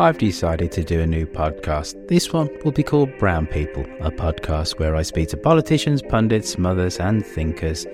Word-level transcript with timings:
I've 0.00 0.18
decided 0.18 0.72
to 0.72 0.82
do 0.82 1.02
a 1.02 1.06
new 1.06 1.24
podcast. 1.24 2.08
This 2.08 2.32
one 2.32 2.50
will 2.64 2.72
be 2.72 2.82
called 2.82 3.16
Brown 3.16 3.46
People, 3.46 3.84
a 4.00 4.10
podcast 4.10 4.80
where 4.80 4.96
I 4.96 5.02
speak 5.02 5.28
to 5.28 5.36
politicians, 5.36 6.02
pundits, 6.02 6.58
mothers, 6.58 6.98
and 6.98 7.24
thinkers 7.24 7.86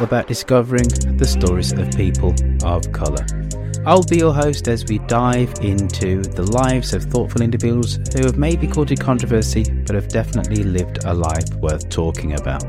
about 0.00 0.26
discovering 0.26 0.88
the 1.16 1.24
stories 1.24 1.70
of 1.70 1.92
people 1.92 2.34
of 2.64 2.90
colour. 2.90 3.24
I'll 3.86 4.02
be 4.02 4.16
your 4.16 4.34
host 4.34 4.66
as 4.66 4.84
we 4.86 4.98
dive 4.98 5.54
into 5.60 6.22
the 6.22 6.42
lives 6.42 6.92
of 6.92 7.04
thoughtful 7.04 7.40
individuals 7.40 8.00
who 8.12 8.24
have 8.24 8.36
maybe 8.36 8.66
courted 8.66 8.98
controversy 8.98 9.62
but 9.86 9.94
have 9.94 10.08
definitely 10.08 10.64
lived 10.64 11.04
a 11.04 11.14
life 11.14 11.54
worth 11.60 11.88
talking 11.88 12.32
about. 12.32 12.64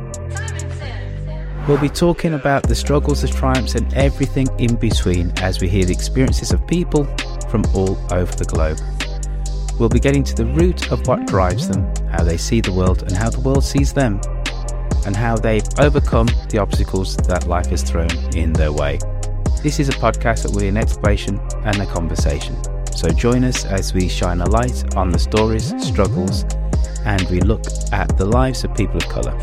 We'll 1.67 1.81
be 1.81 1.89
talking 1.89 2.35
about 2.35 2.63
the 2.63 2.75
struggles, 2.75 3.23
the 3.23 3.29
triumphs, 3.29 3.73
and 3.73 3.91
everything 3.95 4.47
in 4.59 4.75
between 4.75 5.33
as 5.37 5.59
we 5.59 5.67
hear 5.67 5.85
the 5.85 5.91
experiences 5.91 6.51
of 6.51 6.65
people 6.67 7.07
from 7.49 7.63
all 7.73 7.97
over 8.11 8.33
the 8.35 8.45
globe. 8.45 8.79
We'll 9.79 9.89
be 9.89 9.99
getting 9.99 10.23
to 10.23 10.35
the 10.35 10.45
root 10.45 10.91
of 10.91 11.05
what 11.07 11.27
drives 11.27 11.67
them, 11.67 11.83
how 12.09 12.23
they 12.23 12.37
see 12.37 12.61
the 12.61 12.73
world, 12.73 13.03
and 13.03 13.11
how 13.11 13.29
the 13.29 13.39
world 13.39 13.63
sees 13.63 13.93
them, 13.93 14.19
and 15.05 15.15
how 15.15 15.37
they've 15.37 15.67
overcome 15.79 16.27
the 16.49 16.57
obstacles 16.57 17.15
that 17.17 17.47
life 17.47 17.67
has 17.67 17.83
thrown 17.83 18.09
in 18.35 18.53
their 18.53 18.71
way. 18.71 18.99
This 19.61 19.79
is 19.79 19.89
a 19.89 19.93
podcast 19.93 20.43
that 20.43 20.51
will 20.51 20.61
be 20.61 20.67
an 20.67 20.77
exploration 20.77 21.39
and 21.63 21.79
a 21.79 21.85
conversation. 21.85 22.55
So 22.91 23.09
join 23.09 23.43
us 23.43 23.65
as 23.65 23.93
we 23.93 24.09
shine 24.09 24.41
a 24.41 24.49
light 24.49 24.95
on 24.95 25.11
the 25.11 25.19
stories, 25.19 25.73
struggles, 25.85 26.43
and 27.05 27.21
we 27.29 27.39
look 27.41 27.63
at 27.91 28.17
the 28.17 28.25
lives 28.25 28.63
of 28.63 28.73
people 28.75 28.97
of 28.97 29.07
colour. 29.09 29.39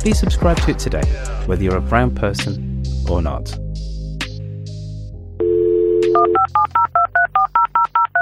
Please 0.00 0.18
subscribe 0.18 0.56
to 0.62 0.70
it 0.70 0.78
today, 0.78 1.04
whether 1.46 1.62
you're 1.62 1.76
a 1.76 1.80
brown 1.80 2.14
person 2.14 2.82
or 3.08 3.20
not. 3.20 3.56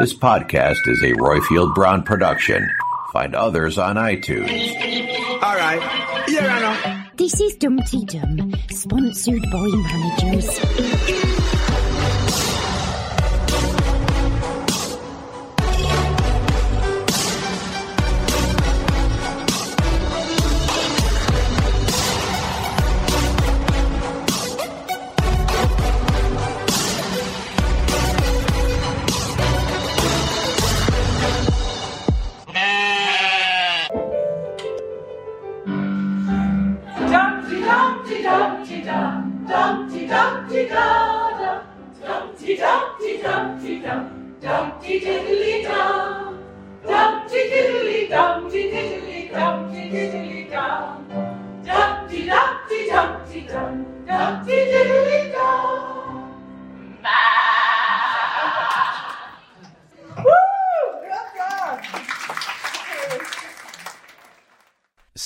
This 0.00 0.14
podcast 0.14 0.88
is 0.88 1.02
a 1.02 1.12
Roifield 1.12 1.74
Brown 1.74 2.02
production. 2.04 2.66
Find 3.12 3.34
others 3.34 3.76
on 3.76 3.96
iTunes. 3.96 4.48
All 5.42 5.54
right. 5.54 6.26
Here 6.26 6.40
I 6.40 6.60
know. 6.60 7.04
This 7.16 7.38
is 7.38 7.56
Dum 7.56 7.78
Tee 7.86 8.06
Dum, 8.06 8.54
sponsored 8.70 9.42
by 9.52 9.58
managers. 9.58 11.39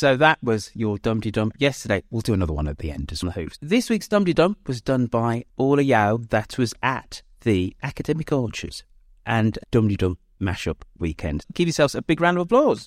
So 0.05 0.19
that 0.19 0.39
was 0.43 0.71
your 0.75 0.99
Dum 0.99 1.23
Tee 1.23 1.31
Dum 1.31 1.51
yesterday. 1.57 2.03
We'll 2.11 2.21
do 2.21 2.35
another 2.35 2.53
one 2.53 2.69
at 2.69 2.77
the 2.77 2.91
end 2.91 3.11
as 3.11 3.25
well. 3.25 3.33
This 3.63 3.89
week's 3.89 4.07
Dum 4.07 4.27
Tee 4.27 4.35
Dum 4.35 4.55
was 4.67 4.83
done 4.83 5.07
by 5.07 5.47
Orla 5.57 5.81
Yao. 5.81 6.19
That 6.19 6.59
was 6.59 6.75
at 6.83 7.23
the 7.41 7.75
Academic 7.83 8.31
Orchards 8.31 8.85
and 9.25 9.59
Dum 9.71 9.89
Tee 9.89 9.97
Dum 9.97 10.19
Mashup 10.39 10.83
Weekend. 10.99 11.47
Give 11.55 11.69
yourselves 11.69 11.95
a 11.95 12.03
big 12.03 12.21
round 12.21 12.37
of 12.37 12.43
applause. 12.43 12.87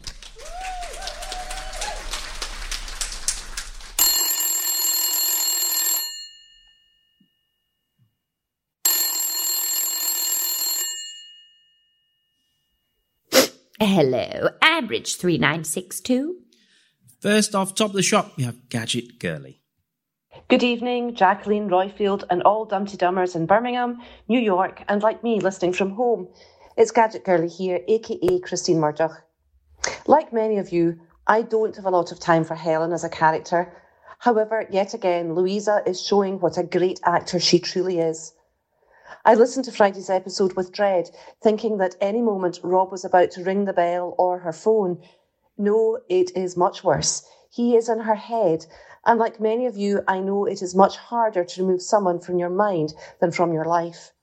Hello, 13.80 14.50
average 14.62 15.16
3962. 15.16 16.44
First 17.20 17.56
off, 17.56 17.74
top 17.74 17.90
of 17.90 17.96
the 17.96 18.04
shop, 18.04 18.38
we 18.38 18.44
have 18.44 18.70
Gadget 18.70 19.18
Girly. 19.18 19.60
Good 20.50 20.62
evening, 20.62 21.16
Jacqueline 21.16 21.68
Roifield, 21.68 22.24
and 22.30 22.44
all 22.44 22.66
Dum 22.66 22.86
Tee 22.86 22.96
Dummers 22.96 23.36
in 23.36 23.48
Birmingham, 23.48 24.04
New 24.28 24.40
York, 24.40 24.84
and 24.88 25.02
like 25.02 25.24
me, 25.24 25.40
listening 25.40 25.74
from 25.74 25.92
home. 25.92 26.28
It's 26.78 26.92
Gadget 26.92 27.26
Girly 27.26 27.48
here, 27.48 27.80
aka 27.88 28.40
Christine 28.42 28.80
Murdoch. 28.80 29.24
Like 30.06 30.32
many 30.32 30.60
of 30.60 30.72
you, 30.72 31.00
I 31.26 31.42
don't 31.42 31.76
have 31.76 31.86
a 31.86 31.90
lot 31.90 32.12
of 32.12 32.20
time 32.20 32.44
for 32.44 32.54
Helen 32.54 32.94
as 32.94 33.04
a 33.04 33.10
character. 33.10 33.74
However, 34.20 34.68
yet 34.70 34.94
again, 34.94 35.34
Louisa 35.34 35.82
is 35.88 36.00
showing 36.00 36.40
what 36.40 36.60
a 36.60 36.64
great 36.64 37.00
actor 37.04 37.40
she 37.40 37.58
truly 37.58 37.98
is. 37.98 38.34
I 39.26 39.34
listened 39.34 39.66
to 39.66 39.72
Friday's 39.72 40.12
episode 40.12 40.54
with 40.54 40.72
dread, 40.72 41.10
thinking 41.42 41.80
that 41.80 41.96
any 42.00 42.22
moment 42.22 42.60
Rob 42.62 42.92
was 42.92 43.04
about 43.04 43.32
to 43.32 43.44
ring 43.44 43.66
the 43.66 43.74
bell 43.74 44.14
or 44.20 44.38
her 44.40 44.54
phone. 44.54 45.02
No, 45.58 46.00
it 46.08 46.36
is 46.38 46.56
much 46.56 46.84
worse. 46.84 47.28
He 47.50 47.76
is 47.76 47.90
in 47.90 48.00
her 48.02 48.16
head, 48.16 48.68
and 49.06 49.20
like 49.20 49.40
many 49.40 49.66
of 49.66 49.76
you, 49.76 50.04
I 50.08 50.20
know 50.20 50.46
it 50.46 50.62
is 50.62 50.76
much 50.76 50.98
harder 50.98 51.44
to 51.44 51.62
remove 51.64 51.82
someone 51.82 52.20
from 52.20 52.38
your 52.38 52.50
mind 52.50 52.94
than 53.20 53.32
from 53.32 53.54
your 53.54 53.66
life. 53.66 54.14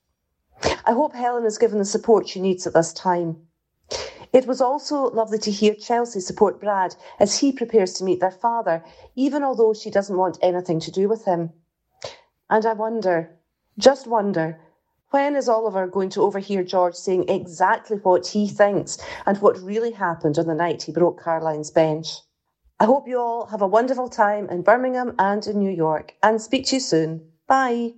I 0.87 0.93
hope 0.93 1.13
Helen 1.13 1.45
is 1.45 1.59
given 1.59 1.79
the 1.79 1.85
support 1.85 2.29
she 2.29 2.41
needs 2.41 2.67
at 2.67 2.75
this 2.75 2.93
time. 2.93 3.49
It 4.33 4.47
was 4.47 4.61
also 4.61 5.11
lovely 5.11 5.39
to 5.39 5.51
hear 5.51 5.75
Chelsea 5.75 6.21
support 6.21 6.61
Brad 6.61 6.97
as 7.19 7.39
he 7.39 7.53
prepares 7.53 7.95
to 7.95 8.05
meet 8.05 8.21
their 8.21 8.31
father, 8.31 8.85
even 9.17 9.43
although 9.43 9.75
she 9.75 9.91
doesn't 9.91 10.17
want 10.17 10.39
anything 10.43 10.81
to 10.81 10.91
do 10.91 11.09
with 11.09 11.25
him. 11.25 11.53
And 12.49 12.65
I 12.67 12.73
wonder, 12.75 13.37
just 13.79 14.07
wonder, 14.07 14.61
when 15.15 15.37
is 15.37 15.49
Oliver 15.49 15.87
going 15.87 16.11
to 16.11 16.23
overhear 16.23 16.65
George 16.65 16.97
saying 16.97 17.29
exactly 17.29 17.99
what 17.99 18.27
he 18.27 18.49
thinks 18.49 18.99
and 19.27 19.39
what 19.39 19.63
really 19.63 19.93
happened 19.93 20.37
on 20.39 20.49
the 20.49 20.57
night 20.57 20.83
he 20.83 20.91
broke 20.91 21.23
Caroline's 21.23 21.71
bench? 21.71 22.09
I 22.81 22.87
hope 22.87 23.07
you 23.07 23.21
all 23.21 23.47
have 23.47 23.63
a 23.63 23.67
wonderful 23.69 24.09
time 24.09 24.49
in 24.49 24.63
Birmingham 24.63 25.15
and 25.21 25.47
in 25.47 25.61
New 25.61 25.71
York 25.71 26.15
and 26.21 26.43
speak 26.43 26.67
to 26.67 26.77
you 26.77 26.81
soon. 26.81 27.31
Bye. 27.47 27.93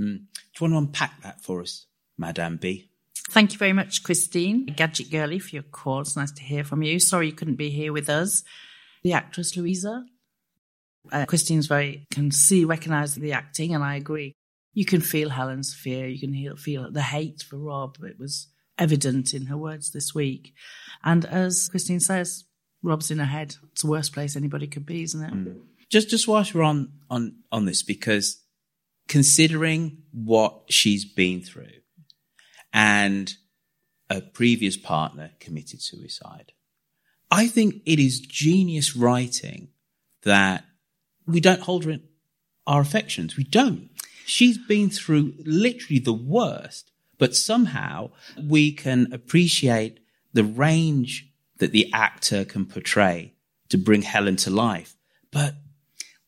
Mm. 0.00 0.16
Do 0.16 0.58
you 0.58 0.62
want 0.62 0.72
to 0.72 0.78
unpack 0.78 1.20
that 1.20 1.42
for 1.42 1.60
us, 1.60 1.84
Madame 2.16 2.56
B? 2.56 2.88
Thank 3.28 3.52
you 3.52 3.58
very 3.58 3.74
much, 3.74 4.02
Christine. 4.02 4.64
Gadget 4.64 5.10
Girlie, 5.10 5.38
for 5.38 5.54
your 5.54 5.62
call. 5.62 6.00
It's 6.00 6.16
nice 6.16 6.32
to 6.32 6.42
hear 6.42 6.64
from 6.64 6.82
you. 6.82 7.00
Sorry 7.00 7.26
you 7.26 7.34
couldn't 7.34 7.56
be 7.56 7.68
here 7.68 7.92
with 7.92 8.08
us. 8.08 8.42
The 9.02 9.12
actress 9.12 9.58
Louisa. 9.58 10.06
Uh, 11.12 11.26
Christine's 11.26 11.66
very, 11.66 12.06
can 12.10 12.30
see, 12.30 12.64
recognise 12.64 13.14
the 13.14 13.34
acting, 13.34 13.74
and 13.74 13.84
I 13.84 13.96
agree. 13.96 14.36
You 14.74 14.84
can 14.84 15.00
feel 15.00 15.30
Helen's 15.30 15.72
fear. 15.72 16.06
You 16.06 16.18
can 16.18 16.56
feel, 16.56 16.90
the 16.90 17.02
hate 17.02 17.42
for 17.42 17.56
Rob. 17.56 17.96
It 18.02 18.18
was 18.18 18.48
evident 18.78 19.32
in 19.32 19.46
her 19.46 19.56
words 19.56 19.92
this 19.92 20.14
week. 20.14 20.52
And 21.02 21.24
as 21.24 21.68
Christine 21.68 22.00
says, 22.00 22.44
Rob's 22.82 23.10
in 23.10 23.18
her 23.18 23.24
head. 23.24 23.56
It's 23.72 23.82
the 23.82 23.90
worst 23.90 24.12
place 24.12 24.36
anybody 24.36 24.66
could 24.66 24.84
be, 24.84 25.02
isn't 25.02 25.24
it? 25.24 25.32
Mm. 25.32 25.60
Just 25.90 26.10
just 26.10 26.28
whilst 26.28 26.54
we're 26.54 26.62
on 26.62 26.92
on 27.08 27.36
on 27.50 27.64
this, 27.64 27.82
because 27.82 28.42
considering 29.08 30.02
what 30.12 30.62
she's 30.68 31.04
been 31.04 31.40
through, 31.40 31.80
and 32.72 33.32
a 34.10 34.20
previous 34.20 34.76
partner 34.76 35.30
committed 35.40 35.80
suicide, 35.80 36.52
I 37.30 37.46
think 37.46 37.82
it 37.86 37.98
is 37.98 38.20
genius 38.20 38.96
writing 38.96 39.68
that 40.24 40.64
we 41.26 41.40
don't 41.40 41.60
hold 41.60 41.84
her 41.84 41.92
in 41.92 42.02
our 42.66 42.80
affections. 42.80 43.36
We 43.36 43.44
don't. 43.44 43.90
She's 44.26 44.58
been 44.58 44.90
through 44.90 45.34
literally 45.44 45.98
the 46.00 46.12
worst, 46.12 46.90
but 47.18 47.34
somehow 47.36 48.10
we 48.42 48.72
can 48.72 49.12
appreciate 49.12 50.00
the 50.32 50.44
range 50.44 51.30
that 51.58 51.72
the 51.72 51.90
actor 51.92 52.44
can 52.44 52.66
portray 52.66 53.34
to 53.68 53.78
bring 53.78 54.02
Helen 54.02 54.36
to 54.36 54.50
life. 54.50 54.96
But 55.30 55.54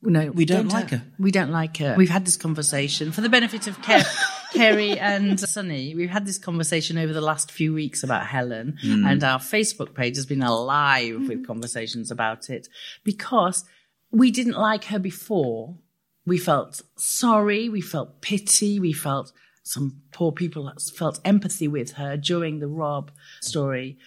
no, 0.02 0.30
we 0.30 0.44
don't, 0.44 0.68
like 0.68 0.90
her. 0.90 1.02
We 1.18 1.30
don't 1.32 1.50
like 1.50 1.78
her. 1.78 1.94
We've 1.96 2.10
had 2.10 2.24
this 2.24 2.36
conversation 2.36 3.10
for 3.12 3.22
the 3.22 3.28
benefit 3.28 3.66
of 3.66 3.80
Ke- 3.82 4.06
Keri 4.52 4.98
and 4.98 5.40
Sunny. 5.40 5.94
We've 5.96 6.10
had 6.10 6.26
this 6.26 6.38
conversation 6.38 6.96
over 6.98 7.12
the 7.12 7.20
last 7.20 7.50
few 7.50 7.72
weeks 7.74 8.04
about 8.04 8.26
Helen, 8.26 8.78
Mm. 8.84 9.04
and 9.10 9.24
our 9.24 9.38
Facebook 9.40 9.94
page 9.94 10.14
has 10.16 10.26
been 10.26 10.42
alive 10.42 11.26
with 11.28 11.46
conversations 11.46 12.10
about 12.12 12.50
it 12.50 12.68
because 13.02 13.64
we 14.12 14.30
didn't 14.30 14.52
like 14.58 14.84
her 14.84 14.98
before. 15.00 15.76
We 16.26 16.38
felt 16.38 16.82
sorry, 16.96 17.68
we 17.68 17.80
felt 17.80 18.20
pity, 18.20 18.80
we 18.80 18.92
felt 18.92 19.32
some 19.62 20.02
poor 20.12 20.32
people 20.32 20.72
felt 20.94 21.20
empathy 21.24 21.66
with 21.66 21.92
her 21.92 22.16
during 22.16 22.60
the 22.60 22.68
Rob 22.68 23.10
story, 23.40 23.98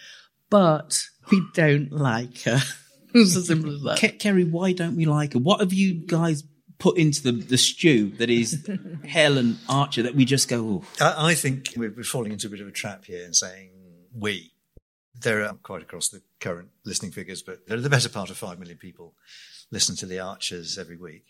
but 0.50 1.04
we 1.32 1.42
don't 1.54 1.92
like 1.92 2.42
her. 2.44 2.60
it's 3.14 3.36
as 3.36 3.48
simple 3.48 3.74
as 3.74 3.82
that. 3.82 4.16
Ke- 4.16 4.20
Keri, 4.20 4.44
why 4.46 4.72
don't 4.72 4.96
we 4.96 5.06
like 5.06 5.34
her? 5.34 5.40
What 5.40 5.60
have 5.60 5.74
you 5.74 5.94
guys 5.94 6.44
put 6.78 6.98
into 6.98 7.22
the, 7.22 7.34
the 7.34 7.58
stew 7.58 8.10
that 8.12 8.30
is 8.30 8.70
Helen 9.08 9.58
Archer 9.68 10.02
that 10.04 10.16
we 10.16 10.26
just 10.26 10.48
go, 10.48 10.60
Ooh. 10.60 10.84
I, 11.00 11.32
I 11.32 11.36
think 11.36 11.74
we're, 11.76 11.92
we're 11.92 12.04
falling 12.04 12.32
into 12.32 12.48
a 12.48 12.50
bit 12.50 12.62
of 12.62 12.68
a 12.68 12.72
trap 12.72 13.06
here 13.06 13.26
and 13.26 13.36
saying 13.36 13.72
we. 14.18 14.54
There 15.22 15.44
are 15.44 15.54
quite 15.56 15.82
across 15.82 16.08
the 16.08 16.22
current 16.40 16.70
listening 16.86 17.12
figures, 17.12 17.44
but 17.44 17.68
there 17.68 17.78
are 17.78 17.82
the 17.82 17.90
better 17.90 18.08
part 18.08 18.30
of 18.30 18.38
five 18.38 18.58
million 18.58 18.78
people 18.78 19.16
listen 19.70 19.98
to 19.98 20.06
the 20.06 20.20
Archers 20.20 20.78
every 20.78 20.96
week. 20.96 21.26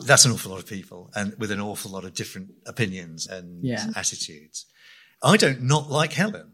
That's 0.00 0.24
an 0.24 0.32
awful 0.32 0.50
lot 0.52 0.60
of 0.60 0.66
people, 0.66 1.10
and 1.14 1.34
with 1.38 1.50
an 1.50 1.60
awful 1.60 1.90
lot 1.90 2.04
of 2.04 2.14
different 2.14 2.50
opinions 2.66 3.26
and 3.26 3.64
Yeah. 3.64 3.88
attitudes. 3.96 4.66
I 5.22 5.36
don't 5.36 5.62
not 5.62 5.90
like 5.90 6.12
Helen. 6.12 6.52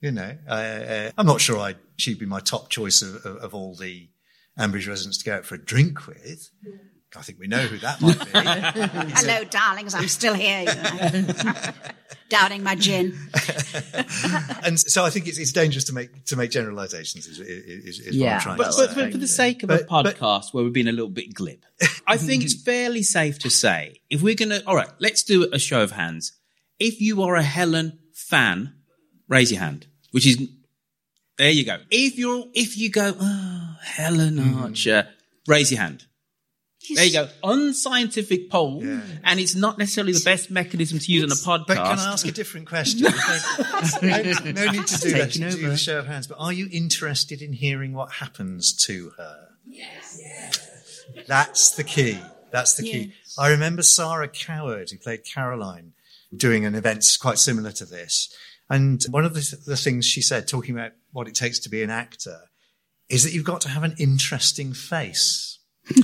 You 0.00 0.10
know, 0.12 0.36
I, 0.48 0.64
uh, 0.64 1.10
I'm 1.18 1.26
not 1.26 1.40
sure 1.40 1.58
I 1.58 1.76
she'd 1.96 2.18
be 2.18 2.26
my 2.26 2.40
top 2.40 2.70
choice 2.70 3.02
of, 3.02 3.16
of, 3.26 3.36
of 3.36 3.54
all 3.54 3.74
the 3.76 4.08
Ambridge 4.58 4.88
residents 4.88 5.18
to 5.18 5.24
go 5.24 5.36
out 5.36 5.44
for 5.44 5.54
a 5.54 5.64
drink 5.64 6.06
with. 6.06 6.50
I 7.16 7.22
think 7.22 7.40
we 7.40 7.48
know 7.48 7.58
who 7.58 7.78
that 7.78 8.00
might 8.00 8.18
be. 8.18 8.30
Hello, 9.14 9.44
darlings. 9.44 9.94
I'm 9.94 10.08
still 10.08 10.34
here. 10.34 10.60
You 10.60 11.22
know. 11.22 11.34
Doubting 12.28 12.62
my 12.62 12.76
gin. 12.76 13.12
and 14.64 14.78
so 14.78 15.04
I 15.04 15.10
think 15.10 15.26
it's, 15.26 15.36
it's 15.36 15.50
dangerous 15.50 15.84
to 15.84 15.92
make 15.92 16.24
to 16.26 16.36
make 16.36 16.52
generalizations. 16.52 17.26
Is, 17.26 17.40
is, 17.40 17.98
is 17.98 18.20
what 18.20 18.28
I'm 18.28 18.40
trying 18.40 18.56
But, 18.56 18.70
to 18.70 18.76
but, 18.76 18.90
say. 18.90 19.02
but 19.02 19.12
for 19.12 19.18
the 19.18 19.26
sake 19.26 19.62
of 19.64 19.68
But- 19.68 19.82
a 19.82 19.84
podcast 19.86 20.54
where 20.54 20.62
we've 20.62 20.72
been 20.72 20.86
a 20.86 20.92
little 20.92 21.10
bit 21.10 21.34
glib, 21.34 21.64
I 22.06 22.16
think 22.16 22.44
it's 22.44 22.54
fairly 22.54 23.02
safe 23.02 23.40
to 23.40 23.50
say 23.50 23.96
if 24.08 24.22
we're 24.22 24.36
going 24.36 24.50
to, 24.50 24.64
all 24.66 24.76
right, 24.76 24.90
let's 25.00 25.24
do 25.24 25.48
a 25.52 25.58
show 25.58 25.82
of 25.82 25.92
hands. 25.92 26.32
If 26.78 27.00
you 27.00 27.22
are 27.22 27.34
a 27.34 27.42
Helen 27.42 27.98
fan, 28.14 28.74
raise 29.28 29.50
your 29.50 29.60
hand, 29.60 29.86
which 30.12 30.26
is, 30.26 30.48
there 31.36 31.50
you 31.50 31.64
go. 31.64 31.78
If 31.90 32.16
you're, 32.16 32.44
if 32.54 32.78
you 32.78 32.90
go, 32.90 33.14
oh, 33.20 33.76
Helen 33.82 34.36
mm-hmm. 34.36 34.62
Archer, 34.62 35.08
raise 35.46 35.72
your 35.72 35.80
hand. 35.80 36.06
There 36.94 37.04
you 37.04 37.12
go. 37.12 37.28
Unscientific 37.44 38.50
poll. 38.50 38.82
And 38.82 39.38
it's 39.38 39.54
not 39.54 39.78
necessarily 39.78 40.12
the 40.12 40.22
best 40.24 40.50
mechanism 40.50 40.98
to 40.98 41.12
use 41.12 41.22
on 41.24 41.30
a 41.30 41.34
podcast. 41.34 41.66
But 41.66 41.76
can 41.76 41.98
I 41.98 42.12
ask 42.12 42.26
a 42.26 42.32
different 42.32 42.68
question? 42.68 43.02
no, 44.02 44.08
no- 44.22 44.50
no 44.50 44.70
need 44.70 44.86
to 44.86 44.98
do 44.98 45.10
that. 45.12 45.32
Taking 45.32 45.50
To 45.50 45.56
do 45.56 45.68
the 45.68 45.76
show 45.76 45.98
of 45.98 46.06
hands. 46.06 46.26
But 46.26 46.38
are 46.38 46.52
you 46.52 46.68
interested 46.72 47.42
in 47.42 47.52
hearing 47.52 47.92
what 47.92 48.12
happens 48.12 48.72
to 48.86 49.12
her? 49.18 49.48
Yes. 49.66 50.18
yes. 50.20 51.04
That's 51.26 51.70
the 51.72 51.84
key. 51.84 52.18
That's 52.50 52.74
the 52.74 52.82
key. 52.82 53.12
I 53.38 53.48
remember 53.48 53.82
Sara 53.82 54.26
Coward, 54.28 54.90
who 54.90 54.98
played 54.98 55.24
Caroline, 55.24 55.92
doing 56.34 56.64
an 56.64 56.74
event 56.74 57.04
quite 57.20 57.38
similar 57.38 57.72
to 57.72 57.84
this. 57.84 58.34
And 58.68 59.02
one 59.10 59.24
of 59.24 59.34
the, 59.34 59.58
the 59.66 59.76
things 59.76 60.06
she 60.06 60.22
said, 60.22 60.48
talking 60.48 60.74
about 60.76 60.92
what 61.12 61.28
it 61.28 61.34
takes 61.34 61.58
to 61.60 61.68
be 61.68 61.82
an 61.82 61.90
actor, 61.90 62.42
is 63.08 63.24
that 63.24 63.32
you've 63.32 63.44
got 63.44 63.60
to 63.62 63.68
have 63.68 63.82
an 63.82 63.94
interesting 63.98 64.72
face. 64.72 65.58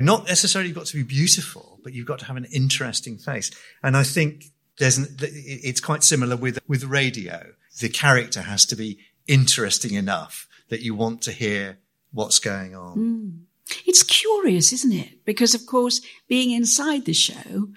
Not 0.00 0.26
necessarily 0.26 0.72
got 0.72 0.86
to 0.86 0.96
be 0.96 1.02
beautiful, 1.02 1.78
but 1.84 1.92
you've 1.92 2.06
got 2.06 2.18
to 2.20 2.24
have 2.24 2.36
an 2.36 2.46
interesting 2.46 3.18
face. 3.18 3.50
And 3.82 3.96
I 3.96 4.02
think 4.02 4.46
there's 4.78 4.96
an, 4.96 5.14
it's 5.20 5.80
quite 5.80 6.02
similar 6.02 6.36
with, 6.36 6.58
with 6.66 6.84
radio. 6.84 7.52
The 7.80 7.90
character 7.90 8.40
has 8.40 8.64
to 8.66 8.76
be 8.76 8.98
interesting 9.26 9.94
enough 9.94 10.48
that 10.70 10.80
you 10.80 10.94
want 10.94 11.20
to 11.22 11.32
hear 11.32 11.78
what's 12.12 12.38
going 12.38 12.74
on. 12.74 12.96
Mm. 12.98 13.40
It's 13.86 14.02
curious, 14.02 14.72
isn't 14.72 14.92
it? 14.92 15.24
Because, 15.24 15.54
of 15.54 15.66
course, 15.66 16.00
being 16.28 16.50
inside 16.50 17.04
the 17.04 17.12
show 17.12 17.68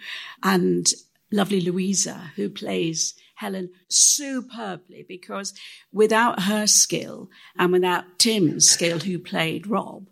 and 0.42 0.88
lovely 1.31 1.62
Louisa, 1.62 2.31
who 2.36 2.50
plays 2.50 3.16
Helen 3.36 3.69
superbly, 3.90 5.06
because 5.08 5.54
without 5.92 6.44
her 6.44 6.66
skill 6.68 7.30
and 7.58 7.72
without 7.72 8.18
Tim's 8.18 8.69
skill, 8.69 9.00
who 9.00 9.19
played 9.19 9.68
Rob, 9.68 10.08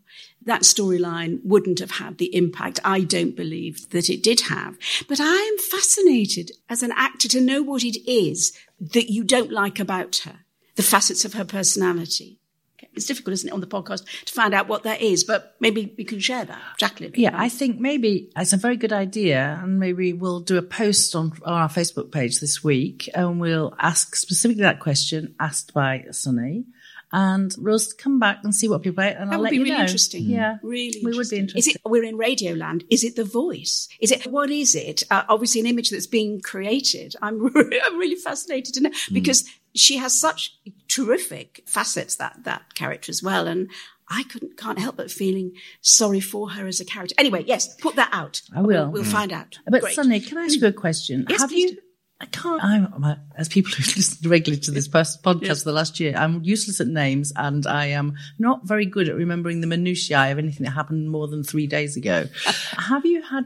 that 0.45 0.61
storyline 0.61 1.39
wouldn't 1.43 1.79
have 1.79 1.91
had 1.91 2.17
the 2.17 2.35
impact 2.35 2.79
I 2.83 3.01
don't 3.01 3.35
believe 3.35 3.89
that 3.91 4.09
it 4.09 4.23
did 4.23 4.41
have. 4.41 4.77
But 5.07 5.19
I 5.19 5.35
am 5.35 5.57
fascinated 5.57 6.51
as 6.69 6.83
an 6.83 6.91
actor 6.95 7.27
to 7.29 7.41
know 7.41 7.61
what 7.61 7.83
it 7.83 7.97
is 8.09 8.57
that 8.79 9.11
you 9.11 9.23
don't 9.23 9.51
like 9.51 9.79
about 9.79 10.17
her, 10.25 10.39
the 10.75 10.83
facets 10.83 11.25
of 11.25 11.33
her 11.33 11.45
personality. 11.45 12.39
It's 12.93 13.05
difficult, 13.05 13.33
isn't 13.35 13.47
it, 13.47 13.53
on 13.53 13.61
the 13.61 13.67
podcast 13.67 14.05
to 14.25 14.33
find 14.33 14.53
out 14.53 14.67
what 14.67 14.83
that 14.83 15.01
is, 15.01 15.23
but 15.23 15.55
maybe 15.61 15.93
we 15.97 16.03
can 16.03 16.19
share 16.19 16.43
that. 16.43 16.59
Jacqueline. 16.77 17.13
Yeah, 17.15 17.31
I 17.33 17.47
think 17.47 17.79
maybe 17.79 18.31
it's 18.35 18.51
a 18.51 18.57
very 18.57 18.75
good 18.75 18.91
idea, 18.91 19.59
and 19.63 19.79
maybe 19.79 20.11
we'll 20.11 20.41
do 20.41 20.57
a 20.57 20.61
post 20.61 21.15
on, 21.15 21.31
on 21.45 21.53
our 21.53 21.69
Facebook 21.69 22.11
page 22.11 22.41
this 22.41 22.63
week, 22.63 23.09
and 23.13 23.39
we'll 23.39 23.73
ask 23.79 24.15
specifically 24.15 24.63
that 24.63 24.81
question 24.81 25.35
asked 25.39 25.73
by 25.73 26.05
Sunny, 26.11 26.65
and 27.11 27.53
we'll 27.57 27.79
come 27.97 28.19
back 28.19 28.39
and 28.43 28.53
see 28.55 28.67
what 28.67 28.81
people. 28.83 29.03
And 29.03 29.29
That 29.29 29.33
I'll 29.33 29.39
would 29.39 29.43
let 29.45 29.49
be 29.51 29.57
you 29.57 29.63
really 29.63 29.75
know. 29.75 29.81
interesting. 29.81 30.23
Yeah, 30.23 30.57
really. 30.63 31.01
we 31.03 31.17
would 31.17 31.29
be 31.29 31.37
interested. 31.37 31.57
Is 31.57 31.67
interested. 31.67 31.81
it? 31.85 31.89
We're 31.89 32.03
in 32.03 32.17
Radio 32.17 32.53
Land. 32.53 32.83
Is 32.89 33.03
it 33.03 33.15
the 33.15 33.23
voice? 33.25 33.87
Is 33.99 34.11
it 34.11 34.27
what 34.27 34.49
is 34.49 34.75
it? 34.75 35.03
Uh, 35.11 35.23
obviously, 35.29 35.61
an 35.61 35.67
image 35.67 35.89
that's 35.89 36.07
being 36.07 36.41
created. 36.41 37.15
I'm 37.21 37.45
I'm 37.55 37.97
really 37.97 38.15
fascinated 38.15 38.73
to 38.75 38.81
know 38.81 38.91
because 39.11 39.43
she 39.75 39.97
has 39.97 40.19
such 40.19 40.55
terrific 40.89 41.63
facets 41.65 42.15
that 42.17 42.43
that 42.43 42.73
character 42.75 43.09
as 43.09 43.23
well, 43.23 43.47
and 43.47 43.69
I 44.09 44.23
couldn't 44.23 44.57
can't 44.57 44.79
help 44.79 44.97
but 44.97 45.09
feeling 45.11 45.53
sorry 45.81 46.19
for 46.19 46.51
her 46.51 46.67
as 46.67 46.79
a 46.79 46.85
character. 46.85 47.15
Anyway, 47.17 47.43
yes, 47.47 47.75
put 47.75 47.95
that 47.95 48.09
out. 48.11 48.41
I 48.55 48.61
will. 48.61 48.67
We'll, 48.85 48.91
we'll 48.91 49.03
find 49.03 49.31
out. 49.31 49.59
But 49.69 49.81
Great. 49.81 49.95
Sunny, 49.95 50.19
can 50.19 50.37
I 50.37 50.45
ask 50.45 50.59
you 50.59 50.67
a 50.67 50.71
question? 50.73 51.25
Yes, 51.29 51.41
Have 51.41 51.49
please 51.49 51.71
you? 51.71 51.77
I 52.21 52.25
can't. 52.25 52.63
I'm, 52.63 53.17
as 53.35 53.49
people 53.49 53.71
who've 53.71 53.87
listened 53.97 54.29
regularly 54.29 54.61
to 54.61 54.71
this 54.71 54.87
podcast 54.87 55.63
for 55.63 55.69
the 55.69 55.73
last 55.73 55.99
year. 55.99 56.13
I'm 56.15 56.43
useless 56.43 56.79
at 56.79 56.87
names, 56.87 57.33
and 57.35 57.65
I 57.65 57.87
am 57.87 58.13
not 58.37 58.67
very 58.67 58.85
good 58.85 59.09
at 59.09 59.15
remembering 59.15 59.61
the 59.61 59.67
minutiae 59.67 60.31
of 60.31 60.37
anything 60.37 60.63
that 60.65 60.71
happened 60.71 61.09
more 61.09 61.27
than 61.27 61.43
three 61.43 61.65
days 61.65 61.97
ago. 61.97 62.27
Have 62.77 63.07
you 63.07 63.23
had 63.23 63.45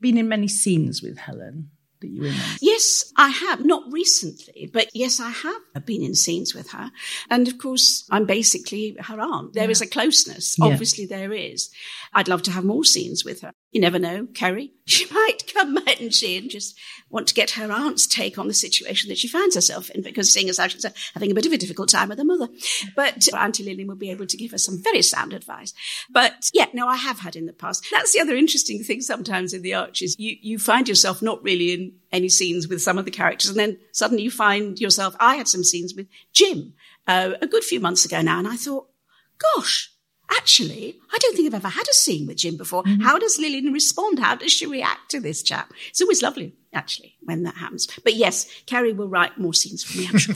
been 0.00 0.18
in 0.18 0.28
many 0.28 0.48
scenes 0.48 1.02
with 1.02 1.18
Helen 1.18 1.70
that 2.00 2.08
you 2.08 2.22
remember? 2.22 2.44
Yes, 2.60 3.12
I 3.16 3.28
have. 3.28 3.64
Not 3.64 3.84
recently, 3.92 4.68
but 4.72 4.88
yes, 4.92 5.20
I 5.20 5.30
have 5.30 5.86
been 5.86 6.02
in 6.02 6.16
scenes 6.16 6.52
with 6.52 6.70
her. 6.72 6.90
And 7.30 7.46
of 7.46 7.58
course, 7.58 8.08
I'm 8.10 8.26
basically 8.26 8.96
her 8.98 9.20
aunt. 9.20 9.52
There 9.52 9.70
is 9.70 9.80
a 9.80 9.86
closeness. 9.86 10.58
Yeah. 10.58 10.66
Obviously, 10.66 11.06
there 11.06 11.32
is. 11.32 11.70
I'd 12.12 12.28
love 12.28 12.42
to 12.42 12.50
have 12.50 12.64
more 12.64 12.84
scenes 12.84 13.24
with 13.24 13.42
her. 13.42 13.52
You 13.76 13.82
never 13.82 13.98
know, 13.98 14.26
Keri. 14.32 14.72
She 14.86 15.04
might 15.12 15.52
come, 15.52 15.74
mightn't 15.74 16.14
she, 16.14 16.38
and 16.38 16.48
just 16.48 16.78
want 17.10 17.26
to 17.26 17.34
get 17.34 17.50
her 17.50 17.70
aunt's 17.70 18.06
take 18.06 18.38
on 18.38 18.46
the 18.46 18.54
situation 18.54 19.08
that 19.08 19.18
she 19.18 19.28
finds 19.28 19.54
herself 19.54 19.90
in, 19.90 20.00
because 20.00 20.32
seeing 20.32 20.48
as 20.48 20.56
how 20.58 20.68
she's 20.68 20.86
having 21.12 21.30
a 21.30 21.34
bit 21.34 21.44
of 21.44 21.52
a 21.52 21.58
difficult 21.58 21.90
time 21.90 22.08
with 22.08 22.18
her 22.18 22.24
mother. 22.24 22.48
But 22.94 23.26
Auntie 23.34 23.64
Lillian 23.64 23.88
will 23.88 23.96
be 23.96 24.12
able 24.12 24.26
to 24.26 24.36
give 24.36 24.52
her 24.52 24.58
some 24.58 24.82
very 24.82 25.02
sound 25.02 25.34
advice. 25.34 25.74
But 26.08 26.50
yeah, 26.54 26.68
no, 26.72 26.86
I 26.86 26.96
have 26.96 27.18
had 27.18 27.36
in 27.36 27.44
the 27.44 27.52
past. 27.52 27.84
That's 27.90 28.14
the 28.14 28.20
other 28.20 28.36
interesting 28.36 28.82
thing 28.82 29.02
sometimes 29.02 29.52
in 29.52 29.60
the 29.60 29.74
Archers. 29.74 30.14
You, 30.18 30.36
you 30.40 30.58
find 30.58 30.88
yourself 30.88 31.20
not 31.20 31.42
really 31.42 31.74
in 31.74 31.92
any 32.12 32.30
scenes 32.30 32.68
with 32.68 32.80
some 32.80 32.96
of 32.96 33.04
the 33.04 33.10
characters, 33.10 33.50
and 33.50 33.58
then 33.58 33.78
suddenly 33.92 34.22
you 34.22 34.30
find 34.30 34.80
yourself. 34.80 35.16
I 35.20 35.34
had 35.34 35.48
some 35.48 35.64
scenes 35.64 35.94
with 35.94 36.06
Jim 36.32 36.72
uh, 37.08 37.32
a 37.42 37.46
good 37.46 37.64
few 37.64 37.80
months 37.80 38.06
ago 38.06 38.22
now, 38.22 38.38
and 38.38 38.48
I 38.48 38.56
thought, 38.56 38.88
gosh, 39.36 39.90
actually, 40.30 40.96
I 41.12 41.18
don't 41.18 41.36
think 41.36 41.46
I've 41.46 41.54
ever 41.54 41.68
had 41.68 41.88
a 41.88 41.92
scene 41.94 42.26
with 42.26 42.36
Jim 42.38 42.56
before. 42.56 42.82
How 43.02 43.18
does 43.18 43.38
Lillian 43.38 43.72
respond? 43.72 44.18
How 44.18 44.34
does 44.34 44.52
she 44.52 44.66
react 44.66 45.10
to 45.10 45.20
this 45.20 45.42
chap? 45.42 45.72
It's 45.88 46.00
always 46.00 46.22
lovely, 46.22 46.54
actually, 46.72 47.16
when 47.22 47.42
that 47.44 47.56
happens. 47.56 47.88
But 48.04 48.14
yes, 48.14 48.46
Keri 48.66 48.92
will 48.92 49.08
write 49.08 49.38
more 49.38 49.54
scenes 49.54 49.84
for 49.84 49.98
me, 49.98 50.08
I'm 50.08 50.18
sure. 50.18 50.34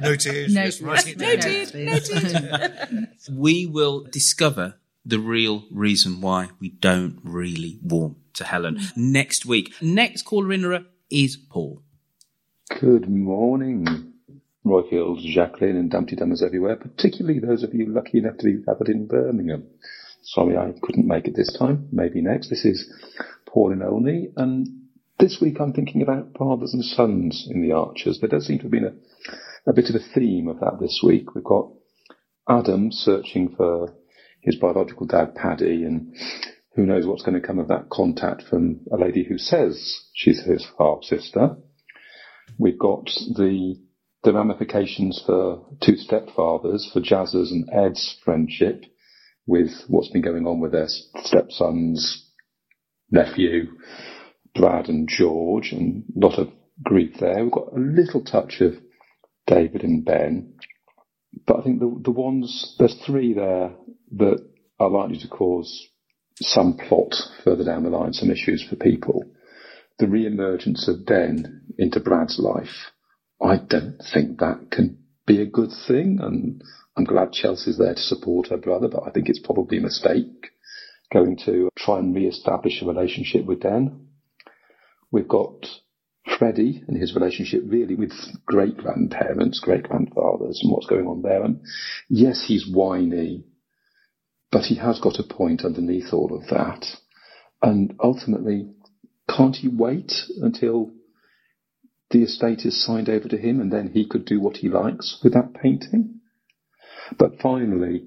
Noted. 0.00 0.50
No, 0.50 0.62
yes, 0.62 0.80
writing 0.80 1.14
it 1.14 1.18
down. 1.18 1.28
noted, 1.36 1.74
noted. 1.74 3.08
we 3.32 3.66
will 3.66 4.04
discover 4.04 4.74
the 5.04 5.18
real 5.18 5.64
reason 5.70 6.20
why 6.20 6.50
we 6.60 6.68
don't 6.68 7.18
really 7.22 7.78
warm 7.82 8.16
to 8.34 8.44
Helen 8.44 8.80
next 8.96 9.46
week. 9.46 9.74
Next 9.80 10.22
caller 10.22 10.52
in 10.52 10.86
is 11.10 11.36
Paul. 11.36 11.82
Good 12.78 13.08
morning, 13.08 14.09
Roifields, 14.64 15.22
Jacqueline, 15.22 15.76
and 15.76 15.90
Dum 15.90 16.06
Tee 16.06 16.16
Dummers 16.16 16.42
everywhere, 16.42 16.76
particularly 16.76 17.38
those 17.38 17.62
of 17.62 17.72
you 17.72 17.86
lucky 17.86 18.18
enough 18.18 18.36
to 18.38 18.44
be 18.44 18.62
gathered 18.62 18.88
in 18.88 19.06
Birmingham. 19.06 19.64
Sorry 20.22 20.56
I 20.56 20.74
couldn't 20.82 21.06
make 21.06 21.26
it 21.26 21.34
this 21.34 21.56
time. 21.58 21.88
Maybe 21.90 22.20
next. 22.20 22.50
This 22.50 22.64
is 22.64 22.92
Paul 23.46 23.72
in 23.72 23.82
Olney, 23.82 24.30
and 24.36 24.68
this 25.18 25.38
week 25.40 25.60
I'm 25.60 25.72
thinking 25.72 26.02
about 26.02 26.36
fathers 26.36 26.74
and 26.74 26.84
sons 26.84 27.48
in 27.50 27.62
the 27.62 27.72
Archers. 27.72 28.20
There 28.20 28.28
does 28.28 28.46
seem 28.46 28.58
to 28.58 28.64
have 28.64 28.70
been 28.70 28.84
a, 28.84 29.70
a 29.70 29.72
bit 29.72 29.88
of 29.88 29.94
a 29.94 30.14
theme 30.14 30.48
of 30.48 30.60
that 30.60 30.78
this 30.78 31.00
week. 31.02 31.34
We've 31.34 31.42
got 31.42 31.70
Adam 32.48 32.92
searching 32.92 33.54
for 33.56 33.94
his 34.42 34.56
biological 34.56 35.06
dad, 35.06 35.34
Paddy, 35.34 35.84
and 35.84 36.14
who 36.74 36.84
knows 36.84 37.06
what's 37.06 37.22
going 37.22 37.40
to 37.40 37.46
come 37.46 37.58
of 37.58 37.68
that 37.68 37.88
contact 37.90 38.42
from 38.42 38.80
a 38.92 38.96
lady 38.96 39.24
who 39.24 39.38
says 39.38 40.00
she's 40.14 40.42
his 40.44 40.66
half 40.78 41.02
sister. 41.02 41.56
We've 42.58 42.78
got 42.78 43.06
the 43.36 43.76
the 44.22 44.32
ramifications 44.32 45.22
for 45.24 45.64
two 45.82 45.94
stepfathers, 45.94 46.92
for 46.92 47.00
Jazz's 47.00 47.52
and 47.52 47.68
Ed's 47.72 48.16
friendship, 48.24 48.84
with 49.46 49.70
what's 49.88 50.10
been 50.10 50.22
going 50.22 50.46
on 50.46 50.60
with 50.60 50.72
their 50.72 50.88
stepson's 50.88 52.30
nephew, 53.10 53.72
Brad 54.54 54.88
and 54.88 55.08
George, 55.08 55.72
and 55.72 56.04
a 56.14 56.26
lot 56.26 56.38
of 56.38 56.48
grief 56.84 57.16
there. 57.18 57.42
We've 57.42 57.52
got 57.52 57.72
a 57.72 57.80
little 57.80 58.22
touch 58.22 58.60
of 58.60 58.74
David 59.46 59.82
and 59.82 60.04
Ben, 60.04 60.54
but 61.46 61.58
I 61.58 61.62
think 61.62 61.80
the 61.80 62.00
the 62.02 62.10
ones 62.10 62.76
there's 62.78 63.00
three 63.06 63.34
there 63.34 63.72
that 64.16 64.46
are 64.78 64.90
likely 64.90 65.18
to 65.18 65.28
cause 65.28 65.88
some 66.40 66.76
plot 66.76 67.14
further 67.44 67.64
down 67.64 67.82
the 67.82 67.90
line, 67.90 68.12
some 68.12 68.30
issues 68.30 68.64
for 68.68 68.76
people. 68.76 69.24
The 69.98 70.08
re-emergence 70.08 70.88
of 70.88 71.04
Den 71.04 71.62
into 71.76 72.00
Brad's 72.00 72.38
life, 72.38 72.90
I 73.42 73.56
don't 73.56 74.00
think 74.12 74.38
that 74.38 74.70
can 74.70 74.98
be 75.26 75.40
a 75.40 75.46
good 75.46 75.70
thing, 75.86 76.18
and 76.20 76.62
I'm 76.96 77.04
glad 77.04 77.32
Chelsea's 77.32 77.78
there 77.78 77.94
to 77.94 78.00
support 78.00 78.48
her 78.48 78.56
brother, 78.56 78.88
but 78.88 79.04
I 79.06 79.10
think 79.10 79.28
it's 79.28 79.40
probably 79.40 79.78
a 79.78 79.82
mistake 79.82 80.48
going 81.12 81.38
to 81.44 81.68
try 81.76 81.98
and 81.98 82.14
re-establish 82.14 82.82
a 82.82 82.86
relationship 82.86 83.44
with 83.44 83.60
Dan. 83.60 84.08
We've 85.10 85.28
got 85.28 85.66
Freddie 86.38 86.84
and 86.86 86.96
his 86.96 87.14
relationship 87.14 87.62
really 87.66 87.94
with 87.94 88.12
great 88.46 88.76
grandparents, 88.76 89.60
great 89.60 89.84
grandfathers, 89.84 90.60
and 90.62 90.70
what's 90.70 90.86
going 90.86 91.06
on 91.06 91.22
there. 91.22 91.42
And 91.42 91.60
yes, 92.08 92.44
he's 92.46 92.70
whiny, 92.70 93.44
but 94.52 94.64
he 94.64 94.76
has 94.76 95.00
got 95.00 95.18
a 95.18 95.24
point 95.24 95.64
underneath 95.64 96.12
all 96.12 96.34
of 96.34 96.46
that. 96.48 96.86
And 97.62 97.94
ultimately, 98.02 98.68
can't 99.28 99.56
he 99.56 99.68
wait 99.68 100.12
until 100.40 100.92
the 102.10 102.22
estate 102.22 102.64
is 102.64 102.84
signed 102.84 103.08
over 103.08 103.28
to 103.28 103.38
him 103.38 103.60
and 103.60 103.72
then 103.72 103.90
he 103.92 104.06
could 104.06 104.24
do 104.24 104.40
what 104.40 104.58
he 104.58 104.68
likes 104.68 105.20
with 105.22 105.34
that 105.34 105.54
painting? 105.54 106.20
But 107.18 107.40
finally, 107.40 108.06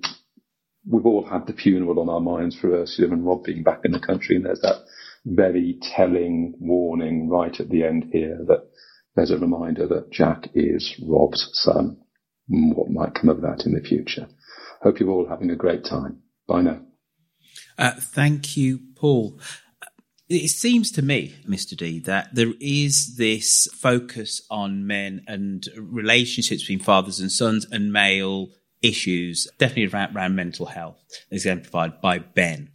we've 0.89 1.05
all 1.05 1.25
had 1.25 1.47
the 1.47 1.53
funeral 1.53 1.99
on 1.99 2.09
our 2.09 2.19
minds 2.19 2.57
for 2.59 2.73
Ursula 2.73 3.11
and 3.11 3.25
Rob 3.25 3.43
being 3.43 3.63
back 3.63 3.81
in 3.83 3.91
the 3.91 3.99
country, 3.99 4.35
and 4.35 4.45
there's 4.45 4.61
that 4.61 4.83
very 5.25 5.77
telling 5.95 6.53
warning 6.59 7.29
right 7.29 7.57
at 7.59 7.69
the 7.69 7.83
end 7.83 8.09
here 8.11 8.39
that 8.47 8.69
there's 9.15 9.31
a 9.31 9.37
reminder 9.37 9.87
that 9.87 10.11
Jack 10.11 10.49
is 10.53 10.99
Rob's 11.05 11.49
son. 11.53 11.97
What 12.47 12.89
might 12.89 13.15
come 13.15 13.29
of 13.29 13.41
that 13.41 13.65
in 13.65 13.73
the 13.73 13.81
future? 13.81 14.27
Hope 14.81 14.99
you're 14.99 15.09
all 15.09 15.29
having 15.29 15.49
a 15.49 15.55
great 15.55 15.85
time. 15.85 16.19
Bye 16.47 16.61
now. 16.61 16.81
Uh, 17.77 17.93
thank 17.99 18.57
you, 18.57 18.79
Paul. 18.95 19.39
It 20.33 20.49
seems 20.49 20.91
to 20.91 21.01
me, 21.01 21.35
Mr. 21.47 21.77
D, 21.77 21.99
that 21.99 22.33
there 22.33 22.53
is 22.59 23.17
this 23.17 23.67
focus 23.75 24.41
on 24.49 24.87
men 24.87 25.23
and 25.27 25.67
relationships 25.77 26.63
between 26.63 26.79
fathers 26.79 27.19
and 27.19 27.31
sons 27.31 27.65
and 27.71 27.93
male 27.93 28.49
issues, 28.81 29.47
definitely 29.57 29.87
around, 29.87 30.15
around 30.15 30.35
mental 30.35 30.65
health, 30.65 30.97
exemplified 31.31 32.01
by 32.01 32.19
Ben. 32.19 32.69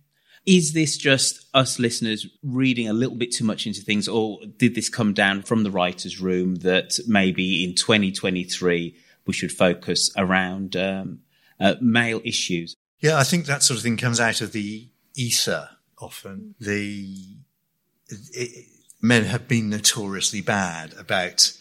Is 0.47 0.73
this 0.73 0.97
just 0.97 1.47
us 1.53 1.79
listeners 1.79 2.27
reading 2.43 2.89
a 2.89 2.95
little 2.95 3.17
bit 3.17 3.33
too 3.33 3.45
much 3.45 3.67
into 3.67 3.83
things, 3.83 4.09
or 4.09 4.41
did 4.57 4.75
this 4.75 4.89
come 4.89 5.13
down 5.13 5.43
from 5.43 5.63
the 5.63 5.71
writer's 5.71 6.21
room 6.21 6.57
that 6.57 6.99
maybe 7.07 7.63
in 7.65 7.75
2023 7.75 8.97
we 9.27 9.33
should 9.35 9.53
focus 9.53 10.11
around 10.17 10.75
um, 10.75 11.19
uh, 11.61 11.75
male 11.83 12.23
issues? 12.25 12.75
Yeah, 13.01 13.19
I 13.19 13.25
think 13.25 13.45
that 13.45 13.63
sort 13.63 13.77
of 13.77 13.83
thing 13.83 13.99
comes 13.99 14.21
out 14.21 14.41
of 14.41 14.53
the 14.53 14.89
ether 15.15 15.69
often. 15.99 16.55
The 16.59 17.37
it, 18.09 18.67
men 19.01 19.25
have 19.25 19.49
been 19.49 19.71
notoriously 19.71 20.41
bad 20.41 20.95
about 20.95 21.53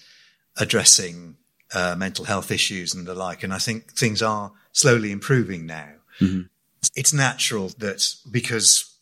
addressing 0.57 1.37
uh, 1.73 1.95
mental 1.97 2.25
health 2.25 2.51
issues 2.51 2.93
and 2.93 3.05
the 3.05 3.13
like, 3.13 3.43
and 3.43 3.53
I 3.53 3.59
think 3.59 3.91
things 3.91 4.21
are 4.21 4.51
slowly 4.71 5.11
improving 5.11 5.65
now. 5.65 5.89
Mm-hmm. 6.19 6.43
It's 6.95 7.13
natural 7.13 7.69
that 7.79 8.03
because 8.29 8.95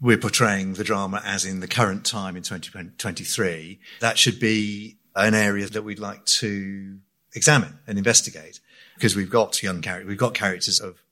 we're 0.00 0.18
portraying 0.18 0.74
the 0.74 0.84
drama 0.84 1.22
as 1.24 1.44
in 1.44 1.60
the 1.60 1.68
current 1.68 2.04
time 2.04 2.36
in 2.36 2.42
2023, 2.42 3.78
that 4.00 4.18
should 4.18 4.40
be 4.40 4.96
an 5.14 5.34
area 5.34 5.66
that 5.66 5.82
we'd 5.82 5.98
like 5.98 6.24
to 6.24 6.98
examine 7.34 7.78
and 7.86 7.98
investigate 7.98 8.60
because 8.94 9.16
we've 9.16 9.30
got 9.30 9.62
young 9.62 9.80
characters, 9.80 10.08
we've 10.08 10.18
got 10.18 10.34
characters 10.34 10.80
of 10.80 11.02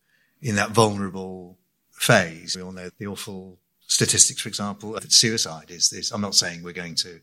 in 0.42 0.56
that 0.56 0.70
vulnerable 0.70 1.58
phase. 1.92 2.56
We 2.56 2.62
all 2.62 2.72
know 2.72 2.90
the 2.98 3.06
awful 3.06 3.58
statistics, 4.00 4.40
for 4.40 4.48
example, 4.48 4.92
that 4.92 5.12
suicide 5.12 5.70
is 5.70 5.90
this. 5.90 6.10
I'm 6.10 6.22
not 6.22 6.34
saying 6.34 6.62
we're 6.62 6.72
going 6.72 6.94
to 6.96 7.20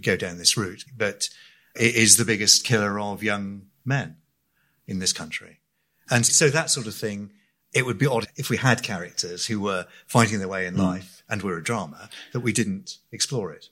go 0.00 0.16
down 0.16 0.38
this 0.38 0.56
route, 0.56 0.86
but 0.96 1.28
it 1.76 1.94
is 1.94 2.16
the 2.16 2.24
biggest 2.24 2.64
killer 2.64 2.98
of 2.98 3.22
young 3.22 3.66
men 3.84 4.16
in 4.86 5.00
this 5.00 5.12
country. 5.12 5.60
And 6.10 6.24
so 6.24 6.48
that 6.48 6.70
sort 6.70 6.86
of 6.86 6.94
thing, 6.94 7.30
it 7.74 7.84
would 7.84 7.98
be 7.98 8.06
odd 8.06 8.28
if 8.36 8.48
we 8.48 8.56
had 8.56 8.82
characters 8.82 9.44
who 9.46 9.60
were 9.60 9.86
fighting 10.06 10.38
their 10.38 10.48
way 10.48 10.66
in 10.66 10.76
mm. 10.76 10.78
life 10.78 11.22
and 11.28 11.42
were 11.42 11.58
a 11.58 11.62
drama 11.62 12.08
that 12.32 12.40
we 12.40 12.54
didn't 12.54 12.96
explore 13.12 13.52
it. 13.52 13.68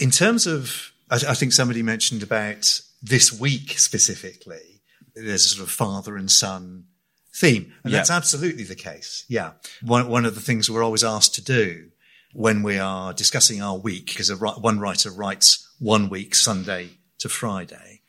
In 0.00 0.10
terms 0.10 0.46
of, 0.46 0.92
I, 1.10 1.16
I 1.28 1.34
think 1.34 1.52
somebody 1.52 1.82
mentioned 1.82 2.22
about 2.22 2.80
this 3.02 3.38
week 3.38 3.78
specifically, 3.78 4.80
there's 5.14 5.44
a 5.44 5.48
sort 5.50 5.68
of 5.68 5.70
father 5.70 6.16
and 6.16 6.30
son 6.30 6.86
theme. 7.34 7.72
And 7.82 7.92
yeah. 7.92 7.98
that's 7.98 8.10
absolutely 8.10 8.64
the 8.64 8.74
case. 8.74 9.24
Yeah. 9.28 9.52
One, 9.82 10.08
one 10.08 10.24
of 10.24 10.34
the 10.34 10.40
things 10.40 10.70
we're 10.70 10.84
always 10.84 11.04
asked 11.04 11.34
to 11.34 11.42
do 11.42 11.90
when 12.32 12.62
we 12.62 12.78
are 12.78 13.12
discussing 13.12 13.62
our 13.62 13.76
week, 13.76 14.06
because 14.06 14.32
one 14.40 14.80
writer 14.80 15.10
writes 15.10 15.68
one 15.78 16.08
week, 16.08 16.34
Sunday 16.34 16.90
to 17.18 17.28
Friday, 17.28 18.00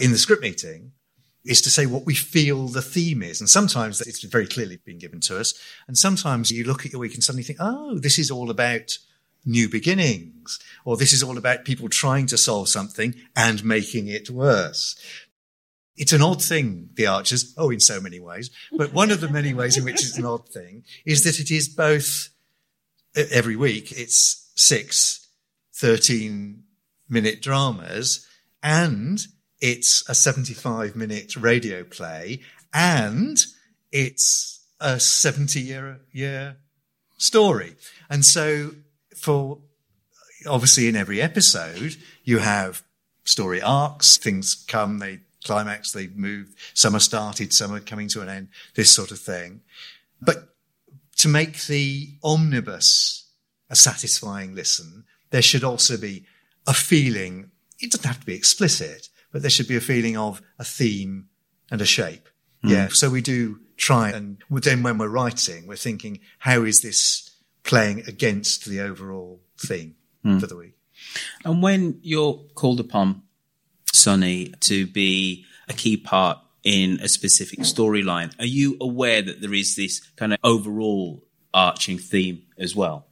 in 0.00 0.10
the 0.10 0.18
script 0.18 0.42
meeting, 0.42 0.92
is 1.44 1.60
to 1.60 1.70
say 1.70 1.84
what 1.84 2.06
we 2.06 2.14
feel 2.14 2.68
the 2.68 2.80
theme 2.80 3.22
is. 3.22 3.40
And 3.40 3.50
sometimes 3.50 4.00
it's 4.00 4.22
very 4.22 4.46
clearly 4.46 4.78
been 4.78 4.98
given 4.98 5.20
to 5.20 5.38
us. 5.38 5.54
And 5.86 5.98
sometimes 5.98 6.50
you 6.50 6.64
look 6.64 6.86
at 6.86 6.92
your 6.92 7.00
week 7.00 7.14
and 7.14 7.22
suddenly 7.22 7.42
think, 7.42 7.58
oh, 7.60 7.98
this 7.98 8.18
is 8.18 8.30
all 8.30 8.50
about 8.50 8.98
new 9.44 9.68
beginnings, 9.68 10.58
or 10.86 10.96
this 10.96 11.12
is 11.12 11.22
all 11.22 11.36
about 11.36 11.66
people 11.66 11.88
trying 11.88 12.26
to 12.26 12.38
solve 12.38 12.68
something 12.68 13.14
and 13.36 13.62
making 13.62 14.08
it 14.08 14.30
worse. 14.30 14.96
It's 15.96 16.12
an 16.12 16.22
odd 16.22 16.42
thing, 16.42 16.90
the 16.94 17.06
Archers. 17.06 17.54
Oh, 17.56 17.70
in 17.70 17.80
so 17.80 18.00
many 18.00 18.20
ways. 18.20 18.50
But 18.72 18.92
one 18.92 19.10
of 19.10 19.20
the 19.20 19.28
many 19.28 19.54
ways 19.54 19.76
in 19.76 19.84
which 19.84 20.02
it's 20.02 20.18
an 20.18 20.24
odd 20.24 20.48
thing 20.48 20.84
is 21.04 21.24
that 21.24 21.38
it 21.38 21.50
is 21.50 21.68
both 21.68 22.30
every 23.14 23.56
week. 23.56 23.92
It's 23.92 24.50
six 24.56 25.24
13 25.74 26.62
minute 27.08 27.42
dramas 27.42 28.26
and 28.62 29.26
it's 29.60 30.08
a 30.08 30.14
75 30.14 30.96
minute 30.96 31.36
radio 31.36 31.84
play 31.84 32.40
and 32.72 33.44
it's 33.92 34.64
a 34.80 34.98
70 35.00 35.60
year, 35.60 36.00
year 36.12 36.56
story. 37.18 37.76
And 38.08 38.24
so 38.24 38.72
for 39.16 39.58
obviously 40.46 40.88
in 40.88 40.96
every 40.96 41.20
episode, 41.20 41.96
you 42.22 42.38
have 42.38 42.82
story 43.24 43.60
arcs, 43.60 44.16
things 44.16 44.54
come, 44.54 44.98
they 44.98 45.20
climax, 45.44 45.92
they 45.92 46.08
move. 46.08 46.54
Some 46.74 46.96
are 46.96 47.00
started, 47.00 47.52
some 47.52 47.72
are 47.72 47.80
coming 47.80 48.08
to 48.08 48.22
an 48.22 48.28
end, 48.28 48.48
this 48.74 48.90
sort 48.90 49.10
of 49.10 49.18
thing. 49.18 49.60
But 50.20 50.54
to 51.16 51.28
make 51.28 51.66
the 51.66 52.08
omnibus 52.22 53.28
a 53.70 53.76
satisfying 53.76 54.54
listen, 54.54 55.04
there 55.30 55.42
should 55.42 55.64
also 55.64 55.96
be 55.96 56.24
a 56.66 56.74
feeling. 56.74 57.50
It 57.78 57.90
doesn't 57.90 58.06
have 58.06 58.20
to 58.20 58.26
be 58.26 58.34
explicit, 58.34 59.08
but 59.32 59.42
there 59.42 59.50
should 59.50 59.68
be 59.68 59.76
a 59.76 59.80
feeling 59.80 60.16
of 60.16 60.42
a 60.58 60.64
theme 60.64 61.28
and 61.70 61.80
a 61.80 61.86
shape. 61.86 62.28
Mm. 62.64 62.70
Yeah. 62.70 62.88
So 62.88 63.10
we 63.10 63.20
do 63.20 63.60
try 63.76 64.10
and 64.10 64.38
then 64.48 64.82
when 64.82 64.98
we're 64.98 65.08
writing, 65.08 65.66
we're 65.66 65.76
thinking, 65.76 66.20
how 66.38 66.62
is 66.62 66.82
this 66.82 67.30
playing 67.64 68.04
against 68.06 68.66
the 68.66 68.80
overall 68.80 69.40
theme 69.58 69.96
mm. 70.24 70.40
for 70.40 70.46
the 70.46 70.56
week? 70.56 70.74
And 71.44 71.62
when 71.62 71.98
you're 72.02 72.44
called 72.54 72.80
upon 72.80 73.22
Sunny 73.94 74.52
to 74.60 74.86
be 74.86 75.44
a 75.68 75.72
key 75.72 75.96
part 75.96 76.38
in 76.62 76.98
a 77.00 77.08
specific 77.08 77.60
storyline. 77.60 78.32
Are 78.40 78.46
you 78.46 78.76
aware 78.80 79.22
that 79.22 79.40
there 79.40 79.54
is 79.54 79.76
this 79.76 80.00
kind 80.16 80.32
of 80.32 80.38
overall 80.42 81.22
arching 81.52 81.98
theme 81.98 82.42
as 82.58 82.74
well? 82.74 83.06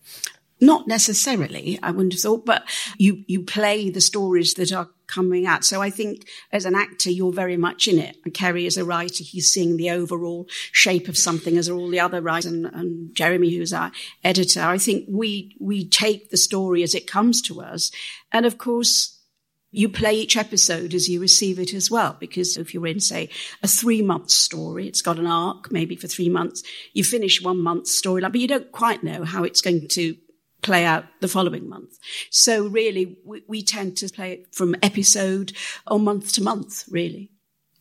Not 0.60 0.86
necessarily, 0.86 1.78
I 1.82 1.90
wouldn't 1.90 2.12
have 2.12 2.22
thought, 2.22 2.46
but 2.46 2.62
you, 2.96 3.24
you 3.26 3.42
play 3.42 3.90
the 3.90 4.00
stories 4.00 4.54
that 4.54 4.72
are 4.72 4.88
coming 5.08 5.44
out. 5.44 5.64
So 5.64 5.82
I 5.82 5.90
think 5.90 6.28
as 6.52 6.64
an 6.64 6.76
actor, 6.76 7.10
you're 7.10 7.32
very 7.32 7.56
much 7.56 7.88
in 7.88 7.98
it. 7.98 8.16
And 8.24 8.32
Keri 8.32 8.64
is 8.64 8.76
a 8.76 8.84
writer. 8.84 9.24
He's 9.24 9.52
seeing 9.52 9.76
the 9.76 9.90
overall 9.90 10.46
shape 10.70 11.08
of 11.08 11.18
something 11.18 11.58
as 11.58 11.68
are 11.68 11.74
all 11.74 11.90
the 11.90 11.98
other 11.98 12.22
writers 12.22 12.46
and, 12.46 12.66
and 12.66 13.12
Jeremy, 13.12 13.50
who's 13.50 13.72
our 13.72 13.90
editor. 14.22 14.62
I 14.62 14.78
think 14.78 15.06
we, 15.10 15.56
we 15.60 15.84
take 15.84 16.30
the 16.30 16.36
story 16.36 16.84
as 16.84 16.94
it 16.94 17.10
comes 17.10 17.42
to 17.42 17.60
us. 17.60 17.90
And 18.30 18.46
of 18.46 18.56
course, 18.56 19.11
you 19.72 19.88
play 19.88 20.12
each 20.12 20.36
episode 20.36 20.92
as 20.94 21.08
you 21.08 21.18
receive 21.20 21.58
it 21.58 21.72
as 21.74 21.90
well. 21.90 22.16
Because 22.20 22.56
if 22.56 22.74
you're 22.74 22.86
in, 22.86 23.00
say, 23.00 23.30
a 23.62 23.68
three 23.68 24.02
month 24.02 24.30
story, 24.30 24.86
it's 24.86 25.02
got 25.02 25.18
an 25.18 25.26
arc, 25.26 25.72
maybe 25.72 25.96
for 25.96 26.06
three 26.06 26.28
months, 26.28 26.62
you 26.92 27.02
finish 27.02 27.42
one 27.42 27.58
month's 27.58 28.00
storyline, 28.00 28.32
but 28.32 28.40
you 28.40 28.48
don't 28.48 28.70
quite 28.70 29.02
know 29.02 29.24
how 29.24 29.42
it's 29.44 29.62
going 29.62 29.88
to 29.88 30.14
play 30.60 30.84
out 30.84 31.04
the 31.20 31.26
following 31.26 31.68
month. 31.68 31.98
So 32.30 32.66
really, 32.68 33.18
we, 33.24 33.42
we 33.48 33.62
tend 33.62 33.96
to 33.96 34.08
play 34.08 34.32
it 34.34 34.54
from 34.54 34.76
episode 34.82 35.52
or 35.86 35.98
month 35.98 36.32
to 36.34 36.42
month, 36.42 36.84
really. 36.88 37.30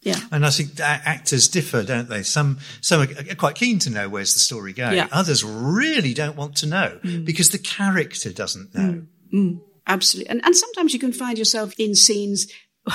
Yeah. 0.02 0.20
And 0.32 0.44
I 0.48 0.50
think 0.50 0.80
actors 0.80 1.48
differ, 1.48 1.84
don't 1.84 2.10
they? 2.10 2.24
Some, 2.24 2.58
some 2.82 3.02
are 3.02 3.36
quite 3.36 3.54
keen 3.54 3.78
to 3.80 3.92
know 3.92 4.10
where's 4.10 4.34
the 4.34 4.40
story 4.40 4.74
going. 4.74 4.96
Yeah. 4.96 5.08
Others 5.12 5.44
really 5.44 6.16
don't 6.16 6.36
want 6.36 6.56
to 6.58 6.66
know 6.66 7.00
Mm. 7.04 7.24
because 7.24 7.52
the 7.52 7.60
character 7.60 8.32
doesn't 8.34 8.74
know. 8.74 9.04
Mm, 9.32 9.62
absolutely. 9.92 10.30
And, 10.30 10.44
and 10.46 10.56
sometimes 10.56 10.94
you 10.94 11.00
can 11.00 11.14
find 11.14 11.38
yourself 11.38 11.74
in 11.78 11.96
scenes 11.96 12.48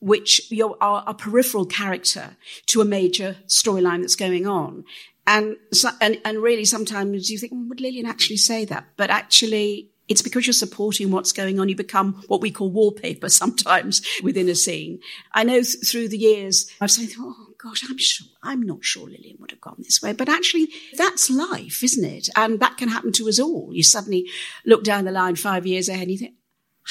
which 0.00 0.52
are 0.80 1.04
a 1.06 1.14
peripheral 1.14 1.66
character 1.66 2.36
to 2.66 2.80
a 2.80 2.84
major 2.84 3.36
storyline 3.46 4.00
that's 4.00 4.16
going 4.16 4.46
on. 4.46 4.84
And, 5.26 5.56
so, 5.72 5.90
and, 6.00 6.18
and 6.24 6.38
really 6.38 6.64
sometimes 6.64 7.30
you 7.30 7.38
think, 7.38 7.52
"Oh, 7.54 7.66
would 7.68 7.80
Lillian 7.80 8.06
actually 8.06 8.38
say 8.38 8.64
that? 8.66 8.86
But 8.96 9.10
actually, 9.10 9.90
it's 10.08 10.22
because 10.22 10.46
you're 10.46 10.54
supporting 10.54 11.10
what's 11.10 11.32
going 11.32 11.60
on. 11.60 11.68
You 11.68 11.76
become 11.76 12.22
what 12.28 12.40
we 12.40 12.50
call 12.50 12.70
wallpaper 12.70 13.28
sometimes 13.42 14.00
within 14.22 14.48
a 14.48 14.54
scene. 14.54 15.00
I 15.32 15.44
know 15.44 15.60
th- 15.62 15.86
through 15.86 16.08
the 16.08 16.18
years, 16.18 16.70
I've 16.80 16.90
said, 16.90 17.10
oh 17.18 17.47
gosh, 17.62 17.84
I'm 17.88 17.98
sure, 17.98 18.28
I'm 18.42 18.62
not 18.62 18.84
sure 18.84 19.08
Lillian 19.08 19.36
would 19.40 19.50
have 19.50 19.60
gone 19.60 19.78
this 19.78 20.00
way. 20.00 20.12
But 20.12 20.28
actually, 20.28 20.68
that's 20.96 21.28
life, 21.28 21.82
isn't 21.82 22.04
it? 22.04 22.28
And 22.36 22.60
that 22.60 22.76
can 22.76 22.88
happen 22.88 23.12
to 23.12 23.28
us 23.28 23.40
all. 23.40 23.70
You 23.72 23.82
suddenly 23.82 24.28
look 24.64 24.84
down 24.84 25.04
the 25.04 25.10
line 25.10 25.36
five 25.36 25.66
years 25.66 25.88
ahead 25.88 26.02
and 26.02 26.10
you 26.12 26.18
think, 26.18 26.34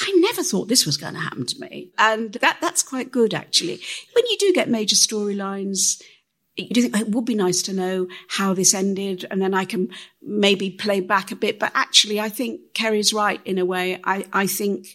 I 0.00 0.12
never 0.16 0.42
thought 0.42 0.68
this 0.68 0.86
was 0.86 0.96
going 0.96 1.14
to 1.14 1.20
happen 1.20 1.46
to 1.46 1.60
me. 1.60 1.90
And 1.98 2.34
that, 2.34 2.58
that's 2.60 2.82
quite 2.82 3.10
good, 3.10 3.34
actually. 3.34 3.80
When 4.14 4.26
you 4.26 4.36
do 4.38 4.52
get 4.52 4.68
major 4.68 4.94
storylines, 4.94 6.00
you 6.54 6.68
do 6.68 6.82
think 6.82 6.96
it 6.96 7.10
would 7.10 7.24
be 7.24 7.34
nice 7.34 7.62
to 7.62 7.72
know 7.72 8.06
how 8.28 8.52
this 8.52 8.74
ended 8.74 9.24
and 9.30 9.40
then 9.40 9.54
I 9.54 9.64
can 9.64 9.90
maybe 10.20 10.70
play 10.70 11.00
back 11.00 11.32
a 11.32 11.36
bit. 11.36 11.58
But 11.58 11.72
actually, 11.74 12.20
I 12.20 12.28
think 12.28 12.60
Keri's 12.74 13.12
right 13.12 13.40
in 13.44 13.58
a 13.58 13.64
way. 13.64 14.00
I, 14.04 14.26
I 14.32 14.46
think 14.46 14.86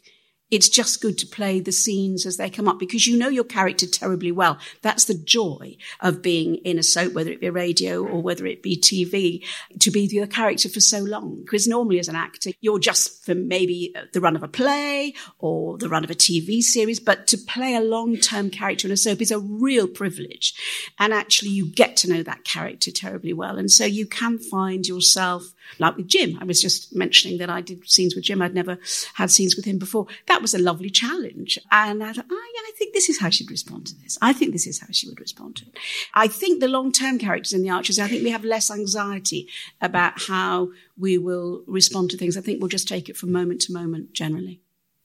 it's 0.53 0.69
just 0.69 1.01
good 1.01 1.17
to 1.17 1.25
play 1.25 1.60
the 1.60 1.72
scenes 1.72 2.27
as 2.27 2.38
they 2.38 2.48
come 2.48 2.67
up 2.67 2.77
because 2.77 3.07
you 3.07 3.17
know 3.17 3.27
your 3.27 3.43
character 3.43 3.88
terribly 3.88 4.31
well. 4.31 4.60
That's 4.83 5.05
the 5.05 5.15
joy 5.15 5.77
of 6.00 6.22
being 6.22 6.57
in 6.57 6.77
a 6.77 6.83
soap, 6.83 7.13
whether 7.13 7.31
it 7.31 7.41
be 7.41 7.50
radio 7.50 8.05
or 8.05 8.22
whether 8.22 8.45
it 8.45 8.62
be 8.62 8.77
TV, 8.77 9.43
to 9.79 9.89
be 9.89 10.07
the 10.07 10.27
character 10.27 10.69
for 10.69 10.79
so 10.79 11.00
long. 11.00 11.41
Because 11.41 11.67
normally 11.67 11.98
as 11.98 12.07
an 12.07 12.15
actor, 12.15 12.51
you're 12.62 12.77
just 12.77 13.25
for 13.25 13.33
maybe 13.33 13.95
the 14.13 14.22
run 14.22 14.36
of 14.36 14.43
a 14.43 14.48
play 14.48 15.15
or 15.39 15.79
the 15.79 15.89
run 15.89 16.03
of 16.03 16.12
a 16.12 16.15
TV 16.15 16.62
series, 16.62 17.00
but 17.00 17.25
to 17.27 17.38
play 17.38 17.74
a 17.74 17.81
long-term 17.81 18.51
character 18.51 18.88
in 18.88 18.91
a 18.91 18.98
soap 18.98 19.22
is 19.22 19.31
a 19.31 19.39
real 19.39 19.88
privilege. 19.88 20.53
And 21.00 21.13
actually 21.13 21.50
you 21.50 21.65
get 21.65 21.98
to 21.98 22.10
know 22.10 22.22
that 22.22 22.43
character 22.43 22.91
terribly 22.91 23.33
well. 23.33 23.57
And 23.57 23.72
so 23.72 23.86
you 23.86 24.05
can 24.05 24.38
find 24.38 24.88
yourself 24.88 25.55
like 25.79 25.98
with 25.98 26.08
Jim. 26.08 26.38
I 26.39 26.46
was 26.46 26.62
just 26.62 26.96
mentioning 26.96 27.38
that 27.39 27.50
I 27.50 27.62
did 27.62 27.89
scenes 27.89 28.15
with 28.15 28.24
Jim. 28.24 28.41
I'd 28.41 28.53
never 28.53 28.77
had 29.15 29.32
scenes 29.32 29.55
with 29.55 29.65
him 29.65 29.77
before. 29.77 30.08
That 30.28 30.41
was 30.41 30.54
a 30.54 30.60
lovely 30.60 30.89
challenge. 30.89 31.60
And 31.71 32.04
I 32.04 32.13
thought, 32.13 32.26
oh 32.30 32.52
yeah, 32.56 32.62
I 32.62 32.71
think 32.78 32.93
this 32.93 33.10
is 33.10 33.19
how 33.19 33.30
she'd 33.30 33.52
respond 33.52 33.88
to 33.88 33.95
this. 34.02 34.17
I 34.21 34.34
think 34.34 34.52
this 34.52 34.67
is 34.67 34.80
how 34.80 34.88
she 34.91 35.08
would 35.10 35.19
respond 35.19 35.56
to 35.58 35.65
it. 35.65 35.78
I 36.13 36.28
think 36.28 36.60
the 36.60 36.67
long-term 36.67 37.19
characters 37.19 37.54
in 37.54 37.62
the 37.62 37.69
Archers, 37.69 37.99
I 37.99 38.08
think 38.08 38.23
we 38.23 38.32
have 38.32 38.43
less 38.43 38.69
anxiety 38.69 39.47
about 39.82 40.21
how 40.21 40.69
we 40.97 41.17
will 41.17 41.63
respond 41.67 42.12
to 42.12 42.17
things. 42.17 42.38
I 42.38 42.41
think 42.41 42.62
we'll 42.62 42.69
just 42.69 42.88
take 42.88 43.10
it 43.10 43.17
from 43.17 43.32
moment 43.32 43.62
to 43.62 43.73
moment 43.73 44.13
generally. 44.13 44.62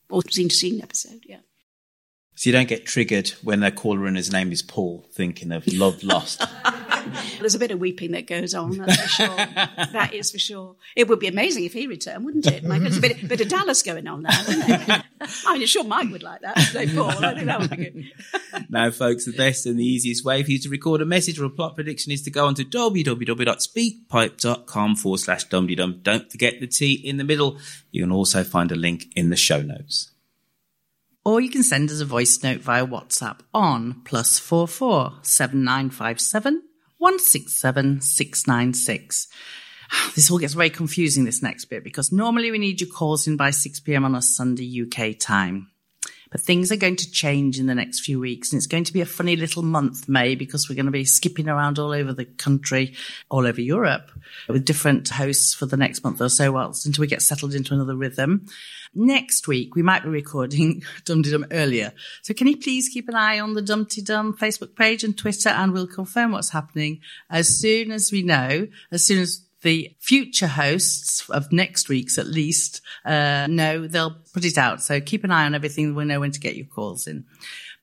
Or 0.09 0.23
scene 0.23 0.49
to 0.49 0.55
scene 0.55 0.81
episode, 0.81 1.23
yeah. 1.25 1.41
So 2.39 2.49
you 2.49 2.53
don't 2.53 2.69
get 2.69 2.85
triggered 2.85 3.27
when 3.43 3.59
their 3.59 3.69
caller 3.69 4.07
in 4.07 4.15
his 4.15 4.31
name 4.31 4.53
is 4.53 4.61
Paul, 4.61 5.05
thinking 5.11 5.51
of 5.51 5.67
love 5.67 6.01
lost. 6.03 6.41
There's 7.41 7.53
a 7.53 7.59
bit 7.59 7.71
of 7.71 7.81
weeping 7.81 8.11
that 8.11 8.27
goes 8.27 8.55
on, 8.55 8.77
that's 8.77 8.95
for 8.95 9.09
sure. 9.09 9.35
that 9.35 10.11
is 10.13 10.31
for 10.31 10.39
sure. 10.39 10.77
It 10.95 11.09
would 11.09 11.19
be 11.19 11.27
amazing 11.27 11.65
if 11.65 11.73
he 11.73 11.85
returned, 11.85 12.23
wouldn't 12.23 12.47
it? 12.47 12.63
Mike? 12.63 12.79
There's 12.79 12.97
a 12.97 13.01
bit, 13.01 13.27
bit 13.27 13.41
of 13.41 13.49
Dallas 13.49 13.83
going 13.83 14.07
on 14.07 14.23
there, 14.23 14.31
wouldn't 14.47 14.87
there? 14.87 15.03
I'm 15.47 15.65
sure 15.65 15.83
Mike 15.83 16.11
would 16.11 16.23
like 16.23 16.39
that. 16.39 16.57
So 16.59 16.87
Paul, 16.87 17.25
I 17.25 17.33
think 17.33 17.47
that 17.47 17.59
would 17.59 17.71
be 17.71 17.75
good. 17.75 18.05
now, 18.69 18.89
folks, 18.89 19.25
the 19.25 19.33
best 19.33 19.65
and 19.65 19.77
the 19.77 19.85
easiest 19.85 20.23
way 20.23 20.41
for 20.41 20.51
you 20.51 20.59
to 20.59 20.69
record 20.69 21.01
a 21.01 21.05
message 21.05 21.41
or 21.41 21.43
a 21.43 21.49
plot 21.49 21.75
prediction 21.75 22.13
is 22.13 22.21
to 22.21 22.31
go 22.31 22.47
onto 22.47 22.63
www.speakpipe.com 22.63 24.95
forward 24.95 25.19
slash 25.19 25.43
dum 25.43 25.67
Don't 26.03 26.31
forget 26.31 26.61
the 26.61 26.67
T 26.67 26.93
in 26.93 27.17
the 27.17 27.25
middle. 27.25 27.57
You 27.91 28.03
can 28.03 28.13
also 28.13 28.45
find 28.45 28.71
a 28.71 28.75
link 28.75 29.07
in 29.17 29.29
the 29.29 29.35
show 29.35 29.61
notes. 29.61 30.11
Or 31.25 31.41
you 31.41 31.49
can 31.49 31.63
send 31.63 31.89
us 31.91 31.99
a 31.99 32.05
voice 32.05 32.41
note 32.43 32.61
via 32.61 32.85
WhatsApp 32.85 33.39
on 33.53 34.01
plus 34.05 34.39
four 34.39 34.67
four 34.67 35.13
seven 35.21 35.63
nine 35.63 35.89
five 35.89 36.19
seven 36.19 36.63
one 36.97 37.19
six 37.19 37.53
seven 37.53 38.01
six 38.01 38.47
nine 38.47 38.73
six. 38.73 39.27
This 40.15 40.29
all 40.29 40.37
gets 40.37 40.53
very 40.53 40.69
confusing 40.69 41.25
this 41.25 41.41
next 41.41 41.65
bit 41.65 41.83
because 41.83 42.11
normally 42.11 42.51
we 42.51 42.59
need 42.59 42.79
your 42.81 42.89
calls 42.89 43.27
in 43.27 43.37
by 43.37 43.49
6 43.49 43.79
p.m. 43.79 44.05
on 44.05 44.13
a 44.13 44.21
Sunday 44.21 44.83
UK 44.83 45.17
time. 45.17 45.71
But 46.31 46.41
things 46.41 46.71
are 46.71 46.77
going 46.77 46.97
to 46.97 47.11
change 47.11 47.59
in 47.59 47.65
the 47.65 47.75
next 47.75 48.01
few 48.01 48.19
weeks 48.19 48.51
and 48.51 48.57
it's 48.57 48.67
going 48.67 48.83
to 48.83 48.93
be 48.93 49.01
a 49.01 49.05
funny 49.05 49.35
little 49.35 49.63
month, 49.63 50.07
May, 50.07 50.35
because 50.35 50.69
we're 50.69 50.75
going 50.75 50.85
to 50.85 50.91
be 50.91 51.05
skipping 51.05 51.49
around 51.49 51.79
all 51.79 51.91
over 51.91 52.13
the 52.13 52.25
country, 52.25 52.93
all 53.29 53.47
over 53.47 53.61
Europe 53.61 54.11
with 54.47 54.65
different 54.65 55.09
hosts 55.09 55.53
for 55.53 55.65
the 55.65 55.77
next 55.77 56.03
month 56.03 56.21
or 56.21 56.29
so 56.29 56.51
whilst 56.51 56.85
until 56.85 57.01
we 57.01 57.07
get 57.07 57.21
settled 57.21 57.55
into 57.55 57.73
another 57.73 57.95
rhythm. 57.95 58.45
Next 58.93 59.47
week, 59.47 59.75
we 59.75 59.81
might 59.81 60.03
be 60.03 60.09
recording 60.09 60.83
Dum 61.05 61.21
Dum 61.21 61.45
earlier. 61.51 61.93
So 62.21 62.33
can 62.33 62.47
you 62.47 62.57
please 62.57 62.89
keep 62.89 63.07
an 63.09 63.15
eye 63.15 63.39
on 63.39 63.53
the 63.53 63.61
Dum 63.61 63.85
Tee 63.85 64.01
Dum 64.01 64.35
Facebook 64.35 64.75
page 64.75 65.03
and 65.03 65.17
Twitter 65.17 65.49
and 65.49 65.73
we'll 65.73 65.87
confirm 65.87 66.31
what's 66.31 66.49
happening 66.49 67.01
as 67.29 67.59
soon 67.59 67.91
as 67.91 68.11
we 68.11 68.21
know, 68.21 68.67
as 68.91 69.05
soon 69.05 69.19
as 69.19 69.45
the 69.61 69.95
future 69.99 70.47
hosts 70.47 71.29
of 71.29 71.51
next 71.51 71.89
week's 71.89 72.17
at 72.17 72.27
least 72.27 72.81
uh, 73.05 73.47
know 73.47 73.87
they'll 73.87 74.17
put 74.33 74.45
it 74.45 74.57
out. 74.57 74.81
So 74.81 75.01
keep 75.01 75.23
an 75.23 75.31
eye 75.31 75.45
on 75.45 75.55
everything. 75.55 75.95
We'll 75.95 76.05
know 76.05 76.19
when 76.19 76.31
to 76.31 76.39
get 76.39 76.55
your 76.55 76.67
calls 76.67 77.07
in. 77.07 77.25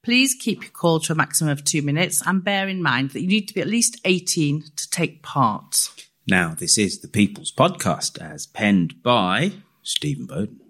Please 0.02 0.34
keep 0.38 0.62
your 0.62 0.70
call 0.70 1.00
to 1.00 1.12
a 1.12 1.16
maximum 1.16 1.50
of 1.50 1.64
two 1.64 1.82
minutes 1.82 2.22
and 2.24 2.44
bear 2.44 2.68
in 2.68 2.82
mind 2.82 3.10
that 3.10 3.22
you 3.22 3.26
need 3.26 3.48
to 3.48 3.54
be 3.54 3.60
at 3.60 3.66
least 3.66 4.00
18 4.04 4.62
to 4.76 4.90
take 4.90 5.22
part. 5.22 5.88
Now, 6.28 6.54
this 6.54 6.78
is 6.78 7.00
the 7.00 7.08
People's 7.08 7.52
Podcast 7.52 8.20
as 8.20 8.46
penned 8.46 9.02
by 9.02 9.52
Stephen 9.82 10.26
Bowden. 10.26 10.60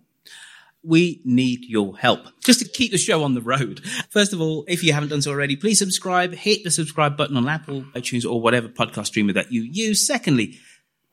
We 0.83 1.21
need 1.25 1.64
your 1.64 1.97
help 1.99 2.21
just 2.45 2.61
to 2.61 2.69
keep 2.69 2.92
the 2.92 2.99
show 2.99 3.25
on 3.25 3.35
the 3.35 3.42
road. 3.42 3.85
First 4.09 4.33
of 4.33 4.40
all, 4.40 4.64
if 4.69 4.85
you 4.85 4.92
haven't 4.92 5.09
done 5.09 5.21
so 5.21 5.33
already, 5.33 5.57
please 5.57 5.79
subscribe, 5.79 6.33
hit 6.33 6.64
the 6.64 6.71
subscribe 6.71 7.16
button 7.16 7.37
on 7.37 7.49
Apple, 7.49 7.83
iTunes, 7.95 8.31
or 8.31 8.40
whatever 8.40 8.69
podcast 8.69 9.07
streamer 9.07 9.33
that 9.33 9.53
you 9.53 9.62
use. 9.62 10.07
Secondly, 10.07 10.59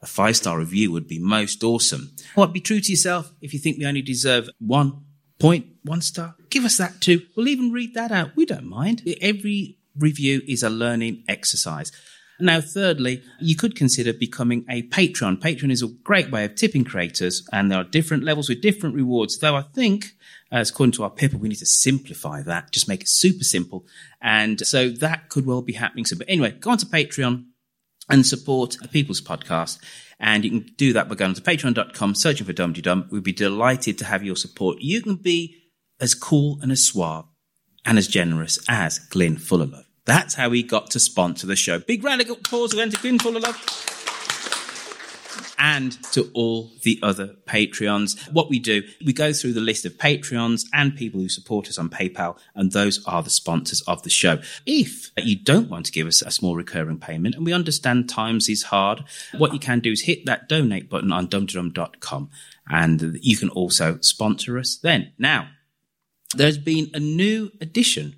a 0.03 0.05
five 0.05 0.35
star 0.35 0.59
review 0.59 0.91
would 0.91 1.07
be 1.07 1.17
most 1.17 1.63
awesome. 1.63 2.11
What 2.35 2.53
be 2.53 2.59
true 2.59 2.81
to 2.81 2.91
yourself 2.91 3.33
if 3.41 3.53
you 3.53 3.59
think 3.59 3.77
we 3.77 3.85
only 3.85 4.01
deserve 4.01 4.49
one 4.59 5.05
point, 5.39 5.67
one 5.83 6.01
star? 6.01 6.35
Give 6.49 6.65
us 6.65 6.77
that 6.77 7.01
too. 7.01 7.21
We'll 7.35 7.47
even 7.47 7.71
read 7.71 7.93
that 7.95 8.11
out. 8.11 8.35
We 8.35 8.45
don't 8.45 8.65
mind. 8.65 9.01
Every 9.21 9.79
review 9.97 10.41
is 10.47 10.61
a 10.61 10.69
learning 10.69 11.23
exercise. 11.27 11.91
Now, 12.39 12.59
thirdly, 12.59 13.21
you 13.39 13.55
could 13.55 13.75
consider 13.75 14.11
becoming 14.11 14.65
a 14.67 14.81
patron. 14.83 15.37
Patron 15.37 15.71
is 15.71 15.83
a 15.83 15.87
great 15.87 16.31
way 16.31 16.43
of 16.43 16.55
tipping 16.55 16.83
creators, 16.83 17.47
and 17.53 17.71
there 17.71 17.79
are 17.79 17.85
different 17.85 18.23
levels 18.23 18.49
with 18.49 18.61
different 18.61 18.95
rewards. 18.95 19.37
Though 19.37 19.55
I 19.55 19.61
think, 19.61 20.07
as 20.51 20.71
according 20.71 20.93
to 20.93 21.03
our 21.03 21.11
people, 21.11 21.39
we 21.39 21.47
need 21.47 21.59
to 21.59 21.65
simplify 21.65 22.41
that, 22.41 22.71
just 22.71 22.89
make 22.89 23.03
it 23.03 23.07
super 23.07 23.43
simple. 23.43 23.85
And 24.19 24.59
so 24.65 24.89
that 24.89 25.29
could 25.29 25.45
well 25.45 25.61
be 25.61 25.73
happening 25.73 26.05
soon. 26.05 26.17
But 26.17 26.29
anyway, 26.29 26.51
go 26.59 26.71
on 26.71 26.79
to 26.79 26.85
Patreon 26.87 27.45
and 28.09 28.25
support 28.25 28.77
the 28.81 28.87
People's 28.87 29.21
Podcast. 29.21 29.79
And 30.19 30.43
you 30.43 30.49
can 30.51 30.73
do 30.77 30.93
that 30.93 31.09
by 31.09 31.15
going 31.15 31.33
to 31.33 31.41
patreon.com, 31.41 32.15
searching 32.15 32.45
for 32.45 32.53
Dum 32.53 32.73
Dum. 32.73 33.07
We'd 33.11 33.23
be 33.23 33.33
delighted 33.33 33.97
to 33.97 34.05
have 34.05 34.23
your 34.23 34.35
support. 34.35 34.77
You 34.79 35.01
can 35.01 35.15
be 35.15 35.55
as 35.99 36.15
cool 36.15 36.59
and 36.61 36.71
as 36.71 36.83
suave 36.83 37.25
and 37.85 37.97
as 37.97 38.07
generous 38.07 38.59
as 38.69 38.99
Glyn 38.99 39.37
Fullerlove. 39.37 39.85
That's 40.05 40.35
how 40.35 40.51
he 40.51 40.63
got 40.63 40.91
to 40.91 40.99
sponsor 40.99 41.47
the 41.47 41.55
show. 41.55 41.79
Big 41.79 42.03
round 42.03 42.21
of 42.21 42.29
applause 42.29 42.73
again 42.73 42.89
to 42.91 42.97
Glyn 42.97 43.19
Fullerlove. 43.19 43.92
And 45.65 45.93
to 46.11 46.29
all 46.33 46.71
the 46.81 46.99
other 47.01 47.37
Patreons. 47.45 48.19
What 48.33 48.49
we 48.49 48.59
do, 48.59 48.83
we 49.05 49.13
go 49.13 49.31
through 49.31 49.53
the 49.53 49.61
list 49.61 49.85
of 49.85 49.93
Patreons 49.93 50.65
and 50.73 50.93
people 50.93 51.21
who 51.21 51.29
support 51.29 51.69
us 51.69 51.77
on 51.77 51.89
PayPal, 51.89 52.37
and 52.53 52.73
those 52.73 53.01
are 53.05 53.23
the 53.23 53.29
sponsors 53.29 53.79
of 53.83 54.03
the 54.03 54.09
show. 54.09 54.41
If 54.65 55.11
you 55.15 55.37
don't 55.37 55.69
want 55.69 55.85
to 55.85 55.93
give 55.93 56.05
us 56.05 56.21
a 56.21 56.31
small 56.31 56.57
recurring 56.57 56.99
payment, 56.99 57.35
and 57.35 57.45
we 57.45 57.53
understand 57.53 58.09
times 58.09 58.49
is 58.49 58.63
hard, 58.63 59.05
what 59.37 59.53
you 59.53 59.59
can 59.59 59.79
do 59.79 59.93
is 59.93 60.01
hit 60.01 60.25
that 60.25 60.49
donate 60.49 60.89
button 60.89 61.13
on 61.13 61.29
dumteedum.com, 61.29 62.29
and 62.69 63.17
you 63.21 63.37
can 63.37 63.47
also 63.47 63.99
sponsor 64.01 64.59
us 64.59 64.75
then. 64.75 65.13
Now, 65.17 65.47
there's 66.35 66.57
been 66.57 66.91
a 66.93 66.99
new 66.99 67.51
addition 67.61 68.17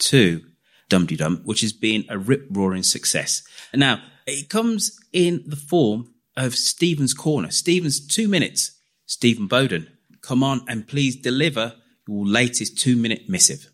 to 0.00 0.42
Dum 0.90 1.06
Dum, 1.06 1.40
which 1.44 1.62
has 1.62 1.72
been 1.72 2.04
a 2.10 2.18
rip 2.18 2.46
roaring 2.50 2.82
success. 2.82 3.42
Now, 3.72 4.02
it 4.26 4.50
comes 4.50 5.00
in 5.14 5.44
the 5.46 5.56
form 5.56 6.13
of 6.36 6.54
Stephen's 6.54 7.14
Corner. 7.14 7.50
Stephen's 7.50 8.04
two 8.04 8.28
minutes. 8.28 8.78
Stephen 9.06 9.46
Bowden, 9.46 9.88
come 10.20 10.42
on 10.42 10.64
and 10.68 10.88
please 10.88 11.16
deliver 11.16 11.74
your 12.08 12.26
latest 12.26 12.78
two 12.78 12.96
minute 12.96 13.28
missive. 13.28 13.70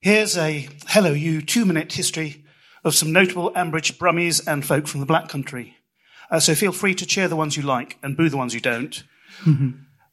Here's 0.00 0.36
a 0.36 0.68
Hello 0.88 1.12
You 1.12 1.42
two 1.42 1.64
minute 1.64 1.92
history 1.92 2.44
of 2.84 2.94
some 2.94 3.12
notable 3.12 3.50
Ambridge 3.52 3.98
Brummies 3.98 4.46
and 4.46 4.64
folk 4.64 4.86
from 4.86 5.00
the 5.00 5.06
Black 5.06 5.28
Country. 5.28 5.76
Uh, 6.30 6.40
so 6.40 6.54
feel 6.54 6.72
free 6.72 6.94
to 6.94 7.06
cheer 7.06 7.28
the 7.28 7.36
ones 7.36 7.56
you 7.56 7.62
like 7.62 7.98
and 8.02 8.16
boo 8.16 8.28
the 8.28 8.36
ones 8.36 8.54
you 8.54 8.60
don't. 8.60 9.02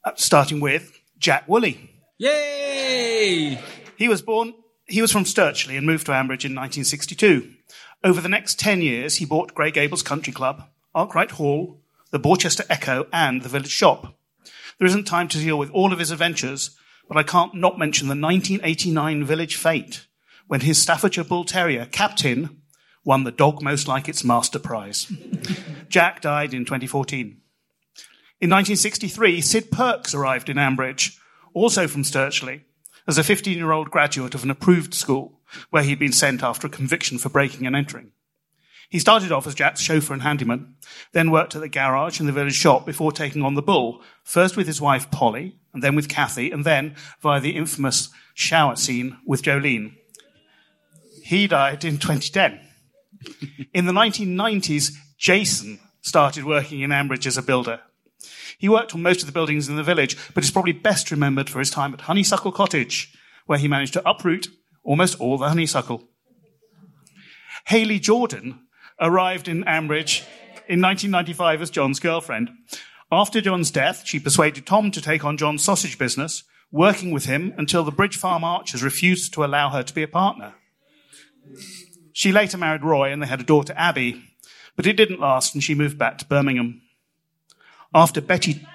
Uh, 0.06 0.12
starting 0.16 0.60
with 0.60 1.00
Jack 1.18 1.48
Woolley. 1.48 1.90
Yay! 2.18 3.60
He 3.96 4.08
was 4.08 4.22
born, 4.22 4.54
he 4.86 5.02
was 5.02 5.12
from 5.12 5.24
Stirchley 5.24 5.78
and 5.78 5.86
moved 5.86 6.06
to 6.08 6.12
Ambridge 6.12 6.46
in 6.46 6.56
1962. 6.56 7.54
Over 8.04 8.20
the 8.20 8.30
next 8.30 8.60
10 8.60 8.82
years, 8.82 9.16
he 9.18 9.26
bought 9.26 9.54
Grey 9.54 9.72
Gables 9.72 10.04
Country 10.04 10.34
Club, 10.34 10.64
Arkwright 10.94 11.32
Hall, 11.32 11.80
the 12.14 12.20
Borchester 12.20 12.64
Echo, 12.70 13.08
and 13.12 13.42
the 13.42 13.50
village 13.50 13.72
shop. 13.72 14.16
There 14.78 14.86
isn't 14.86 15.06
time 15.06 15.28
to 15.30 15.40
deal 15.40 15.58
with 15.58 15.72
all 15.72 15.92
of 15.92 15.98
his 15.98 16.12
adventures, 16.12 16.78
but 17.08 17.18
I 17.18 17.24
can't 17.24 17.56
not 17.56 17.80
mention 17.80 18.08
the 18.08 18.12
1989 18.12 19.26
village 19.26 19.56
fete 19.56 20.06
when 20.46 20.62
his 20.62 20.80
Staffordshire 20.80 21.24
Bull 21.24 21.44
Terrier, 21.44 21.88
Captain, 21.88 22.62
won 23.04 23.24
the 23.24 23.32
dog 23.32 23.64
most 23.64 23.88
like 23.88 24.08
its 24.08 24.24
master 24.24 24.60
prize. 24.60 25.12
Jack 25.90 26.22
died 26.22 26.54
in 26.54 26.66
2014. 26.66 27.42
In 28.40 28.50
1963, 28.50 29.42
Sid 29.42 29.72
Perks 29.72 30.14
arrived 30.14 30.50
in 30.50 30.58
Ambridge, 30.58 31.18
also 31.56 31.88
from 31.88 32.04
Stirchley, 32.04 32.62
as 33.08 33.18
a 33.18 33.24
15 33.24 33.58
year 33.58 33.72
old 33.72 33.90
graduate 33.90 34.36
of 34.36 34.44
an 34.44 34.52
approved 34.52 34.94
school 34.94 35.40
where 35.72 35.82
he'd 35.82 35.98
been 35.98 36.12
sent 36.12 36.44
after 36.44 36.68
a 36.68 36.70
conviction 36.70 37.18
for 37.18 37.30
breaking 37.30 37.66
and 37.66 37.76
entering. 37.76 38.12
He 38.94 39.00
started 39.00 39.32
off 39.32 39.48
as 39.48 39.56
Jack's 39.56 39.82
chauffeur 39.82 40.14
and 40.14 40.22
handyman, 40.22 40.76
then 41.14 41.32
worked 41.32 41.56
at 41.56 41.62
the 41.62 41.68
garage 41.68 42.20
and 42.20 42.30
the 42.30 42.32
village 42.32 42.54
shop 42.54 42.86
before 42.86 43.12
taking 43.12 43.42
on 43.42 43.56
the 43.56 43.64
bull, 43.64 44.04
first 44.24 44.56
with 44.56 44.68
his 44.68 44.80
wife 44.80 45.10
Polly, 45.10 45.58
and 45.74 45.82
then 45.82 45.96
with 45.96 46.08
Kathy, 46.08 46.52
and 46.52 46.64
then 46.64 46.96
via 47.20 47.40
the 47.40 47.56
infamous 47.56 48.10
shower 48.36 48.76
scene 48.76 49.18
with 49.26 49.42
Jolene. 49.42 49.96
He 51.24 51.48
died 51.48 51.84
in 51.84 51.98
2010. 51.98 52.60
In 53.74 53.88
the 53.88 53.94
1990s, 53.94 54.92
Jason 55.18 55.80
started 56.02 56.44
working 56.44 56.82
in 56.82 56.92
Ambridge 56.92 57.26
as 57.26 57.38
a 57.38 57.42
builder. 57.42 57.80
He 58.60 58.70
worked 58.70 58.94
on 58.94 59.02
most 59.02 59.22
of 59.22 59.26
the 59.26 59.32
buildings 59.32 59.68
in 59.68 59.76
the 59.76 59.82
village, 59.82 60.16
but 60.36 60.44
is 60.44 60.52
probably 60.52 60.72
best 60.72 61.10
remembered 61.10 61.50
for 61.50 61.58
his 61.58 61.72
time 61.72 61.96
at 61.96 62.02
Honeysuckle 62.02 62.52
Cottage, 62.52 63.12
where 63.48 63.58
he 63.58 63.68
managed 63.68 63.94
to 63.94 64.08
uproot 64.08 64.50
almost 64.84 65.20
all 65.20 65.40
the 65.40 65.50
honeysuckle. 65.50 66.04
Hayley 67.66 67.98
Jordan 68.00 68.60
arrived 69.00 69.48
in 69.48 69.64
Ambridge 69.64 70.22
in 70.68 70.82
1995 70.82 71.62
as 71.62 71.70
John's 71.70 72.00
girlfriend. 72.00 72.50
After 73.12 73.42
John's 73.42 73.72
death, 73.72 74.04
she 74.06 74.20
persuaded 74.20 74.66
Tom 74.66 74.92
to 74.92 75.02
take 75.02 75.24
on 75.24 75.38
John's 75.38 75.64
sausage 75.64 75.98
business, 75.98 76.44
working 76.72 77.12
with 77.12 77.26
him 77.26 77.54
until 77.58 77.84
the 77.84 77.92
Bridge 77.92 78.18
Farm 78.18 78.44
Archers 78.44 78.82
refused 78.82 79.34
to 79.34 79.44
allow 79.44 79.70
her 79.70 79.84
to 79.84 79.94
be 79.94 80.04
a 80.04 80.08
partner. 80.08 80.56
She 82.14 82.32
later 82.32 82.58
married 82.58 82.84
Roy 82.84 83.12
and 83.12 83.22
they 83.22 83.28
had 83.28 83.42
a 83.42 83.44
daughter, 83.44 83.74
Abby, 83.76 84.24
but 84.76 84.88
it 84.88 84.98
didn't 84.98 85.20
last 85.20 85.54
and 85.54 85.64
she 85.64 85.76
moved 85.76 85.98
back 85.98 86.18
to 86.20 86.26
Birmingham. 86.26 86.82
After 87.94 88.22
Betty. 88.22 88.66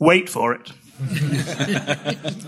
Wait 0.00 0.28
for 0.28 0.54
it. 0.54 0.72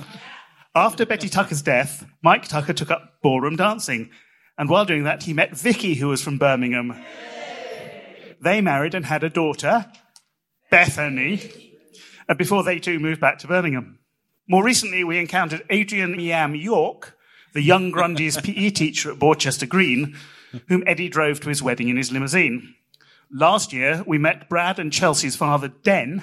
After 0.75 1.05
Betty 1.05 1.29
Tucker's 1.29 1.63
death, 1.63 2.07
Mike 2.23 2.47
Tucker 2.49 2.73
took 2.73 2.91
up 2.91 3.21
ballroom 3.23 3.57
dancing. 3.57 4.11
And 4.59 4.69
while 4.69 4.85
doing 4.85 5.05
that, 5.05 5.23
he 5.23 5.33
met 5.33 5.57
Vicky, 5.57 5.95
who 5.95 6.09
was 6.09 6.21
from 6.21 6.37
Birmingham. 6.37 7.01
They 8.41 8.61
married 8.61 8.95
and 8.95 9.07
had 9.07 9.23
a 9.23 9.31
daughter, 9.31 9.87
Bethany, 10.71 11.73
and 12.29 12.37
before 12.37 12.65
they 12.65 12.81
too 12.81 12.99
moved 12.99 13.21
back 13.21 13.39
to 13.39 13.47
Birmingham. 13.47 14.01
More 14.49 14.65
recently, 14.65 15.05
we 15.05 15.19
encountered 15.19 15.65
Adrian 15.71 16.19
Yam 16.19 16.55
York, 16.55 17.17
the 17.55 17.63
young 17.63 17.91
Grundy's 17.91 18.37
PE 18.43 18.71
teacher 18.71 19.13
at 19.13 19.19
Borchester 19.19 19.69
Green, 19.69 20.17
whom 20.69 20.83
Eddie 20.87 21.09
drove 21.09 21.41
to 21.41 21.49
his 21.49 21.63
wedding 21.63 21.89
in 21.89 21.97
his 21.97 22.11
limousine. 22.11 22.75
Last 23.31 23.73
year, 23.73 24.03
we 24.07 24.19
met 24.19 24.49
Brad 24.49 24.79
and 24.79 24.93
Chelsea's 24.93 25.37
father, 25.37 25.69
Den, 25.69 26.23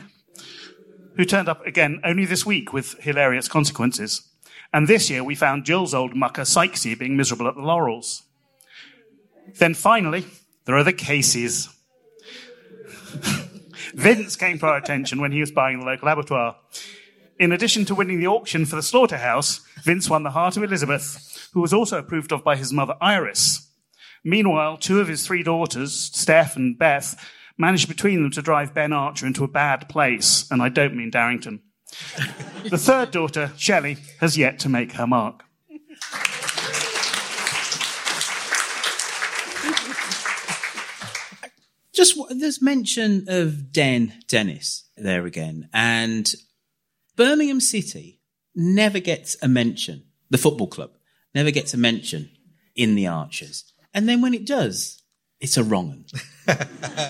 who 1.16 1.24
turned 1.24 1.48
up 1.48 1.66
again 1.66 2.02
only 2.04 2.26
this 2.26 2.46
week 2.46 2.74
with 2.74 3.00
hilarious 3.00 3.48
consequences. 3.48 4.28
And 4.74 4.88
this 4.88 5.10
year, 5.10 5.24
we 5.24 5.36
found 5.36 5.66
Jill's 5.66 5.94
old 5.94 6.16
mucker, 6.16 6.42
Sykesy, 6.42 6.98
being 6.98 7.16
miserable 7.16 7.48
at 7.48 7.56
the 7.56 7.62
Laurels. 7.62 8.24
Then 9.58 9.74
finally, 9.74 10.26
there 10.66 10.76
are 10.76 10.84
the 10.84 10.94
cases. 10.94 11.70
Vince 13.94 14.36
came 14.36 14.60
to 14.60 14.66
our 14.66 14.78
attention 14.78 15.22
when 15.22 15.32
he 15.32 15.40
was 15.40 15.52
buying 15.52 15.80
the 15.80 15.86
local 15.86 16.08
abattoir. 16.08 16.58
In 17.38 17.52
addition 17.52 17.86
to 17.86 17.96
winning 17.96 18.20
the 18.20 18.28
auction 18.28 18.66
for 18.66 18.76
the 18.76 18.84
slaughterhouse, 18.84 19.60
Vince 19.84 20.10
won 20.10 20.24
the 20.24 20.32
heart 20.32 20.58
of 20.58 20.64
Elizabeth, 20.64 21.50
who 21.54 21.62
was 21.62 21.74
also 21.74 22.00
approved 22.00 22.32
of 22.32 22.44
by 22.44 22.56
his 22.56 22.74
mother 22.74 22.96
Iris. 23.02 23.70
Meanwhile, 24.24 24.78
two 24.78 25.00
of 25.00 25.08
his 25.08 25.26
three 25.26 25.44
daughters, 25.44 25.94
Steph 25.94 26.56
and 26.56 26.78
Beth, 26.78 27.16
managed 27.58 27.88
between 27.88 28.22
them 28.22 28.32
to 28.32 28.42
drive 28.42 28.74
Ben 28.74 28.92
Archer 28.92 29.28
into 29.28 29.44
a 29.44 29.50
bad 29.50 29.88
place, 29.88 30.50
and 30.50 30.62
I 30.62 30.70
don't 30.70 30.96
mean 30.96 31.10
Darrington. 31.10 31.62
The 32.70 32.78
third 32.78 33.12
daughter, 33.12 33.52
Shelley, 33.58 33.98
has 34.20 34.38
yet 34.38 34.60
to 34.60 34.70
make 34.70 34.94
her 34.94 35.08
mark. 35.08 35.44
Just 41.94 42.20
there's 42.30 42.62
mention 42.62 43.26
of 43.30 43.72
Den 43.72 44.14
Dennis 44.28 44.90
there 44.98 45.26
again, 45.26 45.70
and 45.74 46.30
Birmingham 47.16 47.62
City 47.62 48.20
never 48.54 49.00
gets 49.00 49.38
a 49.42 49.48
mention. 49.48 50.04
The 50.30 50.38
football 50.38 50.68
club 50.68 50.92
never 51.34 51.52
gets 51.52 51.74
a 51.74 51.78
mention 51.78 52.30
in 52.76 52.96
the 52.96 53.08
Archers, 53.08 53.72
and 53.94 54.10
then 54.10 54.22
when 54.22 54.34
it 54.34 54.46
does, 54.46 55.02
it's 55.40 55.58
a 55.58 55.64
wrong 55.64 55.90
one. 55.90 56.06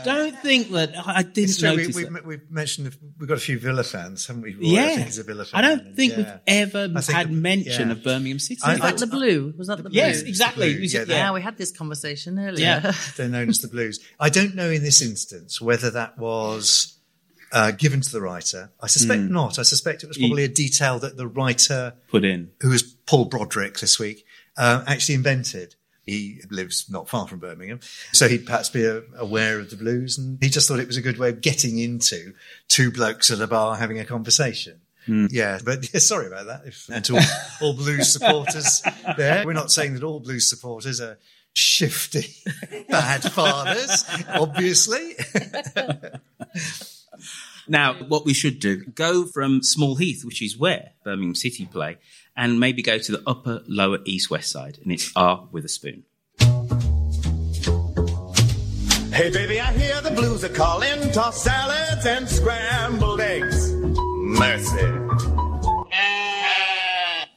Don't 0.06 0.38
think 0.40 0.72
that 0.72 0.94
I 1.06 1.24
didn't 1.24 1.38
It's 1.50 1.58
true, 1.60 1.70
notice 1.76 1.96
we, 1.96 2.04
that. 2.04 2.14
we've, 2.14 2.26
we've 2.26 2.52
mentioned 2.52 2.96
we've 3.20 3.28
got 3.28 3.38
a 3.38 3.42
few 3.42 3.60
Villa 3.60 3.84
fans, 3.84 4.26
haven't 4.28 4.44
we? 4.44 4.54
Roy? 4.56 4.60
Yeah, 4.62 4.84
I 4.84 4.88
think 4.96 5.06
he's 5.08 5.18
a 5.20 5.24
Villa 5.24 5.46
fan. 5.46 5.64
I 5.64 5.68
don't 5.68 5.96
think 5.96 6.12
Yeah. 6.14 6.18
we've 6.18 6.40
ever 6.48 6.88
think 7.02 7.06
had 7.18 7.28
the- 7.30 7.34
mention 7.34 7.88
yeah. 7.90 7.92
of 7.94 8.04
Birmingham 8.04 8.40
City. 8.40 8.62
I- 8.64 8.74
Was 8.74 8.80
that 8.82 8.98
the 9.00 9.08
blue? 9.08 9.54
Was 9.58 9.68
that 9.68 9.78
the 9.78 9.84
blue? 9.84 9.92
Yes, 9.94 10.22
exactly. 10.22 10.74
Blue, 10.74 10.82
Was 10.82 10.94
yeah, 10.94 11.04
Yeah, 11.08 11.32
we 11.34 11.42
had 11.42 11.58
this 11.58 11.72
conversation 11.72 12.40
earlier. 12.40 12.66
Yeah. 12.66 12.92
They're 13.18 13.28
known 13.30 13.50
as 13.50 13.60
the 13.60 13.68
Blues. 13.68 14.00
I 14.20 14.30
don't 14.30 14.56
know 14.56 14.70
in 14.70 14.84
this 14.84 15.02
instance 15.02 15.60
whether 15.62 15.92
that 15.92 16.18
was 16.18 16.98
uh, 17.52 17.72
given 17.72 18.02
to 18.02 18.12
the 18.12 18.22
writer. 18.22 18.72
I 18.82 18.88
suspect 18.88 19.22
Mm. 19.24 19.30
not. 19.30 19.60
I 19.60 19.64
suspect 19.64 20.04
it 20.04 20.08
was 20.08 20.18
He- 20.18 20.28
probably 20.28 20.44
a 20.46 20.50
detail 20.50 20.98
that 21.00 21.18
the 21.18 21.28
writer, 21.28 21.94
put 22.08 22.24
in. 22.26 22.52
who 22.62 22.70
was 22.70 22.84
Paul 22.84 23.26
Broderick 23.26 23.80
this 23.80 24.00
week, 24.00 24.26
uh, 24.58 24.84
actually 24.88 25.16
invented. 25.16 25.76
He 26.06 26.41
lives 26.52 26.86
not 26.89 27.10
far 27.10 27.28
from 27.28 27.39
Birmingham, 27.39 27.80
so 28.13 28.28
he'd 28.28 28.46
perhaps 28.46 28.70
be 28.70 28.88
uh, 28.88 29.02
aware 29.18 29.60
of 29.60 29.70
the 29.70 29.76
blues, 29.76 30.18
and 30.18 30.38
he 30.41 30.50
just 30.50 30.68
thought 30.68 30.80
it 30.80 30.88
was 30.88 30.98
a 30.98 31.02
good 31.02 31.18
way 31.18 31.30
of 31.30 31.41
getting 31.41 31.80
into 31.80 32.34
two 32.68 32.91
blokes 32.91 33.32
at 33.32 33.41
a 33.41 33.48
bar 33.48 33.76
having 33.78 34.00
a 34.00 34.06
conversation. 34.06 34.82
Yeah, 35.08 35.60
but 35.63 35.94
yeah, 35.94 36.00
sorry 36.02 36.28
about 36.28 36.48
that. 36.48 36.62
If, 36.65 36.89
and 36.89 37.04
to 37.06 37.15
all, 37.15 37.24
all 37.62 37.74
blues 37.74 38.12
supporters 38.12 38.82
there, 39.18 39.46
we're 39.46 39.54
not 39.54 39.72
saying 39.72 39.94
that 39.96 40.04
all 40.04 40.20
blues 40.20 40.50
supporters 40.50 41.00
are 41.00 41.18
shifty, 41.54 42.28
bad 42.89 43.24
fathers, 43.24 44.06
obviously. 44.30 45.15
Now, 47.68 47.96
what 47.96 48.26
we 48.26 48.34
should 48.34 48.60
do, 48.60 48.86
go 48.86 49.26
from 49.26 49.63
Small 49.63 49.96
Heath, 49.96 50.24
which 50.24 50.41
is 50.41 50.58
where 50.58 50.91
Birmingham 51.04 51.34
City 51.34 51.65
play, 51.65 51.98
and 52.36 52.60
maybe 52.60 52.82
go 52.82 52.98
to 52.98 53.12
the 53.12 53.24
upper, 53.26 53.62
lower, 53.67 54.00
east, 54.06 54.30
west 54.30 54.52
side, 54.52 54.80
and 54.84 54.91
it's 54.91 55.12
R 55.15 55.48
with 55.52 55.65
a 55.65 55.69
spoon. 55.69 56.04
Hey 59.13 59.30
baby, 59.30 59.62
I 59.62 59.71
hear 59.74 60.02
the 60.02 60.12
blues 60.13 60.43
are 60.43 60.50
calling. 60.50 61.12
Toss 61.12 61.41
salads 61.41 62.06
and 62.06 62.28
scrambled 62.28 63.21
eggs. 63.21 63.71
Mercy. 63.74 64.91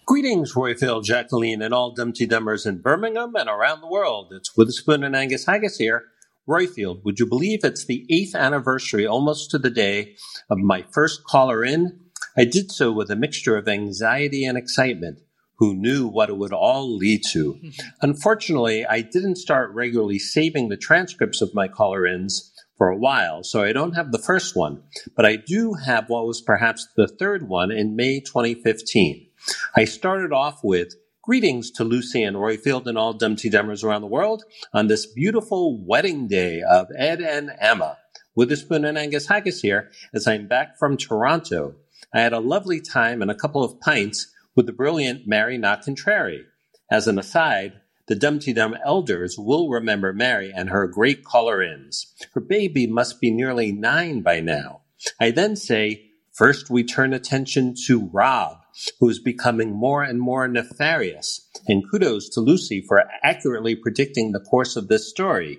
Greetings, 0.06 0.54
Roifield, 0.54 1.04
Jacqueline, 1.04 1.62
and 1.62 1.72
all 1.72 1.92
Dum 1.92 2.12
Tee 2.12 2.26
Dummers 2.26 2.66
in 2.66 2.78
Birmingham 2.78 3.36
and 3.36 3.48
around 3.48 3.80
the 3.82 3.86
world. 3.86 4.32
It's 4.32 4.56
Witherspoon 4.56 5.04
and 5.04 5.14
Angus 5.14 5.46
Haggis 5.46 5.76
here 5.76 6.06
Roifield, 6.48 7.04
would 7.04 7.20
you 7.20 7.26
believe 7.26 7.62
it's 7.62 7.84
the 7.84 8.06
eighth 8.08 8.34
anniversary 8.34 9.06
almost 9.06 9.50
to 9.50 9.58
the 9.58 9.70
day 9.70 10.16
of 10.48 10.56
my 10.56 10.82
first 10.92 11.22
caller 11.24 11.62
in? 11.62 12.00
I 12.38 12.44
did 12.44 12.70
so 12.70 12.92
with 12.92 13.10
a 13.10 13.16
mixture 13.16 13.56
of 13.56 13.66
anxiety 13.66 14.44
and 14.44 14.56
excitement. 14.56 15.18
Who 15.58 15.74
knew 15.74 16.06
what 16.06 16.28
it 16.28 16.36
would 16.36 16.52
all 16.52 16.96
lead 16.96 17.22
to? 17.32 17.58
Unfortunately, 18.00 18.86
I 18.86 19.00
didn't 19.00 19.36
start 19.36 19.74
regularly 19.74 20.20
saving 20.20 20.68
the 20.68 20.76
transcripts 20.76 21.40
of 21.40 21.52
my 21.52 21.66
caller 21.66 22.06
ins 22.06 22.52
for 22.76 22.90
a 22.90 22.96
while, 22.96 23.42
so 23.42 23.60
I 23.60 23.72
don't 23.72 23.96
have 23.96 24.12
the 24.12 24.20
first 24.20 24.54
one, 24.54 24.84
but 25.16 25.26
I 25.26 25.34
do 25.34 25.74
have 25.74 26.08
what 26.08 26.26
was 26.26 26.40
perhaps 26.40 26.86
the 26.96 27.08
third 27.08 27.48
one 27.48 27.72
in 27.72 27.96
May 27.96 28.20
2015. 28.20 29.26
I 29.74 29.84
started 29.84 30.32
off 30.32 30.60
with 30.62 30.94
Greetings 31.24 31.72
to 31.72 31.84
Lucy 31.84 32.22
and 32.22 32.36
Roifield 32.36 32.86
and 32.86 32.96
all 32.96 33.14
Dum 33.14 33.34
Tee 33.34 33.50
Dummers 33.50 33.82
around 33.82 34.02
the 34.02 34.06
world 34.06 34.44
on 34.72 34.86
this 34.86 35.06
beautiful 35.06 35.76
wedding 35.84 36.28
day 36.28 36.62
of 36.62 36.86
Ed 36.96 37.20
and 37.20 37.50
Emma. 37.58 37.98
Witherspoon 38.36 38.84
and 38.84 38.96
Angus 38.96 39.26
Haggis 39.26 39.60
here 39.60 39.90
as 40.14 40.28
I'm 40.28 40.46
back 40.46 40.78
from 40.78 40.96
Toronto. 40.96 41.74
I 42.12 42.20
had 42.20 42.32
a 42.32 42.40
lovely 42.40 42.80
time 42.80 43.20
and 43.20 43.30
a 43.30 43.34
couple 43.34 43.62
of 43.62 43.80
pints 43.80 44.32
with 44.54 44.66
the 44.66 44.72
brilliant 44.72 45.26
Mary 45.26 45.58
Not 45.58 45.82
Contrary. 45.82 46.46
As 46.90 47.06
an 47.06 47.18
aside, 47.18 47.74
the 48.06 48.14
Dum 48.14 48.38
Tee 48.38 48.54
Dum 48.54 48.74
elders 48.84 49.36
will 49.38 49.68
remember 49.68 50.14
Mary 50.14 50.50
and 50.54 50.70
her 50.70 50.86
great 50.86 51.22
caller-ins. 51.22 52.14
Her 52.32 52.40
baby 52.40 52.86
must 52.86 53.20
be 53.20 53.30
nearly 53.30 53.72
nine 53.72 54.22
by 54.22 54.40
now. 54.40 54.80
I 55.20 55.30
then 55.30 55.54
say, 55.54 56.10
first 56.32 56.70
we 56.70 56.82
turn 56.82 57.12
attention 57.12 57.74
to 57.86 58.08
Rob, 58.10 58.56
who 58.98 59.10
is 59.10 59.18
becoming 59.18 59.72
more 59.72 60.02
and 60.02 60.18
more 60.18 60.48
nefarious, 60.48 61.46
and 61.66 61.84
kudos 61.90 62.30
to 62.30 62.40
Lucy 62.40 62.80
for 62.80 63.04
accurately 63.22 63.76
predicting 63.76 64.32
the 64.32 64.40
course 64.40 64.76
of 64.76 64.88
this 64.88 65.10
story. 65.10 65.58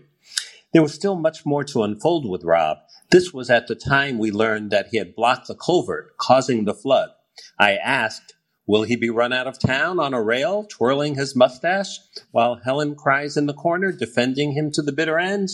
There 0.73 0.81
was 0.81 0.93
still 0.93 1.15
much 1.15 1.45
more 1.45 1.63
to 1.65 1.83
unfold 1.83 2.27
with 2.27 2.43
Rob. 2.43 2.77
This 3.11 3.33
was 3.33 3.49
at 3.49 3.67
the 3.67 3.75
time 3.75 4.19
we 4.19 4.31
learned 4.31 4.69
that 4.69 4.89
he 4.91 4.97
had 4.97 5.15
blocked 5.15 5.47
the 5.47 5.55
culvert, 5.55 6.15
causing 6.17 6.65
the 6.65 6.75
flood. 6.75 7.09
I 7.57 7.75
asked, 7.75 8.35
Will 8.67 8.83
he 8.83 8.95
be 8.95 9.09
run 9.09 9.33
out 9.33 9.47
of 9.47 9.57
town 9.57 9.99
on 9.99 10.13
a 10.13 10.21
rail, 10.21 10.63
twirling 10.63 11.15
his 11.15 11.35
mustache, 11.35 11.97
while 12.29 12.61
Helen 12.63 12.93
cries 12.93 13.35
in 13.35 13.47
the 13.47 13.53
corner, 13.53 13.91
defending 13.91 14.51
him 14.51 14.69
to 14.73 14.83
the 14.83 14.91
bitter 14.91 15.17
end? 15.17 15.49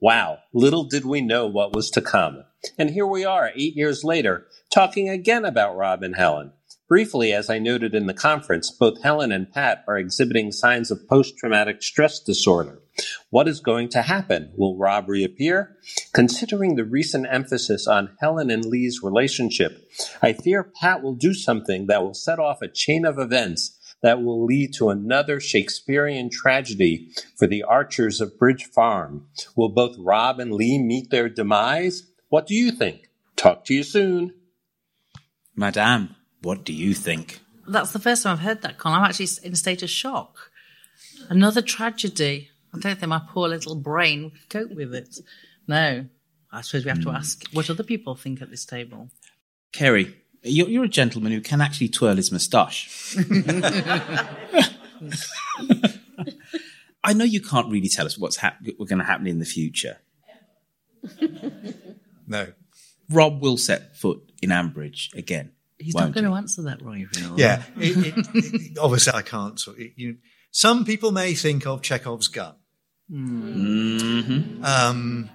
Wow, 0.00 0.38
little 0.52 0.82
did 0.82 1.04
we 1.04 1.20
know 1.20 1.46
what 1.46 1.72
was 1.72 1.90
to 1.92 2.00
come. 2.00 2.42
And 2.76 2.90
here 2.90 3.06
we 3.06 3.24
are, 3.24 3.52
eight 3.54 3.76
years 3.76 4.02
later, 4.02 4.48
talking 4.68 5.08
again 5.08 5.44
about 5.44 5.76
Rob 5.76 6.02
and 6.02 6.16
Helen. 6.16 6.54
Briefly, 6.88 7.32
as 7.32 7.48
I 7.48 7.60
noted 7.60 7.94
in 7.94 8.06
the 8.06 8.14
conference, 8.14 8.72
both 8.72 9.00
Helen 9.00 9.30
and 9.30 9.48
Pat 9.52 9.84
are 9.86 9.96
exhibiting 9.96 10.50
signs 10.50 10.90
of 10.90 11.06
post-traumatic 11.08 11.84
stress 11.84 12.18
disorder. 12.18 12.80
What 13.30 13.48
is 13.48 13.60
going 13.60 13.88
to 13.90 14.02
happen? 14.02 14.52
Will 14.56 14.76
Rob 14.76 15.08
reappear? 15.08 15.76
Considering 16.12 16.76
the 16.76 16.84
recent 16.84 17.26
emphasis 17.30 17.86
on 17.86 18.16
Helen 18.20 18.50
and 18.50 18.64
Lee's 18.64 19.00
relationship, 19.02 19.90
I 20.22 20.32
fear 20.32 20.72
Pat 20.80 21.02
will 21.02 21.14
do 21.14 21.34
something 21.34 21.86
that 21.86 22.02
will 22.02 22.14
set 22.14 22.38
off 22.38 22.62
a 22.62 22.68
chain 22.68 23.04
of 23.04 23.18
events 23.18 23.78
that 24.02 24.22
will 24.22 24.44
lead 24.44 24.72
to 24.74 24.90
another 24.90 25.40
Shakespearean 25.40 26.30
tragedy 26.30 27.10
for 27.36 27.46
the 27.46 27.62
Archers 27.62 28.20
of 28.20 28.38
Bridge 28.38 28.64
Farm. 28.64 29.26
Will 29.56 29.70
both 29.70 29.96
Rob 29.98 30.38
and 30.38 30.52
Lee 30.52 30.78
meet 30.78 31.10
their 31.10 31.28
demise? 31.28 32.04
What 32.28 32.46
do 32.46 32.54
you 32.54 32.70
think? 32.70 33.08
Talk 33.36 33.64
to 33.66 33.74
you 33.74 33.82
soon. 33.82 34.34
Madame, 35.54 36.14
what 36.42 36.64
do 36.64 36.72
you 36.72 36.94
think? 36.94 37.40
That's 37.66 37.92
the 37.92 37.98
first 37.98 38.22
time 38.22 38.34
I've 38.34 38.44
heard 38.44 38.62
that, 38.62 38.78
Con. 38.78 38.92
I'm 38.92 39.04
actually 39.04 39.28
in 39.42 39.52
a 39.52 39.56
state 39.56 39.82
of 39.82 39.90
shock. 39.90 40.50
Another 41.28 41.62
tragedy. 41.62 42.50
I 42.76 42.80
don't 42.80 42.98
think 42.98 43.08
my 43.08 43.22
poor 43.28 43.48
little 43.48 43.74
brain 43.74 44.24
would 44.24 44.48
cope 44.48 44.70
with 44.72 44.94
it. 44.94 45.18
No. 45.66 46.06
I 46.52 46.60
suppose 46.60 46.84
we 46.84 46.90
have 46.90 47.02
to 47.02 47.10
hmm. 47.10 47.16
ask 47.16 47.44
what 47.52 47.68
other 47.70 47.82
people 47.82 48.14
think 48.14 48.40
at 48.40 48.50
this 48.50 48.64
table. 48.64 49.10
Keri, 49.72 50.14
you're, 50.42 50.68
you're 50.68 50.84
a 50.84 50.88
gentleman 50.88 51.32
who 51.32 51.40
can 51.40 51.60
actually 51.60 51.88
twirl 51.88 52.16
his 52.16 52.30
moustache. 52.32 53.16
I 57.04 57.12
know 57.12 57.24
you 57.24 57.40
can't 57.40 57.70
really 57.70 57.88
tell 57.88 58.06
us 58.06 58.16
what's 58.18 58.36
hap- 58.36 58.60
what's 58.76 58.90
going 58.90 59.00
to 59.00 59.04
happen 59.04 59.26
in 59.26 59.38
the 59.38 59.44
future. 59.44 59.98
No. 62.28 62.52
Rob 63.08 63.40
will 63.40 63.56
set 63.56 63.96
foot 63.96 64.32
in 64.42 64.50
Ambridge 64.50 65.14
again. 65.14 65.52
He's 65.78 65.94
won't 65.94 66.14
going 66.14 66.24
he? 66.24 66.30
to 66.30 66.36
answer 66.36 66.62
that, 66.62 66.82
Roy. 66.82 67.06
Yeah. 67.36 67.62
It, 67.76 68.16
it, 68.16 68.26
it, 68.34 68.78
obviously, 68.78 69.12
I 69.12 69.22
can't. 69.22 69.60
sort 69.60 69.78
it, 69.78 69.92
you, 69.94 70.16
some 70.50 70.84
people 70.84 71.12
may 71.12 71.34
think 71.34 71.66
of 71.66 71.82
Chekhov's 71.82 72.28
gun. 72.28 72.54
Mm-hmm. 73.10 74.64
Um, 74.64 75.30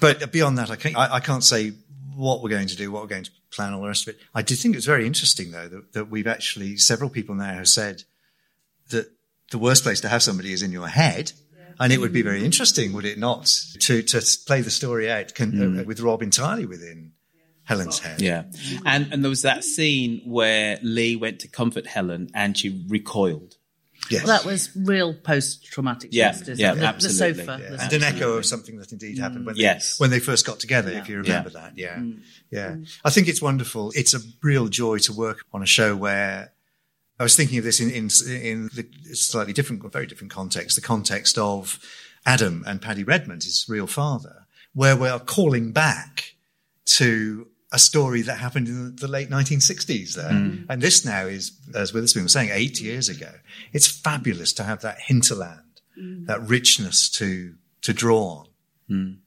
but 0.00 0.32
beyond 0.32 0.58
that, 0.58 0.70
I 0.70 0.76
can't, 0.76 0.96
I, 0.96 1.14
I 1.14 1.20
can't 1.20 1.44
say 1.44 1.72
what 2.14 2.42
we're 2.42 2.50
going 2.50 2.68
to 2.68 2.76
do, 2.76 2.90
what 2.90 3.02
we're 3.02 3.08
going 3.08 3.24
to 3.24 3.30
plan, 3.50 3.72
all 3.72 3.82
the 3.82 3.88
rest 3.88 4.08
of 4.08 4.14
it. 4.14 4.20
I 4.34 4.42
did 4.42 4.58
think 4.58 4.74
it 4.74 4.78
was 4.78 4.86
very 4.86 5.06
interesting, 5.06 5.50
though, 5.50 5.68
that, 5.68 5.92
that 5.92 6.10
we've 6.10 6.26
actually, 6.26 6.76
several 6.76 7.10
people 7.10 7.34
now 7.34 7.54
have 7.54 7.68
said 7.68 8.04
that 8.90 9.10
the 9.50 9.58
worst 9.58 9.82
place 9.82 10.00
to 10.00 10.08
have 10.08 10.22
somebody 10.22 10.52
is 10.52 10.62
in 10.62 10.72
your 10.72 10.88
head. 10.88 11.32
And 11.78 11.92
it 11.92 12.00
would 12.00 12.14
be 12.14 12.22
very 12.22 12.42
interesting, 12.42 12.94
would 12.94 13.04
it 13.04 13.18
not, 13.18 13.52
to, 13.80 14.00
to 14.00 14.22
play 14.46 14.62
the 14.62 14.70
story 14.70 15.10
out 15.10 15.34
con- 15.34 15.80
uh, 15.80 15.84
with 15.84 16.00
Rob 16.00 16.22
entirely 16.22 16.64
within 16.64 17.12
Helen's 17.64 17.98
head. 17.98 18.22
Yeah. 18.22 18.44
And 18.86 19.12
and 19.12 19.22
there 19.22 19.28
was 19.28 19.42
that 19.42 19.62
scene 19.62 20.22
where 20.24 20.78
Lee 20.82 21.16
went 21.16 21.40
to 21.40 21.48
comfort 21.48 21.86
Helen 21.86 22.30
and 22.32 22.56
she 22.56 22.86
recoiled. 22.88 23.55
Yes. 24.10 24.24
Well, 24.24 24.36
that 24.36 24.46
was 24.46 24.70
real 24.76 25.14
post-traumatic 25.14 26.10
Yeah, 26.12 26.32
stress. 26.32 26.48
isn't 26.50 26.58
yeah, 26.58 26.72
it? 26.72 26.76
the, 26.76 26.86
absolutely. 26.86 27.32
The 27.32 27.38
sofa. 27.44 27.58
Yeah. 27.62 27.76
the 27.76 27.82
And 27.82 27.92
an 27.92 28.02
echo 28.02 28.32
of 28.34 28.46
something 28.46 28.78
that 28.78 28.92
indeed 28.92 29.18
happened 29.18 29.46
when, 29.46 29.56
Yes. 29.56 29.98
they, 29.98 30.02
when 30.02 30.10
they 30.10 30.18
first 30.20 30.46
got 30.46 30.60
together, 30.60 30.90
if 30.92 31.08
you 31.08 31.18
remember 31.18 31.50
that. 31.50 31.76
Yeah. 31.76 31.96
Mm. 31.96 32.20
Yeah. 32.50 32.70
Mm. 32.72 32.98
I 33.04 33.10
think 33.10 33.28
it's 33.28 33.42
wonderful. 33.42 33.92
It's 33.94 34.14
a 34.14 34.20
real 34.42 34.68
joy 34.68 34.98
to 34.98 35.12
work 35.12 35.44
on 35.52 35.62
a 35.62 35.66
show 35.66 35.96
where 35.96 36.52
I 37.18 37.22
was 37.22 37.34
thinking 37.36 37.58
of 37.58 37.64
this 37.64 37.80
in, 37.80 37.90
in, 37.90 38.08
in 38.28 38.70
the 38.74 38.86
slightly 39.14 39.52
different, 39.52 39.90
very 39.92 40.06
different 40.06 40.32
context, 40.32 40.76
the 40.76 40.82
context 40.82 41.38
of 41.38 41.78
Adam 42.26 42.62
and 42.66 42.82
Paddy 42.82 43.04
Redmond, 43.04 43.42
his 43.44 43.66
real 43.68 43.86
father, 43.86 44.46
where 44.74 44.96
we 44.96 45.08
are 45.08 45.20
calling 45.20 45.72
back 45.72 46.34
to 46.84 47.48
a 47.72 47.78
story 47.78 48.22
that 48.22 48.38
happened 48.38 48.68
in 48.68 48.96
the 48.96 49.08
late 49.08 49.28
1960s 49.28 50.14
there. 50.14 50.30
Mm. 50.30 50.66
And 50.68 50.80
this 50.80 51.04
now 51.04 51.26
is, 51.26 51.52
as 51.74 51.92
Witherspoon 51.92 52.24
was 52.24 52.32
saying, 52.32 52.50
eight 52.52 52.80
years 52.80 53.08
ago. 53.08 53.30
It's 53.72 53.86
fabulous 53.86 54.52
to 54.54 54.62
have 54.62 54.82
that 54.82 54.98
hinterland, 55.00 55.80
that 56.26 56.40
richness 56.42 57.08
to, 57.10 57.54
to 57.82 57.92
draw 57.92 58.44
on. 58.88 59.18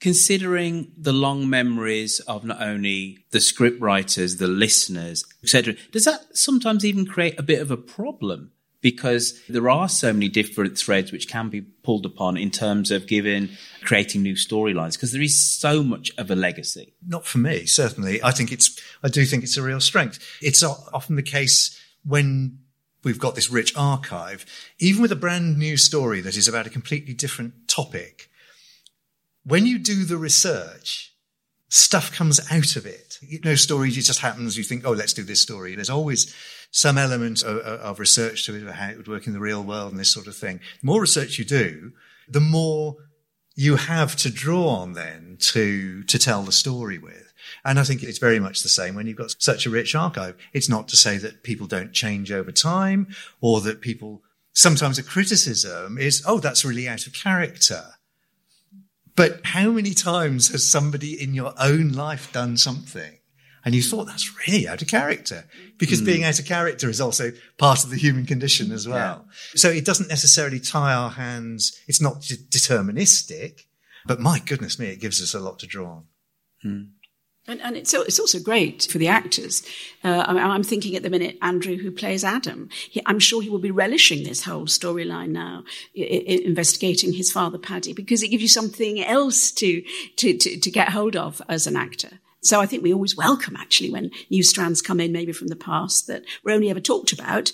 Considering 0.00 0.90
the 0.96 1.12
long 1.12 1.48
memories 1.48 2.18
of 2.20 2.44
not 2.44 2.60
only 2.60 3.24
the 3.30 3.40
script 3.40 3.80
writers, 3.80 4.38
the 4.38 4.48
listeners, 4.48 5.24
etc., 5.44 5.74
does 5.92 6.04
that 6.04 6.36
sometimes 6.36 6.84
even 6.84 7.06
create 7.06 7.38
a 7.38 7.42
bit 7.42 7.60
of 7.60 7.70
a 7.70 7.76
problem? 7.76 8.50
Because 8.82 9.40
there 9.48 9.70
are 9.70 9.88
so 9.88 10.12
many 10.12 10.28
different 10.28 10.76
threads 10.76 11.12
which 11.12 11.28
can 11.28 11.48
be 11.48 11.62
pulled 11.62 12.04
upon 12.04 12.36
in 12.36 12.50
terms 12.50 12.90
of 12.90 13.06
giving, 13.06 13.48
creating 13.82 14.22
new 14.22 14.34
storylines, 14.34 14.94
because 14.94 15.12
there 15.12 15.22
is 15.22 15.40
so 15.40 15.82
much 15.82 16.10
of 16.18 16.30
a 16.30 16.34
legacy. 16.34 16.92
Not 17.06 17.24
for 17.24 17.38
me, 17.38 17.64
certainly. 17.64 18.22
I 18.22 18.32
think 18.32 18.52
it's, 18.52 18.78
I 19.02 19.08
do 19.08 19.24
think 19.24 19.44
it's 19.44 19.56
a 19.56 19.62
real 19.62 19.80
strength. 19.80 20.18
It's 20.42 20.62
often 20.62 21.16
the 21.16 21.22
case 21.22 21.80
when 22.04 22.58
we've 23.04 23.18
got 23.18 23.34
this 23.34 23.50
rich 23.50 23.72
archive, 23.76 24.44
even 24.78 25.00
with 25.00 25.12
a 25.12 25.16
brand 25.16 25.58
new 25.58 25.76
story 25.76 26.20
that 26.20 26.36
is 26.36 26.48
about 26.48 26.66
a 26.66 26.70
completely 26.70 27.14
different 27.14 27.68
topic. 27.68 28.30
When 29.44 29.64
you 29.64 29.78
do 29.78 30.04
the 30.04 30.16
research, 30.16 31.14
stuff 31.68 32.12
comes 32.12 32.40
out 32.50 32.76
of 32.76 32.84
it. 32.84 33.18
Know, 33.44 33.54
stories, 33.54 33.96
it 33.96 34.02
just 34.02 34.20
happens. 34.20 34.58
You 34.58 34.64
think, 34.64 34.84
oh, 34.84 34.92
let's 34.92 35.14
do 35.14 35.22
this 35.22 35.40
story. 35.40 35.74
There's 35.74 35.90
always 35.90 36.34
some 36.72 36.98
element 36.98 37.42
of, 37.42 37.58
of 37.58 38.00
research 38.00 38.44
to 38.46 38.56
it, 38.56 38.74
how 38.74 38.88
it 38.88 38.96
would 38.96 39.06
work 39.06 39.26
in 39.28 39.34
the 39.34 39.38
real 39.38 39.62
world 39.62 39.92
and 39.92 40.00
this 40.00 40.12
sort 40.12 40.26
of 40.26 40.34
thing. 40.34 40.58
The 40.80 40.86
more 40.86 41.02
research 41.02 41.38
you 41.38 41.44
do, 41.44 41.92
the 42.26 42.40
more 42.40 42.96
you 43.54 43.76
have 43.76 44.16
to 44.16 44.30
draw 44.30 44.68
on 44.68 44.94
then 44.94 45.36
to, 45.38 46.02
to 46.04 46.18
tell 46.18 46.42
the 46.42 46.50
story 46.50 46.98
with. 46.98 47.32
And 47.64 47.78
I 47.78 47.84
think 47.84 48.02
it's 48.02 48.18
very 48.18 48.40
much 48.40 48.62
the 48.62 48.70
same 48.70 48.94
when 48.94 49.06
you've 49.06 49.18
got 49.18 49.34
such 49.38 49.66
a 49.66 49.70
rich 49.70 49.94
archive. 49.94 50.36
It's 50.54 50.68
not 50.68 50.88
to 50.88 50.96
say 50.96 51.18
that 51.18 51.42
people 51.42 51.66
don't 51.66 51.92
change 51.92 52.32
over 52.32 52.50
time 52.50 53.08
or 53.42 53.60
that 53.60 53.82
people, 53.82 54.22
sometimes 54.54 54.98
a 54.98 55.02
criticism 55.02 55.98
is, 55.98 56.22
oh, 56.26 56.38
that's 56.38 56.64
really 56.64 56.88
out 56.88 57.06
of 57.06 57.12
character. 57.12 57.82
But 59.14 59.40
how 59.44 59.72
many 59.72 59.92
times 59.92 60.48
has 60.48 60.70
somebody 60.70 61.22
in 61.22 61.34
your 61.34 61.52
own 61.60 61.90
life 61.92 62.32
done 62.32 62.56
something 62.56 63.18
and 63.64 63.74
you 63.74 63.82
thought 63.82 64.04
that's 64.06 64.30
really 64.46 64.66
out 64.68 64.82
of 64.82 64.88
character? 64.88 65.44
Because 65.78 66.00
Mm. 66.02 66.06
being 66.06 66.24
out 66.24 66.38
of 66.38 66.44
character 66.46 66.88
is 66.90 67.00
also 67.00 67.32
part 67.58 67.84
of 67.84 67.90
the 67.90 67.96
human 67.96 68.26
condition 68.26 68.72
as 68.72 68.86
well. 68.88 69.28
So 69.54 69.68
it 69.70 69.84
doesn't 69.84 70.08
necessarily 70.08 70.60
tie 70.60 70.92
our 70.94 71.10
hands. 71.10 71.72
It's 71.86 72.00
not 72.00 72.22
de- 72.22 72.36
deterministic, 72.36 73.60
but 74.06 74.20
my 74.20 74.38
goodness 74.40 74.78
me, 74.78 74.86
it 74.88 75.00
gives 75.00 75.22
us 75.22 75.34
a 75.34 75.40
lot 75.40 75.58
to 75.60 75.66
draw 75.66 76.02
on. 76.64 76.92
And, 77.48 77.60
and 77.60 77.76
it's, 77.76 77.92
it's 77.92 78.20
also 78.20 78.38
great 78.38 78.86
for 78.88 78.98
the 78.98 79.08
actors. 79.08 79.64
Uh, 80.04 80.24
I 80.28 80.32
I'm 80.38 80.62
thinking 80.62 80.94
at 80.94 81.02
the 81.02 81.10
minute, 81.10 81.38
Andrew, 81.42 81.76
who 81.76 81.90
plays 81.90 82.22
Adam, 82.22 82.68
he, 82.88 83.02
I'm 83.04 83.18
sure 83.18 83.42
he 83.42 83.50
will 83.50 83.58
be 83.58 83.72
relishing 83.72 84.22
this 84.22 84.44
whole 84.44 84.66
storyline 84.66 85.30
now, 85.30 85.64
I- 85.98 86.02
I- 86.28 86.40
investigating 86.44 87.12
his 87.14 87.32
father, 87.32 87.58
Paddy, 87.58 87.94
because 87.94 88.22
it 88.22 88.28
gives 88.28 88.42
you 88.42 88.48
something 88.48 89.02
else 89.02 89.50
to, 89.52 89.82
to, 90.18 90.36
to, 90.38 90.60
to 90.60 90.70
get 90.70 90.90
hold 90.90 91.16
of 91.16 91.42
as 91.48 91.66
an 91.66 91.74
actor. 91.76 92.20
So 92.42 92.60
I 92.60 92.66
think 92.66 92.82
we 92.82 92.92
always 92.92 93.16
welcome 93.16 93.56
actually 93.56 93.90
when 93.90 94.10
new 94.28 94.42
strands 94.42 94.82
come 94.82 95.00
in, 95.00 95.12
maybe 95.12 95.32
from 95.32 95.48
the 95.48 95.56
past 95.56 96.08
that 96.08 96.24
were 96.42 96.50
only 96.50 96.70
ever 96.70 96.80
talked 96.80 97.12
about. 97.12 97.52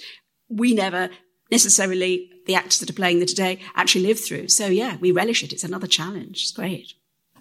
We 0.48 0.74
never 0.74 1.10
necessarily, 1.50 2.30
the 2.46 2.54
actors 2.54 2.78
that 2.80 2.90
are 2.90 2.94
playing 2.94 3.20
the 3.20 3.26
today 3.26 3.60
actually 3.74 4.06
live 4.06 4.18
through. 4.18 4.48
So 4.48 4.66
yeah, 4.66 4.96
we 4.96 5.12
relish 5.12 5.42
it. 5.42 5.52
It's 5.52 5.64
another 5.64 5.86
challenge. 5.86 6.42
It's 6.42 6.52
great. 6.52 6.94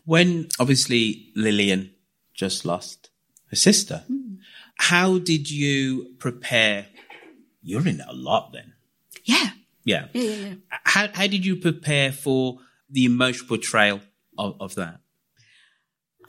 When 0.03 0.49
obviously 0.59 1.31
Lillian 1.35 1.91
just 2.33 2.65
lost 2.65 3.09
her 3.49 3.55
sister, 3.55 4.03
hmm. 4.07 4.35
how 4.77 5.17
did 5.17 5.49
you 5.49 6.15
prepare? 6.19 6.87
You're 7.61 7.87
in 7.87 8.01
it 8.01 8.05
a 8.07 8.13
lot 8.13 8.51
then. 8.51 8.73
Yeah. 9.23 9.51
Yeah. 9.83 10.07
Yeah, 10.13 10.21
yeah, 10.21 10.47
yeah. 10.47 10.53
How, 10.69 11.07
how 11.13 11.27
did 11.27 11.45
you 11.45 11.55
prepare 11.55 12.11
for 12.11 12.59
the 12.89 13.05
emotional 13.05 13.47
portrayal 13.47 14.01
of, 14.37 14.55
of 14.59 14.75
that? 14.75 14.99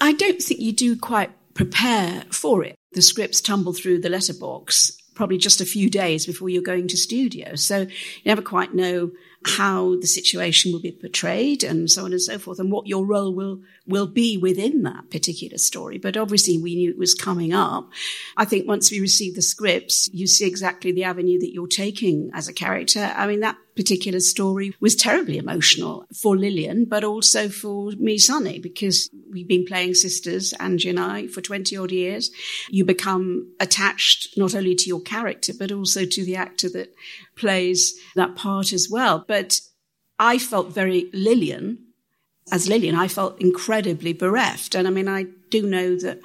I 0.01 0.13
don't 0.13 0.41
think 0.41 0.61
you 0.61 0.73
do 0.73 0.97
quite 0.97 1.31
prepare 1.55 2.25
for 2.31 2.65
it. 2.65 2.77
The 2.93 3.03
scripts 3.03 3.41
tumble 3.41 3.73
through 3.73 4.01
the 4.01 4.09
letterbox 4.09 4.97
probably 5.19 5.37
just 5.37 5.61
a 5.61 5.67
few 5.67 5.91
days 5.91 6.25
before 6.25 6.49
you're 6.49 6.63
going 6.63 6.87
to 6.87 6.97
studio. 6.97 7.57
So 7.57 7.81
you 7.81 7.89
never 8.25 8.41
quite 8.41 8.73
know 8.73 9.11
how 9.45 9.97
the 10.01 10.07
situation 10.07 10.73
will 10.73 10.81
be 10.81 10.91
portrayed 10.91 11.63
and 11.63 11.91
so 11.91 12.05
on 12.05 12.13
and 12.13 12.21
so 12.21 12.39
forth 12.39 12.59
and 12.59 12.73
what 12.73 12.87
your 12.87 13.05
role 13.07 13.33
will 13.33 13.61
will 13.87 14.07
be 14.07 14.37
within 14.37 14.83
that 14.83 15.11
particular 15.11 15.57
story. 15.57 15.97
But 15.97 16.17
obviously 16.17 16.59
we 16.59 16.75
knew 16.75 16.91
it 16.91 16.99
was 16.99 17.15
coming 17.15 17.55
up. 17.55 17.89
I 18.37 18.45
think 18.45 18.67
once 18.67 18.91
we 18.91 19.01
received 19.01 19.37
the 19.37 19.43
scripts 19.43 20.09
you 20.13 20.27
see 20.27 20.47
exactly 20.47 20.93
the 20.93 21.05
avenue 21.05 21.39
that 21.39 21.53
you're 21.53 21.69
taking 21.69 22.31
as 22.35 22.49
a 22.49 22.53
character. 22.53 23.13
I 23.15 23.27
mean 23.27 23.41
that 23.41 23.57
particular 23.77 24.19
story 24.19 24.75
was 24.81 24.97
terribly 24.97 25.39
emotional 25.39 26.05
for 26.13 26.37
lillian 26.37 26.85
but 26.85 27.05
also 27.05 27.49
for 27.49 27.93
me 27.93 28.19
Sunny 28.19 28.59
because 28.59 29.09
we've 29.31 29.47
been 29.47 29.65
playing 29.65 29.95
sisters 29.95 30.53
angie 30.55 30.89
and 30.89 30.99
i 30.99 31.29
for 31.29 31.41
20 31.41 31.77
odd 31.77 31.93
years. 31.93 32.33
You 32.71 32.85
become 32.85 33.53
attached 33.61 34.37
not 34.37 34.57
only 34.57 34.75
to 34.75 34.89
your 34.89 35.01
character 35.01 35.53
but 35.57 35.71
also 35.71 36.05
to 36.05 36.25
the 36.25 36.35
actor 36.35 36.69
that 36.71 36.93
plays 37.39 37.95
that 38.15 38.37
part 38.37 38.73
as 38.73 38.89
well. 38.91 39.25
But 39.27 39.61
I 40.19 40.39
felt 40.39 40.73
very 40.73 41.09
Lillian, 41.13 41.79
as 42.51 42.69
Lillian, 42.69 42.95
I 42.95 43.09
felt 43.09 43.41
incredibly 43.41 44.13
bereft. 44.13 44.75
And 44.75 44.87
I 44.87 44.91
mean, 44.91 45.09
I 45.09 45.27
do 45.51 45.63
know 45.67 45.97
that 45.97 46.21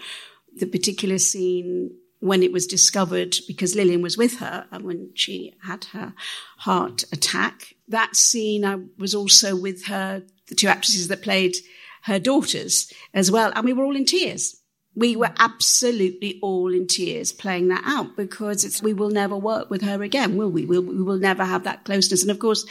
the 0.55 0.65
particular 0.65 1.17
scene 1.17 1.91
when 2.19 2.41
it 2.41 2.53
was 2.53 2.65
discovered, 2.65 3.35
because 3.49 3.75
Lillian 3.75 4.01
was 4.01 4.17
with 4.17 4.37
her 4.37 4.65
and 4.71 4.85
when 4.85 5.11
she 5.13 5.53
had 5.63 5.83
her 5.91 6.13
heart 6.59 7.03
attack, 7.11 7.75
that 7.89 8.15
scene 8.15 8.63
I 8.63 8.77
was 8.97 9.13
also 9.13 9.57
with 9.57 9.87
her, 9.87 10.23
the 10.47 10.55
two 10.55 10.69
actresses 10.69 11.09
that 11.09 11.21
played 11.21 11.57
her 12.03 12.19
daughters 12.19 12.91
as 13.13 13.29
well. 13.29 13.51
And 13.53 13.65
we 13.65 13.73
were 13.73 13.83
all 13.83 13.95
in 13.97 14.05
tears. 14.05 14.55
We 14.95 15.15
were 15.15 15.31
absolutely 15.39 16.39
all 16.41 16.73
in 16.73 16.87
tears 16.87 17.31
playing 17.31 17.69
that 17.69 17.83
out 17.85 18.15
because 18.15 18.63
it's, 18.63 18.81
we 18.81 18.93
will 18.93 19.09
never 19.09 19.35
work 19.35 19.69
with 19.69 19.81
her 19.81 20.03
again, 20.03 20.37
will 20.37 20.51
we? 20.51 20.65
We'll, 20.65 20.83
we 20.83 21.01
will 21.01 21.17
never 21.17 21.43
have 21.43 21.63
that 21.63 21.83
closeness. 21.83 22.21
And 22.21 22.29
of 22.29 22.39
course, 22.39 22.65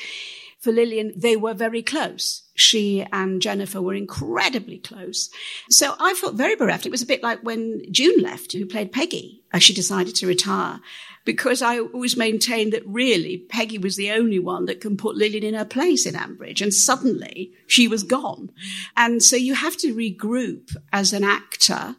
for 0.60 0.70
Lillian, 0.70 1.12
they 1.16 1.36
were 1.36 1.54
very 1.54 1.82
close. 1.82 2.44
She 2.54 3.04
and 3.12 3.42
Jennifer 3.42 3.82
were 3.82 3.94
incredibly 3.94 4.78
close. 4.78 5.28
So 5.68 5.96
I 5.98 6.14
felt 6.14 6.36
very 6.36 6.54
bereft. 6.54 6.86
It 6.86 6.92
was 6.92 7.02
a 7.02 7.06
bit 7.06 7.22
like 7.22 7.40
when 7.42 7.82
June 7.90 8.22
left, 8.22 8.52
who 8.52 8.64
played 8.66 8.92
Peggy, 8.92 9.42
as 9.52 9.64
she 9.64 9.74
decided 9.74 10.14
to 10.14 10.28
retire, 10.28 10.78
because 11.24 11.62
I 11.62 11.80
always 11.80 12.16
maintained 12.16 12.72
that 12.72 12.86
really 12.86 13.38
Peggy 13.38 13.78
was 13.78 13.96
the 13.96 14.12
only 14.12 14.38
one 14.38 14.66
that 14.66 14.80
can 14.80 14.96
put 14.96 15.16
Lillian 15.16 15.42
in 15.42 15.54
her 15.54 15.64
place 15.64 16.06
in 16.06 16.14
Ambridge. 16.14 16.60
And 16.60 16.72
suddenly 16.72 17.52
she 17.66 17.88
was 17.88 18.04
gone. 18.04 18.50
And 18.96 19.20
so 19.20 19.34
you 19.34 19.54
have 19.54 19.76
to 19.78 19.94
regroup 19.94 20.76
as 20.92 21.12
an 21.12 21.24
actor 21.24 21.96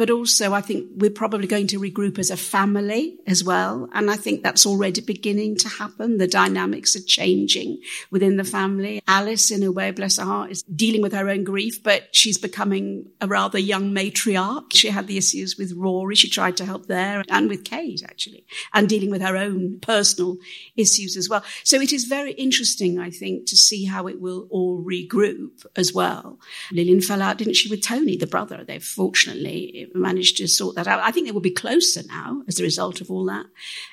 but 0.00 0.08
also 0.08 0.54
I 0.54 0.62
think 0.62 0.88
we're 0.96 1.10
probably 1.10 1.46
going 1.46 1.66
to 1.66 1.78
regroup 1.78 2.18
as 2.18 2.30
a 2.30 2.36
family 2.38 3.18
as 3.26 3.44
well. 3.44 3.86
And 3.92 4.10
I 4.10 4.16
think 4.16 4.42
that's 4.42 4.64
already 4.64 5.02
beginning 5.02 5.56
to 5.56 5.68
happen. 5.68 6.16
The 6.16 6.26
dynamics 6.26 6.96
are 6.96 7.02
changing 7.02 7.82
within 8.10 8.38
the 8.38 8.44
family. 8.44 9.02
Alice, 9.06 9.50
in 9.50 9.62
a 9.62 9.70
way, 9.70 9.90
bless 9.90 10.16
her 10.16 10.24
heart, 10.24 10.52
is 10.52 10.62
dealing 10.62 11.02
with 11.02 11.12
her 11.12 11.28
own 11.28 11.44
grief, 11.44 11.82
but 11.82 12.08
she's 12.16 12.38
becoming 12.38 13.10
a 13.20 13.26
rather 13.26 13.58
young 13.58 13.92
matriarch. 13.92 14.72
She 14.72 14.88
had 14.88 15.06
the 15.06 15.18
issues 15.18 15.58
with 15.58 15.74
Rory. 15.76 16.14
She 16.14 16.30
tried 16.30 16.56
to 16.56 16.64
help 16.64 16.86
there 16.86 17.22
and 17.28 17.50
with 17.50 17.64
Kate, 17.64 18.02
actually, 18.02 18.46
and 18.72 18.88
dealing 18.88 19.10
with 19.10 19.20
her 19.20 19.36
own 19.36 19.80
personal 19.80 20.38
issues 20.78 21.14
as 21.14 21.28
well. 21.28 21.44
So 21.62 21.78
it 21.78 21.92
is 21.92 22.04
very 22.04 22.32
interesting, 22.32 22.98
I 22.98 23.10
think, 23.10 23.44
to 23.48 23.56
see 23.56 23.84
how 23.84 24.06
it 24.06 24.18
will 24.18 24.46
all 24.48 24.82
regroup 24.82 25.66
as 25.76 25.92
well. 25.92 26.38
Lillian 26.72 27.02
fell 27.02 27.20
out, 27.20 27.36
didn't 27.36 27.56
she, 27.56 27.68
with 27.68 27.82
Tony, 27.82 28.16
the 28.16 28.26
brother? 28.26 28.64
They've 28.64 28.82
fortunately 28.82 29.89
managed 29.94 30.36
to 30.38 30.46
sort 30.48 30.76
that 30.76 30.86
out. 30.86 31.00
I 31.00 31.10
think 31.10 31.26
they 31.26 31.32
will 31.32 31.40
be 31.40 31.50
closer 31.50 32.02
now 32.06 32.42
as 32.48 32.58
a 32.58 32.62
result 32.62 33.00
of 33.00 33.10
all 33.10 33.24
that. 33.26 33.46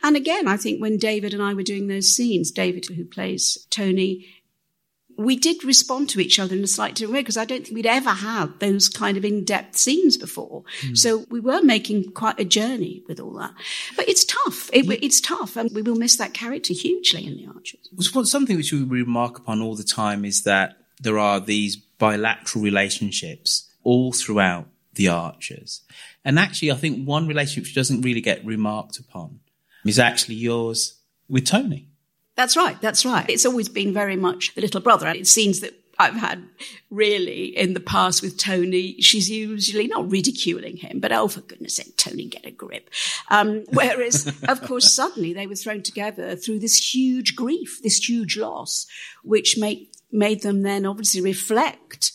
And 0.04 0.16
again, 0.16 0.48
I 0.48 0.58
think 0.58 0.82
when 0.82 0.98
David 0.98 1.34
and 1.34 1.42
I 1.42 1.54
were 1.54 1.64
doing 1.64 1.88
those 1.88 2.10
scenes, 2.16 2.52
David, 2.52 2.86
who 2.86 3.06
plays 3.06 3.66
Tony, 3.70 4.26
we 5.18 5.36
did 5.36 5.64
respond 5.64 6.10
to 6.10 6.20
each 6.20 6.38
other 6.38 6.56
in 6.56 6.64
a 6.64 6.68
slightly 6.68 6.94
different 6.94 7.14
way 7.14 7.22
because 7.22 7.38
I 7.38 7.46
don't 7.46 7.64
think 7.64 7.74
we'd 7.76 7.88
ever 7.88 8.12
had 8.12 8.60
those 8.60 8.88
kind 8.88 9.18
of 9.18 9.26
in-depth 9.26 9.76
scenes 9.76 10.16
before. 10.16 10.64
Hmm. 10.82 10.94
So 10.94 11.26
we 11.32 11.40
were 11.40 11.64
making 11.64 12.12
quite 12.12 12.40
a 12.40 12.46
journey 12.46 13.04
with 13.08 13.20
all 13.20 13.34
that. 13.34 13.54
But 13.96 14.08
it's 14.08 14.24
tough. 14.24 14.70
It, 14.72 14.86
It's 15.04 15.20
tough, 15.20 15.56
and 15.56 15.72
we 15.74 15.82
will 15.82 15.96
miss 15.96 16.18
that 16.18 16.36
character 16.36 16.74
hugely 16.74 17.26
in 17.26 17.38
the 17.38 17.48
Archers. 17.48 17.90
What- 18.14 18.28
something 18.28 18.58
which 18.58 18.72
we 18.72 18.84
remark 18.84 19.40
upon 19.40 19.62
all 19.62 19.76
the 19.76 19.84
time 19.84 20.24
is 20.24 20.44
that 20.44 20.78
there 21.00 21.18
are 21.18 21.40
these 21.40 21.76
bilateral 21.76 22.64
relationships 22.64 23.72
all 23.84 24.12
throughout 24.14 24.68
the 24.98 25.08
Archers. 25.08 25.82
And 26.26 26.38
actually, 26.38 26.72
I 26.72 26.76
think 26.76 27.08
one 27.08 27.28
relationship 27.28 27.64
which 27.64 27.76
doesn't 27.76 28.02
really 28.02 28.22
get 28.22 28.46
remarked 28.46 29.00
upon 29.00 29.40
is 29.86 29.98
actually 29.98 30.36
yours 30.36 31.00
with 31.30 31.46
Tony. 31.46 31.88
That's 32.36 32.56
right. 32.56 32.80
That's 32.82 33.06
right. 33.06 33.28
It's 33.30 33.46
always 33.46 33.70
been 33.70 33.94
very 33.94 34.16
much 34.16 34.54
the 34.54 34.62
little 34.62 34.82
brother. 34.82 35.08
And 35.08 35.18
it 35.18 35.28
seems 35.28 35.62
that 35.62 35.74
I've 36.00 36.14
had 36.14 36.44
really 36.92 37.58
in 37.58 37.74
the 37.74 37.80
past 37.80 38.22
with 38.22 38.38
Tony, 38.38 39.02
she's 39.02 39.30
usually 39.30 39.88
not 39.88 40.12
ridiculing 40.12 40.78
him, 40.78 41.00
but 41.00 41.12
oh, 41.12 41.28
for 41.28 41.42
goodness 41.42 41.78
sake, 41.78 41.98
Tony, 41.98 42.26
get 42.26 42.46
a 42.46 42.52
grip. 42.52 42.90
Um, 43.30 43.64
whereas, 43.72 44.28
of 44.48 44.62
course, 44.62 44.94
suddenly 44.94 45.34
they 45.34 45.48
were 45.48 45.56
thrown 45.56 45.82
together 45.82 46.36
through 46.36 46.60
this 46.60 46.94
huge 46.94 47.36
grief, 47.36 47.80
this 47.82 48.08
huge 48.08 48.38
loss, 48.38 48.86
which 49.24 49.58
made, 49.58 49.88
made 50.12 50.44
them 50.44 50.62
then 50.62 50.86
obviously 50.86 51.22
reflect 51.22 52.12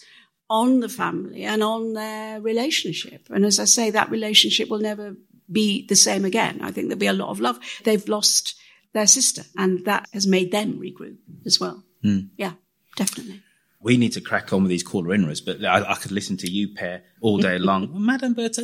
on 0.60 0.80
the 0.80 0.88
family 0.88 1.44
and 1.44 1.62
on 1.62 1.94
their 1.94 2.40
relationship. 2.40 3.28
And 3.30 3.44
as 3.44 3.58
I 3.58 3.64
say, 3.64 3.90
that 3.90 4.10
relationship 4.10 4.68
will 4.68 4.80
never 4.80 5.16
be 5.50 5.86
the 5.86 5.96
same 5.96 6.24
again. 6.26 6.60
I 6.62 6.70
think 6.72 6.88
there'll 6.88 6.98
be 6.98 7.06
a 7.06 7.12
lot 7.24 7.30
of 7.30 7.40
love. 7.40 7.58
They've 7.84 8.06
lost 8.08 8.54
their 8.92 9.06
sister 9.06 9.42
and 9.56 9.84
that 9.86 10.06
has 10.12 10.26
made 10.26 10.52
them 10.52 10.78
regroup 10.78 11.16
as 11.46 11.58
well. 11.58 11.82
Hmm. 12.02 12.20
Yeah, 12.36 12.52
definitely. 12.96 13.40
We 13.80 13.96
need 13.96 14.12
to 14.12 14.20
crack 14.20 14.52
on 14.52 14.62
with 14.62 14.70
these 14.70 14.82
caller 14.82 15.08
innerers, 15.14 15.40
but 15.44 15.64
I, 15.64 15.92
I 15.92 15.94
could 15.94 16.12
listen 16.12 16.36
to 16.38 16.50
you 16.50 16.74
pair 16.74 17.02
all 17.22 17.38
day 17.38 17.58
long. 17.70 17.90
Madame 17.94 18.34
Berto, 18.34 18.62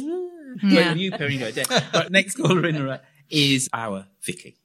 Yeah. 0.62 0.92
you 0.94 1.10
pair 1.10 1.28
and 1.28 1.40
go 1.40 1.50
dead. 1.50 1.66
But 1.92 2.10
next 2.12 2.36
caller 2.36 2.66
innerer 2.66 3.00
is 3.30 3.68
our 3.72 4.06
Vicky. 4.22 4.56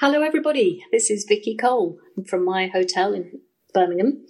Hello, 0.00 0.22
everybody. 0.22 0.84
This 0.90 1.08
is 1.10 1.24
Vicky 1.28 1.56
Cole 1.56 1.98
from 2.26 2.44
my 2.44 2.66
hotel 2.66 3.14
in 3.14 3.40
Birmingham. 3.72 4.26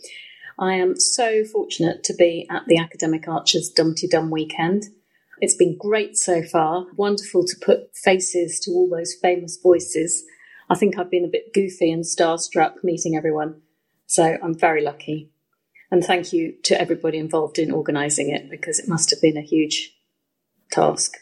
I 0.59 0.75
am 0.75 0.99
so 0.99 1.45
fortunate 1.45 2.05
to 2.05 2.15
be 2.15 2.47
at 2.49 2.65
the 2.67 2.79
Academic 2.79 3.27
Archers 3.27 3.69
Dum 3.69 3.95
Tee 3.97 4.07
Dum 4.07 4.31
weekend. 4.31 4.85
It's 5.41 5.57
been 5.57 5.77
great 5.77 6.17
so 6.17 6.43
far. 6.43 6.87
Wonderful 6.97 7.45
to 7.45 7.57
put 7.61 7.97
faces 7.97 8.61
to 8.61 8.71
all 8.71 8.89
those 8.89 9.15
famous 9.15 9.59
voices. 9.61 10.25
I 10.71 10.77
think 10.77 10.97
I've 10.97 11.11
been 11.11 11.25
a 11.25 11.29
bit 11.29 11.53
goofy 11.53 11.91
and 11.91 12.05
starstruck 12.05 12.85
meeting 12.85 13.17
everyone, 13.17 13.63
so 14.07 14.39
I'm 14.43 14.57
very 14.57 14.83
lucky. 14.83 15.31
And 15.91 16.05
thank 16.05 16.33
you 16.33 16.55
to 16.65 16.81
everybody 16.81 17.19
involved 17.19 17.59
in 17.59 17.73
organising 17.73 18.31
it 18.31 18.49
because 18.49 18.79
it 18.79 18.89
must 18.89 19.11
have 19.11 19.21
been 19.21 19.37
a 19.37 19.43
huge 19.43 19.93
task. 20.71 21.17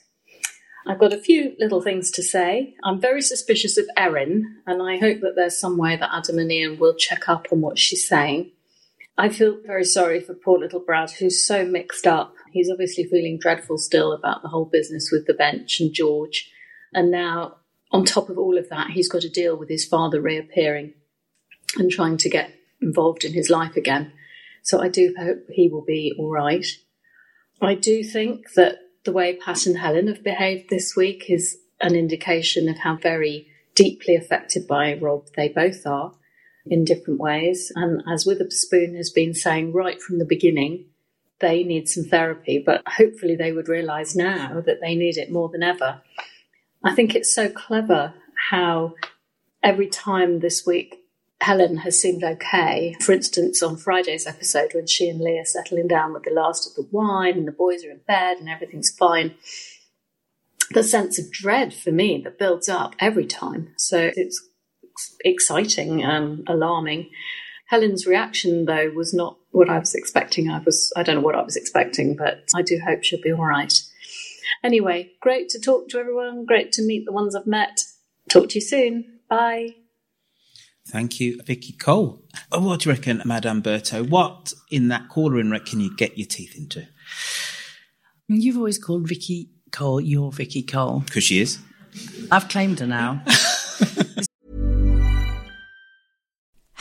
I've 0.87 1.01
got 1.01 1.12
a 1.12 1.18
few 1.18 1.55
little 1.59 1.81
things 1.81 2.11
to 2.12 2.23
say. 2.23 2.75
I'm 2.85 3.01
very 3.01 3.23
suspicious 3.23 3.79
of 3.79 3.87
Erin, 3.97 4.59
and 4.66 4.83
I 4.83 4.99
hope 4.99 5.21
that 5.21 5.35
there's 5.37 5.59
some 5.59 5.79
way 5.79 5.96
that 5.96 6.11
Adam 6.13 6.38
and 6.38 6.52
Ian 6.52 6.79
will 6.79 6.94
check 6.94 7.29
up 7.29 7.46
on 7.50 7.61
what 7.61 7.79
she's 7.79 8.06
saying. 8.06 8.52
I 9.23 9.29
feel 9.29 9.56
very 9.64 9.85
sorry 9.85 10.18
for 10.18 10.35
poor 10.35 10.58
little 10.58 10.81
Brad, 10.81 11.12
who's 11.12 11.46
so 11.46 11.64
mixed 11.64 12.08
up. 12.08 12.35
He's 12.50 12.68
obviously 12.68 13.04
feeling 13.04 13.38
dreadful 13.38 13.79
still 13.79 14.12
about 14.12 14.42
the 14.42 14.48
whole 14.48 14.64
business 14.64 15.10
with 15.12 15.29
the 15.29 15.33
bench 15.33 15.79
and 15.79 15.94
George. 15.94 16.50
And 16.92 17.08
now, 17.12 17.58
on 17.92 18.04
top 18.04 18.29
of 18.31 18.37
all 18.37 18.58
of 18.58 18.68
that, 18.70 18.90
he's 18.90 19.08
got 19.08 19.23
to 19.23 19.29
deal 19.29 19.56
with 19.56 19.68
his 19.68 19.85
father 19.85 20.20
reappearing 20.20 20.94
and 21.77 21.88
trying 21.88 22.16
to 22.16 22.29
get 22.29 22.52
involved 22.81 23.23
in 23.23 23.33
his 23.33 23.48
life 23.48 23.77
again. 23.77 24.12
So 24.64 24.83
I 24.83 24.88
do 24.88 25.14
hope 25.16 25.44
he 25.50 25.68
will 25.68 25.85
be 25.85 26.12
all 26.18 26.33
right. 26.33 26.66
I 27.60 27.77
do 27.77 28.02
think 28.02 28.54
that 28.54 28.79
the 29.04 29.12
way 29.12 29.37
Pat 29.37 29.66
and 29.66 29.79
Helen 29.79 30.08
have 30.08 30.25
behaved 30.25 30.68
this 30.68 30.96
week 30.96 31.27
is 31.31 31.58
an 31.81 31.94
indication 31.94 32.68
of 32.68 32.79
how 32.79 32.96
very 32.96 33.46
deeply 33.77 34.16
affected 34.16 34.66
by 34.66 34.94
Rob 34.94 35.29
they 35.37 35.48
both 35.48 35.87
are 35.87 36.14
in 36.67 36.85
different 36.85 37.21
ways. 37.21 37.73
And 37.75 38.02
as 38.08 38.27
Witherspoon 38.27 38.94
has 38.96 39.10
been 39.10 39.35
saying 39.35 39.73
right 39.73 40.00
from 40.00 40.19
the 40.19 40.25
beginning, 40.25 40.87
they 41.40 41.65
need 41.65 41.88
some 41.88 42.04
therapy, 42.04 42.63
but 42.65 42.83
hopefully 42.87 43.35
they 43.37 43.52
would 43.52 43.69
realise 43.69 44.15
now 44.15 44.63
that 44.65 44.81
they 44.81 44.94
need 44.94 45.17
it 45.17 45.31
more 45.31 45.48
than 45.48 45.63
ever. 45.63 46.00
I 46.85 46.94
think 46.94 47.15
it's 47.15 47.35
so 47.35 47.48
clever 47.48 48.15
how 48.50 48.94
every 49.63 49.88
time 49.88 50.40
this 50.40 50.65
week 50.67 50.98
Helen 51.40 51.79
has 51.79 52.00
seemed 52.00 52.23
okay. 52.23 52.94
For 53.00 53.13
instance, 53.13 53.63
on 53.63 53.77
Friday's 53.77 54.29
episode, 54.29 54.75
when 54.75 54.87
she 54.87 55.08
and 55.08 55.21
Leah 55.21 55.42
are 55.42 55.44
settling 55.44 55.88
down 55.88 56.13
with 56.13 56.23
the 56.23 56.31
last 56.31 56.69
of 56.69 56.75
the 56.75 56.88
wine 56.92 57.37
and 57.37 57.48
the 57.48 57.52
boys 57.52 57.85
are 57.85 57.90
in 57.90 58.00
bed 58.06 58.38
and 58.38 58.48
everything's 58.48 58.92
fine, 58.92 59.35
the 60.71 60.85
sense 60.85 61.19
of 61.19 61.33
dread 61.33 61.75
for 61.75 61.90
me 61.90 62.21
that 62.23 62.38
builds 62.38 62.69
up 62.69 62.94
every 63.00 63.27
time. 63.27 63.73
So 63.77 64.13
it's 64.15 64.48
exciting 65.25 66.03
and 66.03 66.47
alarming. 66.49 67.11
Helen's 67.69 68.07
reaction, 68.07 68.67
though, 68.67 68.90
was 68.90 69.15
not 69.15 69.38
what 69.51 69.69
I 69.69 69.79
was 69.79 69.95
expecting. 69.95 70.51
I 70.51 70.61
was, 70.61 70.93
I 70.97 71.03
don't 71.03 71.17
know 71.17 71.21
what 71.23 71.35
I 71.35 71.43
was 71.43 71.57
expecting, 71.57 72.17
but 72.17 72.49
I 72.55 72.63
do 72.63 72.81
hope 72.85 73.03
she'll 73.03 73.21
be 73.21 73.33
all 73.33 73.47
right. 73.47 73.73
Anyway, 74.63 75.13
great 75.21 75.49
to 75.51 75.61
talk 75.61 75.88
to 75.88 75.99
everyone. 75.99 76.45
Great 76.45 76.73
to 76.73 76.83
meet 76.83 77.05
the 77.07 77.13
ones 77.13 77.35
I've 77.35 77.47
met. 77.47 77.81
Talk 78.29 78.51
to 78.51 78.57
you 78.57 78.61
soon. 78.61 79.21
Bye. 79.29 79.77
Thank 80.88 81.21
you, 81.21 81.40
Vicky 81.45 81.73
Cole. 81.73 82.23
Oh, 82.51 82.67
what 82.67 82.81
do 82.81 82.90
you 82.90 82.97
reckon, 82.97 83.23
Madame 83.25 83.63
Berto? 83.63 84.07
What 84.07 84.53
in 84.71 84.88
that 84.88 85.09
caller 85.09 85.38
in 85.38 85.59
can 85.61 85.81
you 85.81 85.97
get 85.97 86.19
your 86.19 86.27
teeth 86.27 86.55
into? 86.57 86.87
You've 88.29 88.57
always 88.57 88.79
called 88.79 89.09
Vicky 89.09 89.51
Cole 89.71 90.01
your 90.01 90.33
Vicky 90.33 90.63
Cole. 90.63 91.01
Because 91.01 91.25
she 91.25 91.40
is. 91.40 91.59
I've 92.31 92.49
claimed 92.49 92.81
her 92.81 92.87
now. 92.87 93.23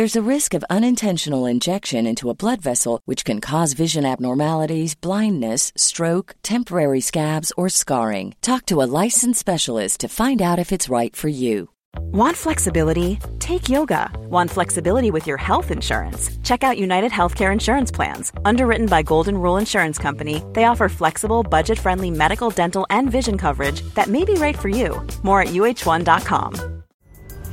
There's 0.00 0.16
a 0.16 0.34
risk 0.34 0.54
of 0.54 0.64
unintentional 0.70 1.44
injection 1.44 2.06
into 2.06 2.30
a 2.30 2.34
blood 2.34 2.62
vessel, 2.62 3.02
which 3.04 3.22
can 3.22 3.38
cause 3.38 3.74
vision 3.74 4.06
abnormalities, 4.06 4.94
blindness, 4.94 5.74
stroke, 5.76 6.36
temporary 6.42 7.02
scabs, 7.02 7.52
or 7.54 7.68
scarring. 7.68 8.34
Talk 8.40 8.64
to 8.66 8.80
a 8.80 8.88
licensed 9.02 9.38
specialist 9.38 10.00
to 10.00 10.08
find 10.08 10.40
out 10.40 10.58
if 10.58 10.72
it's 10.72 10.88
right 10.88 11.14
for 11.14 11.28
you. 11.28 11.68
Want 12.12 12.34
flexibility? 12.34 13.18
Take 13.40 13.68
yoga. 13.68 14.10
Want 14.30 14.50
flexibility 14.50 15.10
with 15.10 15.26
your 15.26 15.36
health 15.36 15.70
insurance? 15.70 16.30
Check 16.44 16.64
out 16.64 16.78
United 16.78 17.12
Healthcare 17.12 17.52
Insurance 17.52 17.90
Plans. 17.90 18.32
Underwritten 18.46 18.86
by 18.86 19.02
Golden 19.02 19.36
Rule 19.36 19.58
Insurance 19.58 19.98
Company, 19.98 20.42
they 20.54 20.64
offer 20.64 20.88
flexible, 20.88 21.42
budget 21.42 21.78
friendly 21.78 22.10
medical, 22.10 22.48
dental, 22.48 22.86
and 22.88 23.10
vision 23.10 23.36
coverage 23.36 23.82
that 23.96 24.08
may 24.08 24.24
be 24.24 24.36
right 24.36 24.58
for 24.58 24.70
you. 24.70 25.06
More 25.22 25.42
at 25.42 25.48
uhone.com. 25.48 26.79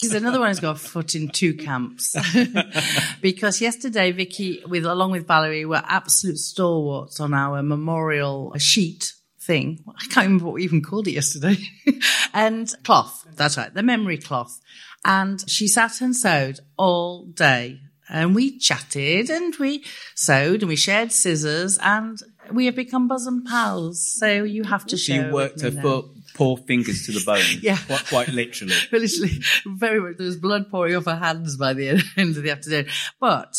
She's 0.00 0.14
another 0.14 0.40
one 0.40 0.48
who's 0.48 0.60
got 0.60 0.76
a 0.76 0.78
foot 0.78 1.14
in 1.14 1.28
two 1.28 1.52
camps. 1.52 2.16
because 3.20 3.60
yesterday, 3.60 4.12
Vicky, 4.12 4.62
with 4.66 4.86
along 4.86 5.10
with 5.10 5.26
Valerie, 5.26 5.66
were 5.66 5.82
absolute 5.84 6.38
stalwarts 6.38 7.20
on 7.20 7.34
our 7.34 7.62
memorial 7.62 8.54
sheet 8.56 9.12
thing. 9.42 9.84
I 9.86 10.04
can't 10.06 10.26
remember 10.26 10.46
what 10.46 10.54
we 10.54 10.64
even 10.64 10.80
called 10.82 11.06
it 11.06 11.12
yesterday. 11.12 11.56
and 12.34 12.72
cloth. 12.82 13.26
That's 13.34 13.58
right. 13.58 13.74
The 13.74 13.82
memory 13.82 14.16
cloth. 14.16 14.58
And 15.04 15.44
she 15.50 15.68
sat 15.68 16.00
and 16.00 16.16
sewed 16.16 16.60
all 16.78 17.26
day. 17.26 17.80
And 18.08 18.34
we 18.34 18.58
chatted 18.58 19.28
and 19.30 19.54
we 19.56 19.84
sewed 20.14 20.62
and 20.62 20.68
we 20.68 20.76
shared 20.76 21.12
scissors 21.12 21.78
and 21.80 22.18
we 22.50 22.66
have 22.66 22.74
become 22.74 23.06
bosom 23.06 23.44
pals. 23.44 24.04
So 24.18 24.44
you 24.44 24.64
have 24.64 24.86
to 24.86 24.96
She 24.96 25.12
share 25.12 25.32
worked 25.32 25.60
her 25.60 25.68
with 25.68 25.76
me 25.76 25.82
now. 25.82 25.82
foot, 25.82 26.06
poor 26.34 26.56
fingers 26.56 27.06
to 27.06 27.12
the 27.12 27.22
bone. 27.24 27.42
Yeah. 27.62 27.78
Quite, 27.86 28.06
quite 28.06 28.28
literally. 28.28 28.74
But 28.90 29.00
literally, 29.00 29.40
very 29.66 30.00
much. 30.00 30.16
There 30.18 30.26
was 30.26 30.36
blood 30.36 30.70
pouring 30.70 30.96
off 30.96 31.04
her 31.06 31.16
hands 31.16 31.56
by 31.56 31.72
the 31.74 31.88
end 32.16 32.36
of 32.36 32.42
the 32.42 32.50
afternoon. 32.50 32.86
But 33.20 33.56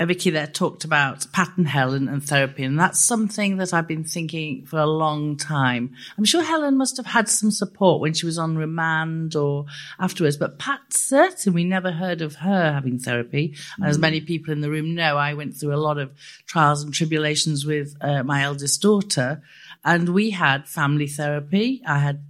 Vicky 0.00 0.30
there 0.30 0.48
talked 0.48 0.84
about 0.84 1.24
Pat 1.32 1.50
and 1.56 1.68
Helen 1.68 2.08
and 2.08 2.22
therapy, 2.22 2.64
and 2.64 2.78
that's 2.78 2.98
something 2.98 3.58
that 3.58 3.72
I've 3.72 3.86
been 3.86 4.02
thinking 4.04 4.66
for 4.66 4.78
a 4.80 4.86
long 4.86 5.36
time. 5.36 5.94
I'm 6.18 6.24
sure 6.24 6.42
Helen 6.42 6.76
must 6.76 6.96
have 6.96 7.06
had 7.06 7.28
some 7.28 7.52
support 7.52 8.00
when 8.00 8.12
she 8.12 8.26
was 8.26 8.36
on 8.36 8.56
remand 8.58 9.36
or 9.36 9.66
afterwards, 10.00 10.36
but 10.36 10.58
Pat 10.58 10.80
certainly 10.90 11.54
we 11.54 11.64
never 11.64 11.92
heard 11.92 12.22
of 12.22 12.34
her 12.36 12.72
having 12.72 12.98
therapy. 12.98 13.54
As 13.82 13.96
Mm. 13.96 14.00
many 14.00 14.20
people 14.20 14.52
in 14.52 14.60
the 14.62 14.68
room 14.70 14.94
know, 14.96 15.16
I 15.16 15.34
went 15.34 15.56
through 15.56 15.74
a 15.74 15.76
lot 15.86 15.98
of 15.98 16.10
trials 16.46 16.82
and 16.82 16.92
tribulations 16.92 17.64
with 17.64 17.94
uh, 18.00 18.24
my 18.24 18.42
eldest 18.42 18.82
daughter, 18.82 19.42
and 19.84 20.08
we 20.10 20.30
had 20.30 20.68
family 20.68 21.06
therapy. 21.06 21.82
I 21.86 21.98
had 21.98 22.24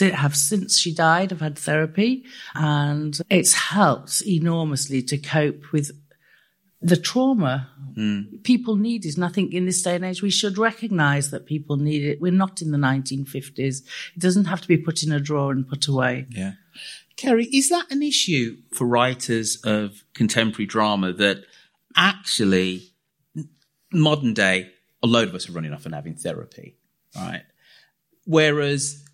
have 0.00 0.34
since 0.34 0.76
she 0.76 0.92
died, 0.92 1.32
I've 1.32 1.40
had 1.40 1.56
therapy 1.56 2.24
and 2.54 3.16
it's 3.30 3.52
helped 3.52 4.22
enormously 4.26 5.02
to 5.02 5.16
cope 5.16 5.72
with 5.72 5.92
the 6.80 6.96
trauma 6.96 7.70
hmm. 7.94 8.22
people 8.42 8.76
need 8.76 9.04
it. 9.04 9.16
And 9.16 9.24
I 9.24 9.28
think 9.28 9.52
in 9.52 9.66
this 9.66 9.82
day 9.82 9.96
and 9.96 10.04
age, 10.04 10.22
we 10.22 10.30
should 10.30 10.58
recognize 10.58 11.30
that 11.30 11.46
people 11.46 11.76
need 11.76 12.04
it. 12.04 12.20
We're 12.20 12.32
not 12.32 12.62
in 12.62 12.70
the 12.70 12.78
1950s. 12.78 13.82
It 14.14 14.18
doesn't 14.18 14.46
have 14.46 14.60
to 14.60 14.68
be 14.68 14.76
put 14.76 15.02
in 15.02 15.12
a 15.12 15.20
drawer 15.20 15.52
and 15.52 15.68
put 15.68 15.86
away. 15.88 16.26
Yeah. 16.30 16.52
Keri, 17.16 17.46
is 17.46 17.68
that 17.70 17.90
an 17.90 18.02
issue 18.02 18.58
for 18.72 18.86
writers 18.86 19.56
of 19.64 20.04
contemporary 20.14 20.66
drama 20.66 21.12
that 21.14 21.44
actually 21.96 22.92
modern 23.92 24.34
day, 24.34 24.70
a 25.02 25.06
load 25.06 25.28
of 25.28 25.34
us 25.34 25.48
are 25.48 25.52
running 25.52 25.72
off 25.72 25.84
and 25.84 25.94
having 25.94 26.14
therapy, 26.14 26.77
right? 27.20 27.42
Whereas 28.24 29.04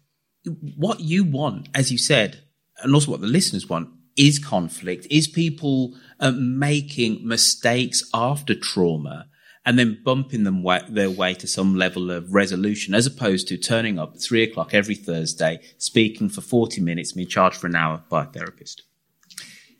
what 0.77 1.01
you 1.01 1.25
want, 1.25 1.69
as 1.75 1.91
you 1.91 1.99
said, 1.99 2.43
and 2.83 2.95
also 2.95 3.11
what 3.11 3.21
the 3.21 3.27
listeners 3.27 3.69
want, 3.69 3.89
is 4.17 4.39
conflict, 4.39 5.07
is 5.11 5.27
people 5.27 5.95
uh, 6.21 6.33
making 6.33 7.27
mistakes 7.27 8.09
after 8.13 8.55
trauma 8.55 9.27
and 9.67 9.79
then 9.79 10.01
bumping 10.05 10.45
them 10.45 10.65
their 10.91 11.11
way 11.11 11.35
to 11.35 11.47
some 11.47 11.75
level 11.75 12.11
of 12.11 12.35
resolution, 12.35 12.95
as 12.95 13.07
opposed 13.07 13.49
to 13.49 13.57
turning 13.57 13.99
up 13.99 14.15
at 14.15 14.23
three 14.23 14.43
o'clock 14.43 14.75
every 14.75 14.95
Thursday, 14.95 15.61
speaking 15.79 16.29
for 16.29 16.43
40 16.43 16.83
minutes, 16.83 17.13
being 17.13 17.27
charged 17.27 17.57
for 17.57 17.67
an 17.67 17.75
hour 17.75 18.05
by 18.11 18.25
a 18.25 18.27
therapist. 18.27 18.83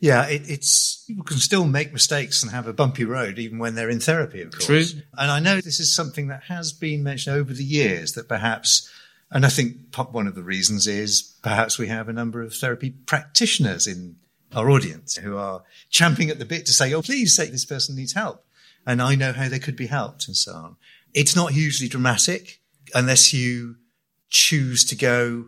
Yeah, 0.05 0.27
it, 0.27 0.43
it's 0.47 1.03
people 1.07 1.23
can 1.23 1.37
still 1.37 1.65
make 1.65 1.91
mistakes 1.91 2.43
and 2.43 2.51
have 2.51 2.67
a 2.67 2.73
bumpy 2.73 3.05
road 3.05 3.39
even 3.39 3.57
when 3.57 3.73
they're 3.73 3.89
in 3.89 3.99
therapy, 3.99 4.43
of 4.43 4.51
course. 4.51 4.65
True. 4.65 5.01
And 5.17 5.31
I 5.31 5.39
know 5.39 5.55
this 5.55 5.79
is 5.79 5.95
something 5.95 6.27
that 6.27 6.43
has 6.43 6.73
been 6.73 7.01
mentioned 7.01 7.35
over 7.35 7.51
the 7.53 7.63
years 7.63 8.13
that 8.13 8.27
perhaps, 8.27 8.87
and 9.31 9.43
I 9.43 9.49
think 9.49 9.95
one 10.11 10.27
of 10.27 10.35
the 10.35 10.43
reasons 10.43 10.85
is 10.85 11.23
perhaps 11.41 11.79
we 11.79 11.87
have 11.87 12.07
a 12.07 12.13
number 12.13 12.43
of 12.43 12.53
therapy 12.53 12.91
practitioners 12.91 13.87
in 13.87 14.17
our 14.53 14.69
audience 14.69 15.15
who 15.15 15.37
are 15.37 15.63
champing 15.89 16.29
at 16.29 16.37
the 16.37 16.45
bit 16.45 16.67
to 16.67 16.71
say, 16.73 16.93
oh, 16.93 17.01
please 17.01 17.35
say 17.35 17.49
this 17.49 17.65
person 17.65 17.95
needs 17.95 18.13
help. 18.13 18.45
And 18.85 19.01
I 19.01 19.15
know 19.15 19.33
how 19.33 19.49
they 19.49 19.57
could 19.57 19.75
be 19.75 19.87
helped 19.87 20.27
and 20.27 20.37
so 20.37 20.53
on. 20.53 20.75
It's 21.15 21.35
not 21.35 21.53
hugely 21.53 21.87
dramatic 21.87 22.61
unless 22.93 23.33
you 23.33 23.77
choose 24.29 24.85
to 24.85 24.95
go 24.95 25.45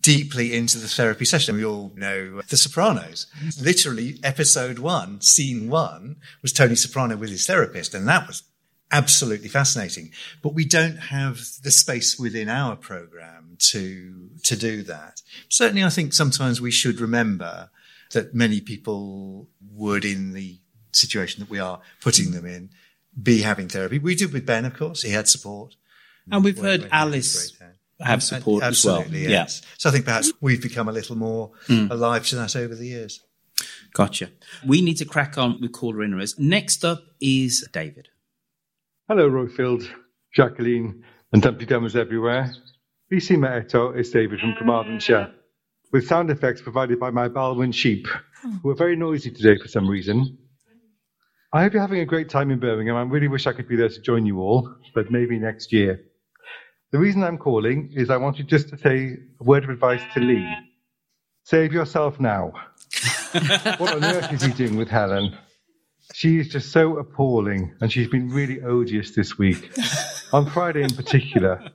deeply 0.00 0.54
into 0.54 0.78
the 0.78 0.88
therapy 0.88 1.24
session. 1.24 1.56
We 1.56 1.64
all 1.64 1.92
know 1.96 2.42
The 2.42 2.56
Sopranos. 2.56 3.26
Literally, 3.60 4.18
episode 4.22 4.78
one, 4.78 5.20
scene 5.20 5.68
one, 5.70 6.16
was 6.42 6.52
Tony 6.52 6.74
Soprano 6.74 7.16
with 7.16 7.30
his 7.30 7.46
therapist, 7.46 7.94
and 7.94 8.06
that 8.08 8.26
was 8.26 8.42
absolutely 8.90 9.48
fascinating. 9.48 10.10
But 10.42 10.54
we 10.54 10.64
don't 10.64 10.96
have 10.96 11.40
the 11.62 11.70
space 11.70 12.18
within 12.18 12.48
our 12.48 12.76
program 12.76 13.56
to 13.58 14.30
to 14.44 14.56
do 14.56 14.82
that. 14.84 15.22
Certainly, 15.48 15.84
I 15.84 15.90
think 15.90 16.12
sometimes 16.12 16.60
we 16.60 16.70
should 16.70 17.00
remember 17.00 17.70
that 18.12 18.34
many 18.34 18.60
people 18.60 19.48
would, 19.72 20.04
in 20.04 20.32
the 20.32 20.58
situation 20.92 21.40
that 21.40 21.50
we 21.50 21.58
are 21.58 21.80
putting 22.00 22.30
them 22.30 22.46
in, 22.46 22.70
be 23.20 23.42
having 23.42 23.68
therapy. 23.68 23.98
We 23.98 24.14
did 24.14 24.32
with 24.32 24.46
Ben, 24.46 24.64
of 24.64 24.76
course. 24.76 25.02
He 25.02 25.10
had 25.10 25.28
support. 25.28 25.76
And 26.30 26.44
we've 26.44 26.58
heard 26.58 26.88
Alice 26.92 27.57
have 28.00 28.22
support 28.22 28.62
as 28.62 28.84
well. 28.84 28.98
Absolutely, 29.00 29.28
yes. 29.28 29.62
So 29.78 29.88
I 29.88 29.92
think 29.92 30.04
perhaps 30.04 30.32
we've 30.40 30.62
become 30.62 30.88
a 30.88 30.92
little 30.92 31.16
more 31.16 31.52
Mm. 31.66 31.90
alive 31.90 32.26
to 32.28 32.36
that 32.36 32.54
over 32.56 32.74
the 32.74 32.86
years. 32.86 33.20
Gotcha. 33.92 34.30
We 34.64 34.82
need 34.82 34.98
to 34.98 35.04
crack 35.04 35.36
on 35.38 35.60
with 35.60 35.72
caller 35.72 35.98
inners. 36.06 36.38
Next 36.38 36.84
up 36.84 37.02
is 37.20 37.66
David. 37.72 38.08
Hello, 39.08 39.28
Roifield, 39.28 39.88
Jacqueline, 40.34 41.02
and 41.32 41.42
Dum 41.42 41.58
Tee 41.58 41.66
Dummers 41.66 41.96
everywhere. 41.96 42.52
Bissima 43.10 43.64
Eto 43.64 43.98
is 43.98 44.10
David 44.10 44.38
from 44.40 44.54
Carmarthenshire, 44.54 45.32
with 45.92 46.06
sound 46.06 46.30
effects 46.30 46.60
provided 46.60 47.00
by 47.00 47.10
my 47.10 47.28
Balwen 47.28 47.72
sheep, 47.74 48.06
who 48.62 48.68
are 48.70 48.74
very 48.76 48.94
noisy 48.96 49.30
today 49.30 49.56
for 49.60 49.66
some 49.68 49.88
reason. 49.88 50.38
I 51.52 51.62
hope 51.62 51.72
you're 51.72 51.80
having 51.82 52.00
a 52.00 52.04
great 52.06 52.28
time 52.28 52.50
in 52.50 52.60
Birmingham. 52.60 52.96
I 52.96 53.02
really 53.02 53.28
wish 53.28 53.46
I 53.46 53.54
could 53.54 53.66
be 53.68 53.76
there 53.76 53.88
to 53.88 54.00
join 54.02 54.26
you 54.26 54.38
all, 54.40 54.70
but 54.94 55.10
maybe 55.10 55.38
next 55.38 55.72
year. 55.72 56.02
The 56.90 56.98
reason 56.98 57.22
I'm 57.22 57.36
calling 57.36 57.92
is 57.94 58.08
I 58.08 58.16
wanted 58.16 58.48
just 58.48 58.70
to 58.70 58.78
say 58.78 59.18
a 59.38 59.44
word 59.44 59.62
of 59.64 59.68
advice 59.68 60.00
to 60.14 60.20
Lee. 60.20 60.50
Save 61.44 61.74
yourself 61.74 62.18
now. 62.18 62.52
what 63.76 63.94
on 63.94 64.04
earth 64.04 64.32
is 64.32 64.42
he 64.42 64.52
doing 64.52 64.76
with 64.76 64.88
Helen? 64.88 65.36
She 66.14 66.38
is 66.38 66.48
just 66.48 66.72
so 66.72 66.96
appalling, 66.96 67.74
and 67.82 67.92
she's 67.92 68.08
been 68.08 68.30
really 68.30 68.62
odious 68.62 69.14
this 69.14 69.36
week. 69.36 69.70
On 70.32 70.48
Friday 70.48 70.82
in 70.82 70.88
particular, 70.94 71.72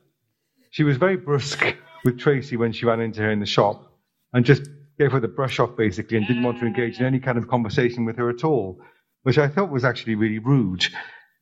she 0.71 0.83
was 0.83 0.97
very 0.97 1.15
brusque 1.17 1.75
with 2.03 2.17
Tracy 2.17 2.57
when 2.57 2.71
she 2.71 2.87
ran 2.87 2.99
into 2.99 3.21
her 3.21 3.29
in 3.29 3.39
the 3.39 3.45
shop 3.45 3.93
and 4.33 4.43
just 4.43 4.63
gave 4.97 5.11
her 5.11 5.19
the 5.19 5.27
brush 5.27 5.59
off 5.59 5.77
basically 5.77 6.17
and 6.17 6.25
didn't 6.25 6.41
want 6.41 6.59
to 6.59 6.65
engage 6.65 6.99
in 6.99 7.05
any 7.05 7.19
kind 7.19 7.37
of 7.37 7.47
conversation 7.47 8.03
with 8.03 8.17
her 8.17 8.31
at 8.31 8.43
all, 8.43 8.81
which 9.21 9.37
I 9.37 9.47
thought 9.47 9.69
was 9.69 9.85
actually 9.85 10.15
really 10.15 10.39
rude. 10.39 10.87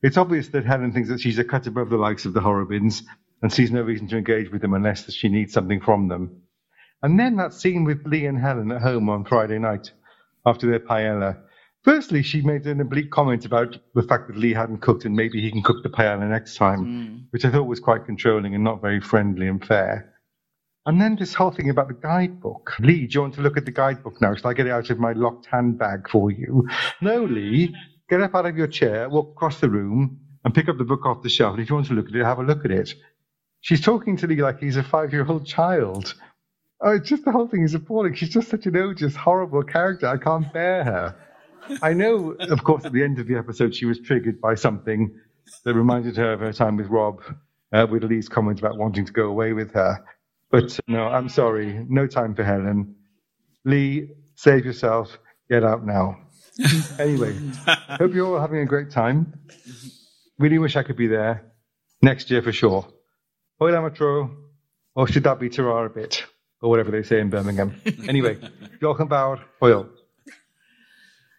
It's 0.02 0.18
obvious 0.18 0.50
that 0.50 0.66
Helen 0.66 0.92
thinks 0.92 1.08
that 1.08 1.22
she's 1.22 1.40
a 1.40 1.46
cut 1.46 1.68
above 1.68 1.90
the 1.90 1.96
likes 1.96 2.26
of 2.26 2.34
the 2.34 2.42
Horrobins 2.42 3.04
and 3.42 3.52
sees 3.52 3.72
no 3.72 3.82
reason 3.82 4.08
to 4.08 4.18
engage 4.18 4.52
with 4.52 4.62
them 4.62 4.74
unless 4.74 5.12
she 5.12 5.30
needs 5.30 5.54
something 5.54 5.82
from 5.82 6.08
them. 6.08 6.42
And 7.02 7.20
then 7.20 7.36
that 7.38 7.54
scene 7.54 7.84
with 7.84 8.06
Lee 8.06 8.26
and 8.26 8.40
Helen 8.40 8.72
at 8.72 8.82
home 8.82 9.10
on 9.10 9.26
Friday 9.26 9.58
night 9.58 9.92
after 10.46 10.70
their 10.70 10.80
paella. 10.80 11.38
Firstly, 11.84 12.22
she 12.22 12.42
made 12.42 12.68
an 12.68 12.80
oblique 12.80 13.10
comment 13.10 13.46
about 13.46 13.78
the 13.96 14.04
fact 14.04 14.28
that 14.28 14.38
Lee 14.38 14.54
hadn't 14.54 14.82
cooked 14.82 15.06
and 15.06 15.16
maybe 15.16 15.42
he 15.42 15.52
can 15.52 15.64
cook 15.64 15.82
the 15.82 15.90
paella 15.90 16.30
next 16.30 16.56
time, 16.56 16.80
hmm. 16.80 17.18
which 17.32 17.44
I 17.44 17.52
thought 17.52 17.64
was 17.64 17.80
quite 17.80 18.06
controlling 18.06 18.54
and 18.54 18.64
not 18.64 18.82
very 18.82 19.02
friendly 19.02 19.48
and 19.48 19.66
fair. 19.66 20.14
And 20.86 21.00
then 21.00 21.16
this 21.16 21.34
whole 21.34 21.52
thing 21.52 21.70
about 21.70 21.88
the 21.88 21.94
guidebook. 21.96 22.74
Lee, 22.80 23.06
do 23.08 23.14
you 23.14 23.22
want 23.22 23.36
to 23.36 23.42
look 23.42 23.58
at 23.58 23.66
the 23.66 23.72
guidebook 23.72 24.20
now? 24.22 24.34
Shall 24.34 24.50
I 24.50 24.54
get 24.54 24.68
it 24.68 24.72
out 24.72 24.90
of 24.90 25.00
my 25.00 25.14
locked 25.14 25.48
handbag 25.48 26.10
for 26.10 26.32
you? 26.32 26.68
No, 27.02 27.24
Lee, 27.24 27.76
get 28.10 28.22
up 28.22 28.36
out 28.36 28.48
of 28.48 28.58
your 28.58 28.68
chair, 28.68 29.08
walk 29.10 29.32
across 29.32 29.60
the 29.60 29.70
room, 29.70 30.20
and 30.44 30.54
pick 30.54 30.70
up 30.70 30.78
the 30.78 30.84
book 30.84 31.06
off 31.06 31.22
the 31.22 31.30
shelf. 31.30 31.54
And 31.54 31.62
if 31.62 31.70
you 31.70 31.76
want 31.76 31.88
to 31.88 31.94
look 31.94 32.10
at 32.10 32.16
it, 32.16 32.26
have 32.26 32.40
a 32.40 32.44
look 32.44 32.66
at 32.66 32.72
it. 32.72 32.96
She's 33.62 33.82
talking 33.82 34.18
to 34.18 34.28
Lee 34.28 34.42
like 34.42 34.60
he's 34.60 34.78
a 34.78 34.84
five 34.84 35.14
year 35.14 35.26
old 35.26 35.46
child. 35.46 36.16
Oh, 36.84 36.96
it's 36.96 37.08
just 37.08 37.24
the 37.26 37.32
whole 37.32 37.48
thing 37.48 37.64
is 37.64 37.76
appalling. 37.76 38.16
She's 38.16 38.30
just 38.30 38.50
such 38.50 38.66
an 38.66 38.76
odious, 38.76 39.16
horrible 39.16 39.64
character. 39.64 40.08
I 40.08 40.18
can't 40.18 40.52
bear 40.52 40.84
her. 40.84 41.16
I 41.84 41.94
know, 41.94 42.32
of 42.32 42.64
course, 42.64 42.86
at 42.86 42.92
the 42.92 43.04
end 43.04 43.20
of 43.20 43.28
the 43.28 43.36
episode, 43.38 43.76
she 43.76 43.86
was 43.86 44.00
triggered 44.00 44.42
by 44.42 44.56
something 44.56 45.16
that 45.64 45.76
reminded 45.76 46.18
her 46.18 46.34
of 46.34 46.40
her 46.40 46.54
time 46.54 46.78
with 46.78 46.88
Rob, 46.88 47.22
uh, 47.72 47.86
with 47.90 48.04
Lee's 48.04 48.28
comment 48.28 48.60
about 48.60 48.78
wanting 48.78 49.06
to 49.06 49.14
go 49.14 49.26
away 49.28 49.54
with 49.54 49.74
her. 49.74 50.04
But 50.50 50.80
no, 50.88 51.04
I'm 51.08 51.30
sorry. 51.30 51.86
No 51.88 52.08
time 52.08 52.34
for 52.34 52.44
Helen. 52.44 52.96
Lee, 53.64 54.10
save 54.36 54.66
yourself. 54.66 55.18
Get 55.50 55.64
out 55.64 55.86
now. 55.86 56.18
anyway, 57.00 57.36
hope 57.66 58.14
you're 58.14 58.26
all 58.26 58.42
having 58.42 58.60
a 58.60 58.66
great 58.66 58.90
time. 58.90 59.34
Really 60.40 60.58
wish 60.58 60.76
I 60.76 60.84
could 60.84 60.98
be 60.98 61.08
there 61.08 61.52
next 62.02 62.32
year 62.32 62.42
for 62.42 62.52
sure. 62.52 62.88
Oil 63.62 63.76
amatro, 63.76 64.36
or 64.96 65.08
should 65.08 65.24
that 65.24 65.40
be 65.40 65.48
Terrar 65.48 65.86
a 65.86 65.90
bit, 65.90 66.26
or 66.62 66.70
whatever 66.72 66.90
they 66.90 67.04
say 67.04 67.20
in 67.20 67.30
Birmingham. 67.30 67.80
Anyway, 68.08 68.40
welcome 68.82 69.08
Bauer, 69.08 69.40
oil. 69.62 69.88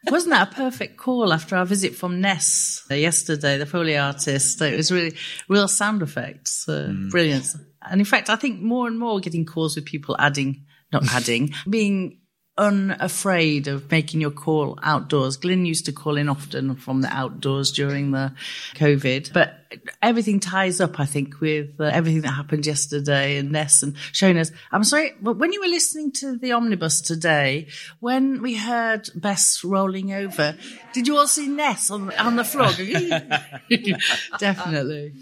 Wasn't 0.07 0.31
that 0.31 0.53
a 0.53 0.55
perfect 0.55 0.99
call 0.99 1.33
after 1.33 1.57
our 1.57 1.65
visit 1.65 1.97
from 1.97 2.21
Ness 2.21 2.85
yesterday, 2.89 3.59
the 3.59 3.67
Foley 3.67 3.97
artist? 3.97 4.61
It 4.63 4.77
was 4.77 4.93
really 4.93 5.17
real 5.49 5.67
sound 5.67 6.01
effects, 6.03 6.69
uh, 6.69 6.93
brilliant. 7.11 7.47
And 7.83 8.01
in 8.01 8.05
fact, 8.05 8.31
I 8.31 8.37
think 8.37 8.61
more 8.61 8.87
and 8.87 8.99
more 8.99 9.19
getting 9.19 9.45
calls 9.45 9.75
with 9.75 9.85
people 9.85 10.15
adding, 10.19 10.65
not 10.93 11.13
adding, 11.13 11.55
being 11.69 12.19
unafraid 12.59 13.67
of 13.67 13.91
making 13.91 14.21
your 14.21 14.31
call 14.31 14.79
outdoors. 14.83 15.37
Glyn 15.37 15.65
used 15.65 15.87
to 15.87 15.93
call 15.93 16.17
in 16.17 16.29
often 16.29 16.77
from 16.77 17.01
the 17.01 17.09
outdoors 17.09 17.73
during 17.73 18.11
the 18.11 18.33
COVID, 18.75 19.33
but 19.33 19.61
everything 20.03 20.39
ties 20.39 20.81
up, 20.81 21.01
I 21.01 21.07
think, 21.07 21.41
with 21.41 21.81
uh, 21.81 21.85
everything 21.85 22.23
that 22.23 22.33
happened 22.33 22.67
yesterday 22.67 23.39
and 23.39 23.53
Ness 23.53 23.83
and 23.83 23.97
showing 24.13 24.37
us. 24.39 24.51
I'm 24.71 24.85
sorry, 24.85 25.15
but 25.21 25.39
when 25.39 25.53
you 25.53 25.61
were 25.61 25.69
listening 25.69 26.13
to 26.13 26.37
the 26.37 26.53
omnibus 26.53 27.01
today, 27.01 27.69
when 28.01 28.43
we 28.43 28.55
heard 28.55 29.09
Bess 29.15 29.65
rolling 29.65 30.13
over, 30.13 30.55
did 30.93 31.07
you 31.07 31.17
all 31.17 31.27
see 31.27 31.49
Ness 31.49 31.91
on, 31.91 32.13
on 32.15 32.37
the 32.37 32.45
floor? 32.45 32.71
Definitely. 34.39 35.15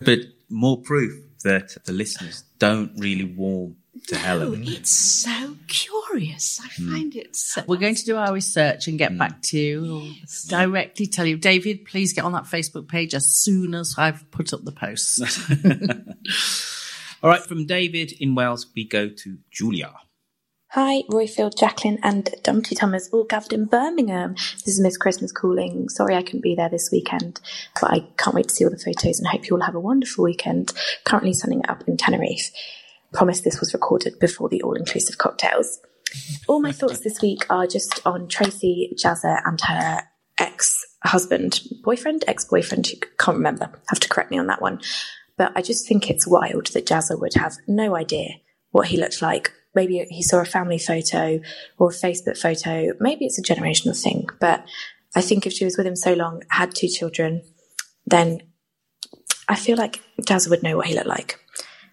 But 0.00 0.20
more 0.48 0.80
proof 0.80 1.12
that 1.42 1.76
the 1.84 1.92
listeners 1.92 2.44
don't 2.58 2.92
really 2.96 3.24
warm 3.24 3.76
to 4.08 4.16
Oh, 4.16 4.18
Helen. 4.18 4.64
it's 4.66 4.90
so 4.90 5.56
curious. 5.66 6.60
I 6.62 6.68
hmm. 6.76 6.92
find 6.92 7.16
it 7.16 7.36
so. 7.36 7.62
We're 7.66 7.76
going 7.76 7.94
to 7.94 8.04
do 8.04 8.16
our 8.16 8.32
research 8.32 8.88
and 8.88 8.98
get 8.98 9.12
hmm. 9.12 9.18
back 9.18 9.42
to 9.42 9.58
you. 9.58 9.82
We'll 9.82 10.12
directly 10.48 11.06
tell 11.06 11.26
you. 11.26 11.36
David, 11.36 11.84
please 11.84 12.12
get 12.12 12.24
on 12.24 12.32
that 12.32 12.44
Facebook 12.44 12.88
page 12.88 13.14
as 13.14 13.26
soon 13.26 13.74
as 13.74 13.94
I've 13.98 14.30
put 14.30 14.52
up 14.52 14.64
the 14.64 14.72
post. 14.72 15.20
All 17.22 17.30
right, 17.30 17.42
from 17.42 17.66
David 17.66 18.12
in 18.18 18.34
Wales, 18.34 18.66
we 18.74 18.84
go 18.84 19.08
to 19.08 19.38
Julia. 19.50 19.92
Hi, 20.74 21.02
Roifield, 21.10 21.58
Jacqueline, 21.58 21.98
and 22.04 22.32
Dum 22.44 22.62
Tee 22.62 22.76
Dummers 22.76 23.12
all 23.12 23.24
gathered 23.24 23.52
in 23.52 23.64
Birmingham. 23.64 24.34
This 24.34 24.68
is 24.68 24.80
Miss 24.80 24.96
Christmas 24.96 25.32
calling. 25.32 25.88
Sorry 25.88 26.14
I 26.14 26.22
couldn't 26.22 26.42
be 26.42 26.54
there 26.54 26.68
this 26.68 26.90
weekend, 26.92 27.40
but 27.80 27.90
I 27.90 28.06
can't 28.16 28.36
wait 28.36 28.46
to 28.48 28.54
see 28.54 28.64
all 28.64 28.70
the 28.70 28.78
photos 28.78 29.18
and 29.18 29.26
hope 29.26 29.48
you 29.48 29.56
all 29.56 29.62
have 29.62 29.74
a 29.74 29.80
wonderful 29.80 30.22
weekend. 30.22 30.72
Currently 31.04 31.32
sunning 31.32 31.62
up 31.68 31.82
in 31.88 31.96
Tenerife. 31.96 32.52
Promise 33.12 33.40
this 33.42 33.60
was 33.60 33.74
recorded 33.74 34.18
before 34.18 34.48
the 34.48 34.62
all 34.62 34.74
inclusive 34.74 35.18
cocktails. 35.18 35.80
All 36.48 36.60
my 36.60 36.72
thoughts 36.72 37.00
this 37.00 37.20
week 37.20 37.46
are 37.50 37.66
just 37.66 38.04
on 38.06 38.28
Tracy, 38.28 38.96
Jazza, 39.02 39.40
and 39.44 39.60
her 39.60 40.02
ex 40.38 40.84
husband, 41.04 41.60
boyfriend, 41.82 42.24
ex 42.26 42.44
boyfriend, 42.44 42.86
who 42.86 42.96
can't 43.18 43.36
remember. 43.36 43.70
Have 43.88 44.00
to 44.00 44.08
correct 44.08 44.30
me 44.30 44.38
on 44.38 44.46
that 44.48 44.62
one. 44.62 44.80
But 45.36 45.52
I 45.56 45.62
just 45.62 45.88
think 45.88 46.10
it's 46.10 46.26
wild 46.26 46.66
that 46.68 46.86
Jazza 46.86 47.18
would 47.18 47.34
have 47.34 47.56
no 47.66 47.96
idea 47.96 48.28
what 48.70 48.88
he 48.88 48.96
looked 48.96 49.22
like. 49.22 49.52
Maybe 49.74 50.04
he 50.10 50.22
saw 50.22 50.40
a 50.40 50.44
family 50.44 50.78
photo 50.78 51.40
or 51.78 51.90
a 51.90 51.94
Facebook 51.94 52.36
photo. 52.36 52.92
Maybe 53.00 53.24
it's 53.24 53.38
a 53.38 53.42
generational 53.42 54.00
thing. 54.00 54.28
But 54.40 54.64
I 55.14 55.20
think 55.20 55.46
if 55.46 55.52
she 55.52 55.64
was 55.64 55.76
with 55.76 55.86
him 55.86 55.96
so 55.96 56.14
long, 56.14 56.42
had 56.50 56.74
two 56.74 56.88
children, 56.88 57.42
then 58.06 58.42
I 59.48 59.56
feel 59.56 59.76
like 59.76 60.00
Jazza 60.20 60.50
would 60.50 60.62
know 60.62 60.76
what 60.76 60.86
he 60.86 60.94
looked 60.94 61.06
like. 61.06 61.38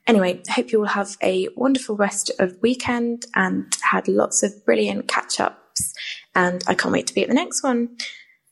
Anyway, 0.08 0.42
hope 0.50 0.72
you 0.72 0.80
all 0.80 0.86
have 0.86 1.18
a 1.22 1.50
wonderful 1.58 1.98
rest 1.98 2.32
of 2.40 2.58
weekend 2.62 3.26
and 3.36 3.76
had 3.82 4.08
lots 4.08 4.42
of 4.42 4.66
brilliant 4.66 5.10
catch 5.10 5.40
ups. 5.42 5.94
And 6.34 6.64
I 6.66 6.76
can't 6.76 6.94
wait 6.94 7.08
to 7.08 7.14
be 7.14 7.24
at 7.24 7.28
the 7.28 7.34
next 7.34 7.62
one. 7.62 7.98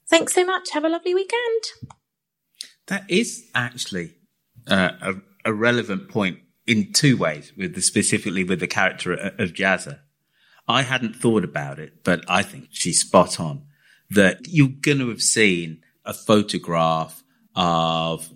Thanks 0.10 0.34
so 0.34 0.44
much. 0.44 0.72
Have 0.74 0.84
a 0.84 0.90
lovely 0.90 1.16
weekend. 1.16 1.64
That 2.88 3.10
is 3.10 3.50
actually 3.56 4.16
uh, 4.68 4.92
a, 5.02 5.14
a 5.46 5.54
relevant 5.54 6.10
point 6.10 6.40
in 6.68 6.92
two 6.92 7.16
ways, 7.16 7.54
with 7.56 7.74
the, 7.74 7.82
specifically 7.82 8.44
with 8.44 8.60
the 8.60 8.68
character 8.68 9.14
of, 9.14 9.40
of 9.40 9.54
Jazza. 9.54 10.00
I 10.68 10.82
hadn't 10.82 11.16
thought 11.16 11.44
about 11.44 11.80
it, 11.80 12.04
but 12.04 12.26
I 12.28 12.42
think 12.42 12.68
she's 12.72 13.02
spot 13.02 13.40
on. 13.40 13.64
That 14.10 14.40
you're 14.48 14.68
going 14.68 15.00
to 15.00 15.10
have 15.10 15.22
seen 15.22 15.82
a 16.04 16.14
photograph 16.14 17.24
of 17.56 18.30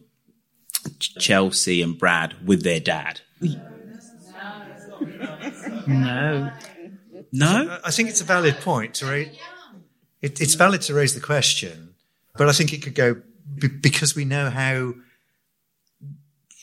Chelsea 0.99 1.81
and 1.81 1.97
Brad 1.97 2.35
with 2.47 2.63
their 2.63 2.79
dad. 2.79 3.21
no. 5.87 6.51
No? 7.31 7.79
I 7.85 7.91
think 7.91 8.09
it's 8.09 8.21
a 8.21 8.25
valid 8.25 8.55
point 8.61 8.95
to 8.95 9.05
raise. 9.05 9.37
It, 10.21 10.41
it's 10.41 10.55
valid 10.55 10.81
to 10.83 10.93
raise 10.93 11.13
the 11.13 11.21
question, 11.21 11.95
but 12.37 12.49
I 12.49 12.51
think 12.51 12.73
it 12.73 12.81
could 12.81 12.95
go 12.95 13.21
b- 13.55 13.67
because 13.67 14.15
we 14.15 14.25
know 14.25 14.49
how 14.49 14.93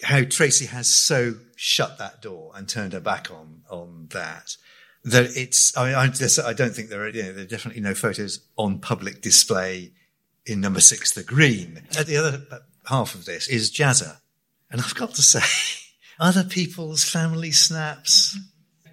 how 0.02 0.24
Tracy 0.24 0.66
has 0.66 0.92
so 0.92 1.34
shut 1.56 1.96
that 1.98 2.20
door 2.20 2.52
and 2.54 2.68
turned 2.68 2.92
her 2.92 3.00
back 3.00 3.30
on 3.30 3.62
on 3.70 4.08
that 4.10 4.56
that 5.04 5.30
it's. 5.36 5.74
I, 5.76 5.94
I, 5.94 6.06
there's- 6.08 6.38
I 6.38 6.52
don't 6.52 6.74
think 6.74 6.88
there 6.90 7.02
are. 7.02 7.08
You 7.08 7.22
know, 7.22 7.32
there 7.32 7.44
are 7.44 7.48
definitely 7.48 7.80
no 7.82 7.94
photos 7.94 8.40
on 8.56 8.78
public 8.80 9.22
display 9.22 9.92
in 10.44 10.60
number 10.60 10.80
six, 10.80 11.12
the 11.12 11.22
green. 11.22 11.82
At 11.98 12.06
the 12.06 12.16
other 12.18 12.42
half 12.86 13.14
of 13.14 13.24
this 13.24 13.48
is 13.48 13.70
Jazza, 13.70 14.18
and 14.70 14.80
I've 14.80 14.94
got 14.94 15.14
to 15.14 15.22
say, 15.22 15.40
other 16.20 16.44
people's 16.44 17.04
family 17.04 17.52
snaps. 17.52 18.38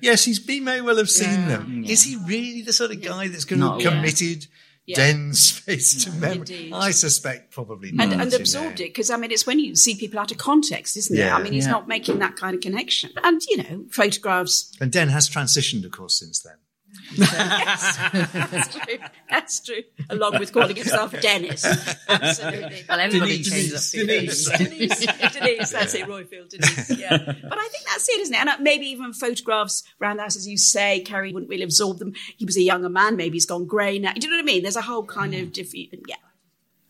Yes, 0.01 0.25
he's 0.25 0.45
he 0.45 0.59
may 0.59 0.81
well 0.81 0.97
have 0.97 1.09
seen 1.09 1.47
them. 1.47 1.85
Is 1.87 2.03
he 2.03 2.17
really 2.25 2.61
the 2.61 2.73
sort 2.73 2.91
of 2.91 3.01
guy 3.01 3.29
that's 3.29 3.45
going 3.45 3.61
to 3.61 3.81
yet. 3.81 3.93
committed 3.93 4.47
Yeah. 4.85 4.97
Den's 4.97 5.49
face 5.49 6.03
to 6.03 6.11
memory? 6.11 6.39
indeed. 6.39 6.73
I 6.73 6.91
suspect 6.91 7.51
probably 7.51 7.93
not. 7.93 8.11
and 8.11 8.29
know. 8.31 8.35
absorbed 8.37 8.81
it 8.81 8.89
because 8.89 9.09
I 9.09 9.15
mean 9.15 9.31
it's 9.31 9.47
when 9.47 9.59
you 9.59 9.75
see 9.77 9.95
people 9.95 10.19
out 10.19 10.31
of 10.33 10.37
context, 10.37 10.97
isn't 10.97 11.17
it? 11.17 11.31
I 11.31 11.41
mean 11.41 11.53
he's 11.53 11.65
Yeah. 11.67 11.71
not 11.71 11.87
making 11.87 12.19
that 12.19 12.35
kind 12.35 12.53
of 12.53 12.59
connection. 12.59 13.11
And 13.23 13.41
you 13.47 13.57
know, 13.63 13.85
photographs. 13.91 14.73
And 14.81 14.91
Den 14.91 15.07
has 15.07 15.29
transitioned, 15.29 15.85
of 15.85 15.91
course, 15.91 16.19
since 16.19 16.39
then. 16.41 16.55
That's 17.17 18.75
true. 18.75 18.97
That's 19.29 19.59
true. 19.59 19.83
Along 20.09 20.39
with 20.39 20.51
calling 20.53 20.75
himself 20.75 21.13
Dennis. 21.21 21.65
Absolutely. 22.07 22.83
Well, 22.87 22.99
everybody 22.99 23.43
Denise. 23.43 23.49
changes 23.49 23.93
up 23.93 23.99
to 23.99 24.05
Denise. 24.05 24.49
Denise. 24.57 25.33
Denise. 25.33 25.71
That's 25.71 25.93
it, 25.95 26.07
Roifield. 26.07 26.49
Denise. 26.49 26.97
Yeah. 26.97 27.17
But 27.17 27.57
I 27.57 27.67
think 27.67 27.85
that's 27.85 28.07
it, 28.09 28.21
isn't 28.21 28.33
it? 28.33 28.39
And 28.39 28.49
uh, 28.49 28.57
maybe 28.59 28.85
even 28.87 29.13
photographs 29.13 29.83
around 30.01 30.17
the 30.17 30.23
house, 30.23 30.35
as 30.35 30.47
you 30.47 30.57
say, 30.57 31.01
Keri 31.01 31.33
wouldn't 31.33 31.49
really 31.49 31.63
absorb 31.63 31.99
them. 31.99 32.13
He 32.37 32.45
was 32.45 32.57
a 32.57 32.61
younger 32.61 32.89
man. 32.89 33.15
Maybe 33.15 33.35
he's 33.35 33.45
gone 33.45 33.65
grey 33.65 33.99
now. 33.99 34.13
Do 34.13 34.25
you 34.25 34.31
know 34.31 34.37
what 34.37 34.43
I 34.43 34.45
mean? 34.45 34.63
There's 34.63 34.75
a 34.75 34.81
whole 34.81 35.05
kind 35.05 35.33
of 35.33 35.51
different. 35.51 35.89
Yeah. 36.07 36.15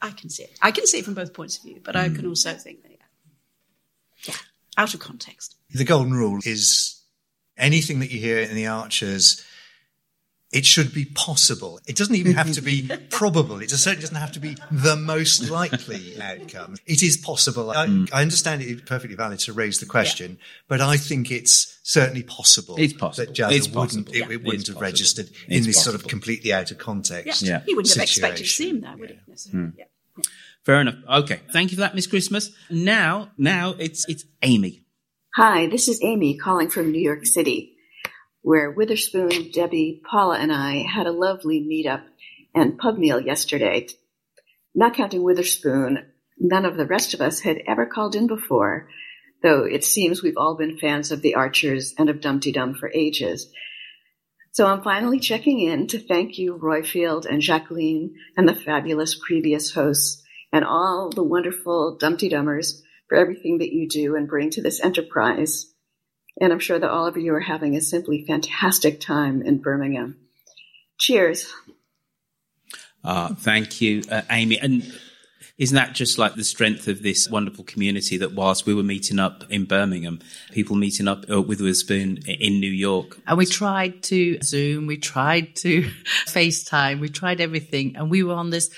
I 0.01 0.11
can 0.11 0.29
see 0.29 0.43
it. 0.43 0.57
I 0.61 0.71
can 0.71 0.85
see 0.85 0.99
it 0.99 1.05
from 1.05 1.13
both 1.13 1.33
points 1.33 1.57
of 1.57 1.63
view, 1.63 1.79
but 1.83 1.95
I 1.95 2.09
can 2.09 2.27
also 2.27 2.53
think 2.53 2.83
that, 2.83 2.91
yeah. 2.91 2.97
Yeah. 4.27 4.35
Out 4.77 4.93
of 4.93 4.99
context. 4.99 5.55
The 5.69 5.85
golden 5.85 6.13
rule 6.13 6.39
is 6.45 7.01
anything 7.57 7.99
that 7.99 8.11
you 8.11 8.19
hear 8.19 8.39
in 8.39 8.55
the 8.55 8.67
Archers, 8.67 9.43
it 10.53 10.65
should 10.65 10.93
be 10.93 11.05
possible. 11.05 11.79
It 11.87 11.95
doesn't 11.95 12.15
even 12.15 12.33
have 12.33 12.51
to 12.53 12.61
be 12.61 12.89
probable. 13.09 13.59
It 13.61 13.69
certainly 13.71 14.01
doesn't 14.01 14.15
have 14.15 14.31
to 14.33 14.39
be 14.39 14.55
the 14.71 14.95
most 14.95 15.49
likely 15.49 16.19
outcome. 16.21 16.75
It 16.85 17.01
is 17.03 17.17
possible. 17.17 17.71
I, 17.71 18.05
I 18.13 18.21
understand 18.21 18.61
it 18.61 18.67
is 18.67 18.81
perfectly 18.81 19.15
valid 19.15 19.39
to 19.39 19.53
raise 19.53 19.79
the 19.79 19.85
question, 19.85 20.37
but 20.67 20.79
I 20.81 20.97
think 20.97 21.31
it's 21.31 21.79
certainly 21.83 22.23
possible. 22.23 22.75
It's 22.77 22.93
possible. 22.93 23.25
that 23.33 23.35
Jazza 23.35 23.51
It's 23.57 23.67
wouldn't, 23.67 24.07
possible. 24.07 24.13
it, 24.13 24.17
Yeah. 24.19 24.25
it 24.31 24.43
wouldn't 24.43 24.67
have 24.67 24.75
possible. 24.75 24.81
registered 24.81 25.27
in 25.47 25.57
It's 25.57 25.65
this 25.65 25.83
sort 25.83 25.95
of 25.95 26.07
completely 26.07 26.53
out 26.53 26.71
of 26.71 26.77
context. 26.77 27.41
Yeah. 27.41 27.61
He 27.65 27.73
wouldn't 27.73 27.93
have 27.95 28.03
expected 28.03 28.43
to 28.43 28.49
see 28.49 28.69
him 28.69 28.81
there, 28.81 28.95
would 28.97 29.09
he? 29.09 29.17
necessarily? 29.27 29.69
Hmm. 29.71 29.77
Yeah. 29.79 29.85
Fair 30.65 30.79
enough. 30.81 30.95
Okay. 31.09 31.41
Thank 31.51 31.71
you 31.71 31.75
for 31.77 31.81
that, 31.81 31.93
Miss 31.95 32.07
Christmas. 32.07 32.51
Now, 32.69 33.31
now 33.37 33.75
it's 33.77 34.07
it's 34.07 34.23
Amy. 34.43 34.85
Hi, 35.35 35.67
this 35.67 35.87
is 35.87 35.99
Amy 36.03 36.37
calling 36.37 36.69
from 36.69 36.91
New 36.91 37.01
York 37.01 37.25
City, 37.25 37.72
where 38.43 38.69
Witherspoon, 38.69 39.51
Debbie, 39.51 40.01
Paula, 40.05 40.37
and 40.37 40.51
I 40.51 40.83
had 40.83 41.07
a 41.07 41.11
lovely 41.11 41.61
meetup 41.61 42.03
and 42.53 42.77
pub 42.77 42.97
meal 42.97 43.19
yesterday. 43.19 43.87
Not 44.75 44.95
counting 44.95 45.23
Witherspoon, 45.23 46.05
none 46.37 46.65
of 46.65 46.75
the 46.75 46.85
rest 46.85 47.13
of 47.13 47.21
us 47.21 47.39
had 47.39 47.59
ever 47.65 47.85
called 47.85 48.15
in 48.15 48.27
before, 48.27 48.89
though 49.41 49.63
it 49.63 49.85
seems 49.85 50.21
we've 50.21 50.37
all 50.37 50.55
been 50.55 50.77
fans 50.77 51.11
of 51.11 51.21
the 51.21 51.35
Archers 51.35 51.95
and 51.97 52.09
of 52.09 52.21
Dum 52.21 52.41
Tee 52.41 52.51
Dum 52.51 52.75
for 52.75 52.91
ages. 52.93 53.49
So 54.51 54.67
I'm 54.67 54.83
finally 54.83 55.19
checking 55.19 55.61
in 55.61 55.87
to 55.87 55.99
thank 55.99 56.37
you, 56.37 56.59
Roifield 56.61 57.25
and 57.25 57.41
Jacqueline, 57.41 58.13
and 58.37 58.47
the 58.47 58.53
fabulous 58.53 59.15
previous 59.15 59.71
hosts, 59.71 60.21
and 60.51 60.65
all 60.65 61.09
the 61.09 61.23
wonderful 61.23 61.97
Dum 61.97 62.17
Tee 62.17 62.29
Dummers 62.29 62.81
for 63.07 63.17
everything 63.17 63.59
that 63.59 63.71
you 63.71 63.87
do 63.87 64.15
and 64.15 64.27
bring 64.27 64.49
to 64.51 64.61
this 64.61 64.83
enterprise. 64.83 65.72
And 66.39 66.51
I'm 66.51 66.59
sure 66.59 66.79
that 66.79 66.89
all 66.89 67.05
of 67.07 67.17
you 67.17 67.33
are 67.35 67.39
having 67.41 67.75
a 67.75 67.81
simply 67.81 68.25
fantastic 68.25 68.99
time 68.99 69.41
in 69.41 69.59
Birmingham. 69.59 70.17
Cheers. 70.99 71.51
Uh, 73.03 73.33
thank 73.35 73.81
you, 73.81 74.01
uh, 74.09 74.21
Amy. 74.31 74.57
And 74.59 74.91
isn't 75.57 75.75
that 75.75 75.93
just 75.93 76.17
like 76.17 76.35
the 76.35 76.43
strength 76.43 76.87
of 76.87 77.03
this 77.03 77.29
wonderful 77.29 77.63
community 77.63 78.17
that 78.17 78.33
whilst 78.33 78.65
we 78.65 78.73
were 78.73 78.81
meeting 78.83 79.19
up 79.19 79.43
in 79.49 79.65
Birmingham, 79.65 80.19
people 80.51 80.75
meeting 80.75 81.07
up 81.07 81.25
uh, 81.29 81.41
with 81.41 81.59
Witherspoon 81.59 82.19
i- 82.27 82.31
in 82.31 82.59
New 82.59 82.71
York, 82.71 83.17
And 83.27 83.37
we 83.37 83.45
tried 83.45 84.01
to 84.03 84.39
Zoom, 84.41 84.87
we 84.87 84.97
tried 84.97 85.55
to 85.57 85.83
FaceTime, 86.27 86.99
we 86.99 87.09
tried 87.09 87.41
everything. 87.41 87.95
And 87.97 88.09
we 88.09 88.23
were 88.23 88.33
on 88.33 88.49
this, 88.49 88.69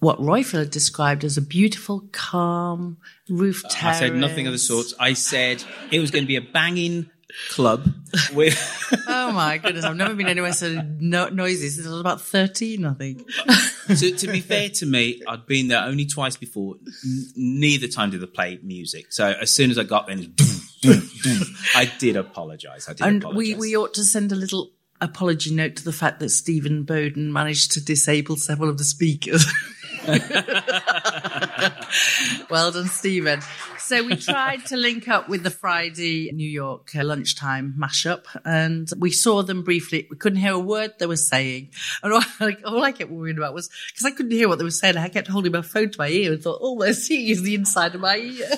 what 0.00 0.18
Roifield 0.20 0.70
described 0.70 1.24
as 1.24 1.36
a 1.36 1.42
beautiful, 1.42 2.04
calm 2.12 2.98
roof 3.28 3.62
terrace. 3.68 3.96
I 3.96 4.00
said 4.00 4.14
nothing 4.14 4.46
of 4.46 4.52
the 4.52 4.58
sorts. 4.58 4.94
I 4.98 5.12
said 5.14 5.62
it 5.90 6.00
was 6.00 6.10
going 6.10 6.24
to 6.24 6.28
be 6.28 6.36
a 6.36 6.40
banging 6.40 7.10
club 7.50 7.86
with. 8.32 8.56
oh 9.08 9.32
my 9.32 9.58
goodness, 9.58 9.84
I've 9.84 9.96
never 9.96 10.14
been 10.14 10.28
anywhere 10.28 10.52
so 10.52 10.82
no- 11.00 11.28
noisy 11.28 11.68
since 11.68 11.86
I 11.86 11.90
was 11.90 12.00
about 12.00 12.20
13, 12.20 12.84
I 12.84 12.94
think. 12.94 13.28
to, 13.88 14.12
to 14.12 14.26
be 14.28 14.40
fair 14.40 14.68
to 14.70 14.86
me, 14.86 15.20
I'd 15.26 15.46
been 15.46 15.68
there 15.68 15.82
only 15.82 16.06
twice 16.06 16.36
before. 16.36 16.76
N- 17.04 17.26
neither 17.36 17.88
time 17.88 18.10
did 18.10 18.20
they 18.20 18.26
play 18.26 18.58
music. 18.62 19.12
So 19.12 19.26
as 19.26 19.52
soon 19.52 19.70
as 19.70 19.78
I 19.78 19.84
got 19.84 20.06
there. 20.06 20.18
I 21.74 21.90
did 21.98 22.16
apologise. 22.16 22.88
I 22.88 22.92
did 22.92 23.06
and 23.06 23.22
apologise. 23.22 23.36
we, 23.38 23.54
we 23.54 23.76
ought 23.76 23.94
to 23.94 24.04
send 24.04 24.30
a 24.32 24.36
little 24.36 24.70
apology 25.00 25.54
note 25.54 25.76
to 25.76 25.84
the 25.84 25.92
fact 25.92 26.20
that 26.20 26.30
Stephen 26.30 26.84
Bowden 26.84 27.32
managed 27.32 27.72
to 27.72 27.84
disable 27.84 28.36
several 28.36 28.68
of 28.68 28.78
the 28.78 28.84
speakers. 28.84 29.44
well 32.50 32.72
done, 32.72 32.86
Stephen. 32.86 33.40
So 33.78 34.02
we 34.02 34.16
tried 34.16 34.64
to 34.66 34.76
link 34.76 35.08
up 35.08 35.28
with 35.28 35.42
the 35.42 35.50
Friday 35.50 36.30
New 36.32 36.48
York 36.48 36.90
uh, 36.96 37.04
lunchtime 37.04 37.74
mashup, 37.78 38.24
and 38.44 38.88
we 38.98 39.10
saw 39.10 39.42
them 39.42 39.62
briefly. 39.62 40.06
We 40.10 40.16
couldn't 40.16 40.38
hear 40.38 40.52
a 40.52 40.58
word 40.58 40.94
they 40.98 41.06
were 41.06 41.16
saying, 41.16 41.70
and 42.02 42.12
all, 42.12 42.22
like, 42.40 42.60
all 42.64 42.82
I 42.82 42.92
kept 42.92 43.10
worrying 43.10 43.36
about 43.36 43.52
was 43.52 43.68
because 43.90 44.06
I 44.06 44.10
couldn't 44.10 44.32
hear 44.32 44.48
what 44.48 44.58
they 44.58 44.64
were 44.64 44.70
saying. 44.70 44.96
I 44.96 45.08
kept 45.08 45.28
holding 45.28 45.52
my 45.52 45.62
phone 45.62 45.90
to 45.90 45.98
my 45.98 46.08
ear 46.08 46.32
and 46.32 46.42
thought, 46.42 46.60
"Oh, 46.62 46.80
they're 46.80 46.94
seeing 46.94 47.28
is 47.28 47.42
the 47.42 47.54
inside 47.54 47.94
of 47.94 48.00
my 48.00 48.16
ear." 48.16 48.50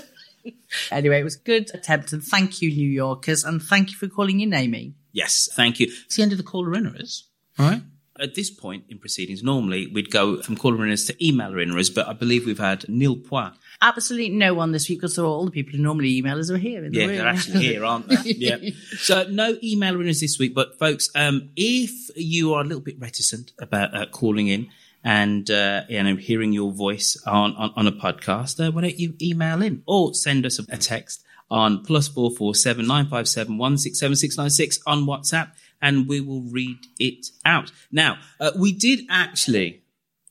anyway, 0.92 1.20
it 1.20 1.24
was 1.24 1.36
a 1.36 1.40
good 1.40 1.70
attempt, 1.74 2.12
and 2.12 2.22
thank 2.22 2.62
you, 2.62 2.70
New 2.70 2.88
Yorkers, 2.88 3.44
and 3.44 3.60
thank 3.60 3.90
you 3.90 3.96
for 3.96 4.08
calling 4.08 4.40
in, 4.40 4.54
Amy. 4.54 4.94
Yes, 5.12 5.48
thank 5.54 5.80
you. 5.80 5.88
It's 6.04 6.16
the 6.16 6.22
end 6.22 6.32
of 6.32 6.38
the 6.38 6.44
caller 6.44 6.70
inners. 6.70 7.24
All 7.58 7.70
right. 7.70 7.82
At 8.20 8.34
this 8.34 8.50
point 8.50 8.84
in 8.88 8.98
proceedings, 8.98 9.42
normally 9.42 9.86
we'd 9.86 10.10
go 10.10 10.40
from 10.42 10.56
caller 10.56 10.76
inners 10.78 11.06
to 11.06 11.14
emailer 11.14 11.64
inners, 11.64 11.94
but 11.94 12.06
I 12.06 12.12
believe 12.12 12.44
we've 12.46 12.58
had 12.58 12.88
nil 12.88 13.16
point. 13.16 13.54
Absolutely 13.82 14.28
no 14.30 14.52
one 14.52 14.72
this 14.72 14.88
week 14.88 14.98
because 15.00 15.18
all 15.18 15.44
the 15.46 15.50
people 15.50 15.72
who 15.72 15.82
normally 15.82 16.16
email 16.18 16.38
us 16.38 16.50
are 16.50 16.58
here 16.58 16.84
in 16.84 16.92
the 16.92 16.98
Yeah, 16.98 17.06
room. 17.06 17.16
they're 17.16 17.26
actually 17.26 17.60
here, 17.60 17.84
aren't 17.84 18.08
they? 18.08 18.16
yeah. 18.36 18.56
So 18.98 19.24
no 19.30 19.54
emailer 19.54 19.96
inners 20.04 20.20
this 20.20 20.38
week, 20.38 20.54
but 20.54 20.78
folks, 20.78 21.08
um, 21.14 21.48
if 21.56 21.90
you 22.16 22.52
are 22.54 22.60
a 22.60 22.64
little 22.64 22.82
bit 22.82 23.00
reticent 23.00 23.52
about 23.58 23.94
uh, 23.94 24.06
calling 24.06 24.48
in 24.48 24.68
and 25.02 25.50
uh, 25.50 25.82
you 25.88 26.02
know 26.02 26.16
hearing 26.16 26.52
your 26.52 26.72
voice 26.72 27.16
on 27.26 27.56
on, 27.56 27.72
on 27.74 27.86
a 27.86 27.92
podcast, 27.92 28.62
uh, 28.64 28.70
why 28.70 28.82
don't 28.82 28.98
you 28.98 29.14
email 29.22 29.62
in 29.62 29.82
or 29.86 30.12
send 30.14 30.44
us 30.44 30.58
a, 30.58 30.64
a 30.68 30.76
text 30.76 31.24
on 31.50 31.82
plus 31.82 32.06
four 32.06 32.30
four 32.30 32.54
seven 32.54 32.86
nine 32.86 33.06
five 33.06 33.26
seven 33.26 33.56
one 33.56 33.78
six 33.78 33.98
seven 33.98 34.14
six 34.14 34.36
nine 34.36 34.50
six 34.50 34.78
on 34.86 35.06
WhatsApp, 35.06 35.52
and 35.80 36.08
we 36.08 36.20
will 36.20 36.42
read 36.42 36.78
it 36.98 37.26
out. 37.44 37.72
Now, 37.90 38.18
uh, 38.38 38.52
we 38.56 38.72
did 38.72 39.00
actually 39.08 39.82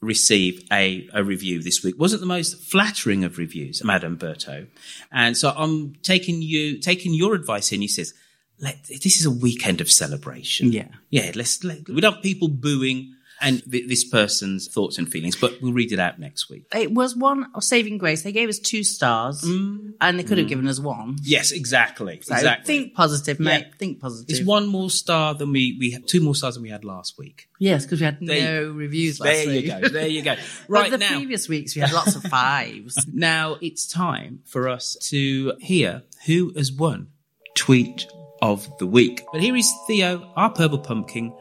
receive 0.02 0.66
a, 0.72 1.10
a 1.14 1.24
review 1.24 1.62
this 1.62 1.84
week. 1.84 2.00
Wasn't 2.00 2.22
the 2.22 2.28
most 2.28 2.62
flattering 2.72 3.24
of 3.24 3.38
reviews, 3.38 3.84
Madame 3.84 4.18
Berto. 4.18 4.68
And 5.12 5.36
so 5.36 5.54
I'm 5.56 5.96
taking 6.04 6.42
you, 6.42 6.80
taking 6.80 7.14
your 7.14 7.36
advice 7.36 7.72
in. 7.72 7.82
He 7.82 7.88
says, 7.88 8.14
let, 8.60 8.82
this 8.88 9.20
is 9.20 9.26
a 9.26 9.32
weekend 9.32 9.82
of 9.82 9.92
celebration. 9.92 10.72
Yeah. 10.72 10.88
Yeah. 11.10 11.32
Let's, 11.36 11.64
let, 11.64 11.90
we 11.90 12.00
don't 12.00 12.22
people 12.24 12.48
booing 12.48 13.14
and 13.42 13.64
th- 13.72 13.88
this 13.88 14.04
person's 14.04 14.68
thoughts 14.68 14.98
and 14.98 15.10
feelings, 15.10 15.36
but 15.36 15.62
we'll 15.62 15.74
read 15.74 15.92
it 15.92 16.00
out 16.00 16.20
next 16.20 16.50
week. 16.50 16.66
It 16.76 16.92
was 16.92 17.16
one 17.16 17.48
of 17.56 17.64
saving 17.64 17.98
grace. 17.98 18.22
They 18.24 18.32
gave 18.32 18.50
us 18.50 18.60
two 18.60 18.84
stars, 18.84 19.44
and 19.44 19.94
they 20.20 20.24
could 20.24 20.38
have 20.38 20.48
Mm. 20.48 20.50
given 20.50 20.68
us 20.68 20.80
one. 20.80 21.18
Yes, 21.24 21.52
exactly. 21.52 22.20
So 22.22 22.36
exactly. 22.36 22.66
think 22.66 22.94
positive, 22.96 23.40
mate. 23.40 23.68
Think 23.78 24.00
positive. 24.00 24.30
It's 24.38 24.46
one 24.46 24.68
more 24.68 24.90
star 24.90 25.34
than 25.34 25.52
we, 25.52 25.78
we 25.80 25.92
had, 25.92 26.08
two 26.08 26.22
more 26.22 26.36
stars 26.36 26.56
than 26.56 26.64
we 26.64 26.70
had 26.70 26.84
last 26.84 27.18
week. 27.18 27.48
Yes, 27.60 27.86
because 27.86 28.00
we 28.00 28.06
had 28.06 28.18
There 28.22 28.64
no 28.64 28.72
reviews 28.72 29.20
last 29.20 29.34
There 29.34 29.48
week. 29.48 29.66
you 29.66 29.72
go. 29.82 29.88
There 29.90 30.08
you 30.08 30.22
go. 30.22 30.36
But 30.68 30.74
Right 30.74 30.92
the 30.92 30.98
now. 30.98 31.10
previous 31.18 31.48
weeks 31.50 31.76
we 31.76 31.82
had 31.82 31.92
lots 31.94 32.16
of 32.16 32.24
fives. 32.24 32.98
Now 33.14 33.58
it's 33.62 33.86
time 33.88 34.40
for 34.46 34.70
us 34.70 34.96
to 35.10 35.54
hear 35.60 36.04
who 36.26 36.52
has 36.56 36.72
won 36.72 37.08
tweet 37.56 38.06
of 38.42 38.70
the 38.80 38.86
week. 38.88 39.24
But 39.32 39.42
here 39.42 39.56
is 39.56 39.70
Theo, 39.88 40.32
our 40.36 40.50
purple 40.50 40.80
pumpkin, 40.80 41.34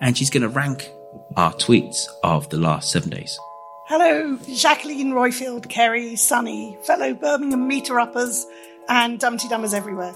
and 0.00 0.16
she's 0.18 0.30
going 0.30 0.42
to 0.42 0.48
rank 0.48 0.90
our 1.36 1.52
tweets 1.54 2.06
of 2.22 2.48
the 2.50 2.56
last 2.56 2.90
seven 2.90 3.10
days. 3.10 3.38
Hello, 3.86 4.38
Jacqueline 4.54 5.12
Roifield, 5.12 5.68
Keri, 5.68 6.14
Sunny, 6.16 6.78
fellow 6.82 7.14
Birmingham 7.14 7.66
meter 7.66 7.98
uppers, 7.98 8.46
and 8.88 9.18
Dum 9.18 9.36
Tee 9.36 9.48
Dummers 9.48 9.74
everywhere. 9.74 10.14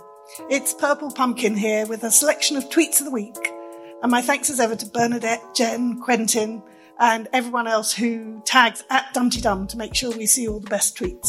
It's 0.48 0.72
Purple 0.72 1.10
Pumpkin 1.10 1.56
here 1.56 1.86
with 1.86 2.04
a 2.04 2.10
selection 2.10 2.56
of 2.56 2.68
tweets 2.68 3.00
of 3.00 3.06
the 3.06 3.10
week. 3.10 3.52
And 4.02 4.10
my 4.10 4.22
thanks 4.22 4.50
as 4.50 4.60
ever 4.60 4.76
to 4.76 4.86
Bernadette, 4.86 5.42
Jen, 5.54 6.00
Quentin, 6.00 6.62
and 6.98 7.26
everyone 7.32 7.66
else 7.66 7.92
who 7.92 8.40
tags 8.44 8.84
at 8.90 9.12
Dum 9.12 9.30
Tee 9.30 9.40
Dum 9.40 9.66
to 9.66 9.76
make 9.76 9.94
sure 9.94 10.10
we 10.10 10.26
see 10.26 10.46
all 10.46 10.60
the 10.60 10.70
best 10.70 10.96
tweets. 10.96 11.28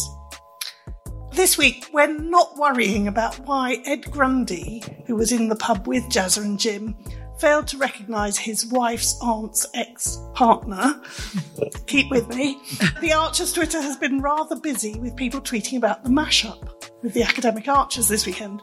This 1.34 1.58
week, 1.58 1.88
we're 1.92 2.08
not 2.08 2.58
worrying 2.58 3.08
about 3.08 3.40
why 3.40 3.82
Ed 3.86 4.10
Grundy, 4.10 4.84
who 5.06 5.16
was 5.16 5.32
in 5.32 5.50
the 5.50 5.56
pub 5.56 5.88
with 5.88 6.04
Jazza 6.06 6.44
and 6.44 6.60
Jim, 6.60 6.96
failed 7.40 7.68
to 7.68 7.78
recognise 7.78 8.38
his 8.38 8.66
wife's 8.66 9.20
aunt's 9.22 9.66
ex 9.74 10.20
partner. 10.34 11.02
Keep 11.88 12.12
with 12.12 12.28
me. 12.30 12.60
The 13.02 13.14
Archers 13.14 13.54
Twitter 13.54 13.82
has 13.82 13.98
been 13.98 14.22
rather 14.22 14.56
busy 14.56 15.00
with 15.00 15.16
people 15.16 15.42
tweeting 15.42 15.78
about 15.78 16.04
the 16.04 16.10
mashup 16.10 16.92
with 17.02 17.14
the 17.14 17.24
academic 17.24 17.68
archers 17.68 18.08
this 18.08 18.26
weekend. 18.26 18.62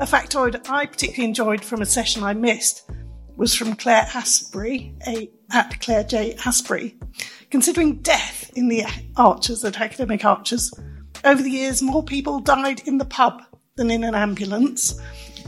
A 0.00 0.04
factoid 0.04 0.68
I 0.68 0.86
particularly 0.86 1.28
enjoyed 1.28 1.64
from 1.64 1.80
a 1.80 1.86
session 1.86 2.22
I 2.22 2.34
missed 2.34 2.90
was 3.36 3.54
from 3.54 3.76
Claire 3.76 4.08
Asprey, 4.14 4.94
a, 5.06 5.30
at 5.52 5.80
Claire 5.80 6.04
J. 6.04 6.36
Asprey. 6.44 6.98
Considering 7.50 8.02
death 8.02 8.50
in 8.56 8.68
the 8.68 8.84
archers 9.16 9.64
at 9.64 9.80
academic 9.80 10.24
archers, 10.24 10.72
over 11.24 11.42
the 11.42 11.50
years 11.50 11.80
more 11.80 12.02
people 12.02 12.40
died 12.40 12.80
in 12.86 12.98
the 12.98 13.04
pub 13.04 13.42
than 13.76 13.90
in 13.90 14.02
an 14.02 14.14
ambulance 14.14 15.00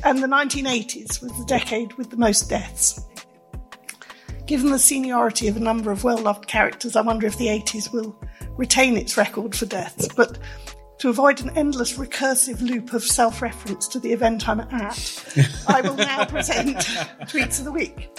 and 0.04 0.22
the 0.22 0.26
1980s 0.26 1.22
was 1.22 1.32
the 1.38 1.44
decade 1.46 1.92
with 1.94 2.10
the 2.10 2.16
most 2.16 2.48
deaths. 2.48 3.04
Given 4.46 4.70
the 4.70 4.78
seniority 4.78 5.48
of 5.48 5.56
a 5.56 5.60
number 5.60 5.90
of 5.90 6.04
well 6.04 6.18
loved 6.18 6.46
characters, 6.46 6.96
I 6.96 7.02
wonder 7.02 7.26
if 7.26 7.38
the 7.38 7.46
80s 7.46 7.92
will 7.92 8.18
retain 8.56 8.96
its 8.96 9.16
record 9.16 9.54
for 9.54 9.66
deaths. 9.66 10.08
But 10.08 10.38
to 10.98 11.08
avoid 11.08 11.40
an 11.40 11.56
endless 11.56 11.96
recursive 11.96 12.60
loop 12.60 12.92
of 12.92 13.04
self 13.04 13.42
reference 13.42 13.88
to 13.88 13.98
the 13.98 14.12
event 14.12 14.48
I'm 14.48 14.60
at, 14.60 15.36
I 15.68 15.80
will 15.80 15.96
now 15.96 16.24
present 16.26 16.76
Tweets 17.26 17.58
of 17.58 17.64
the 17.64 17.72
Week. 17.72 18.10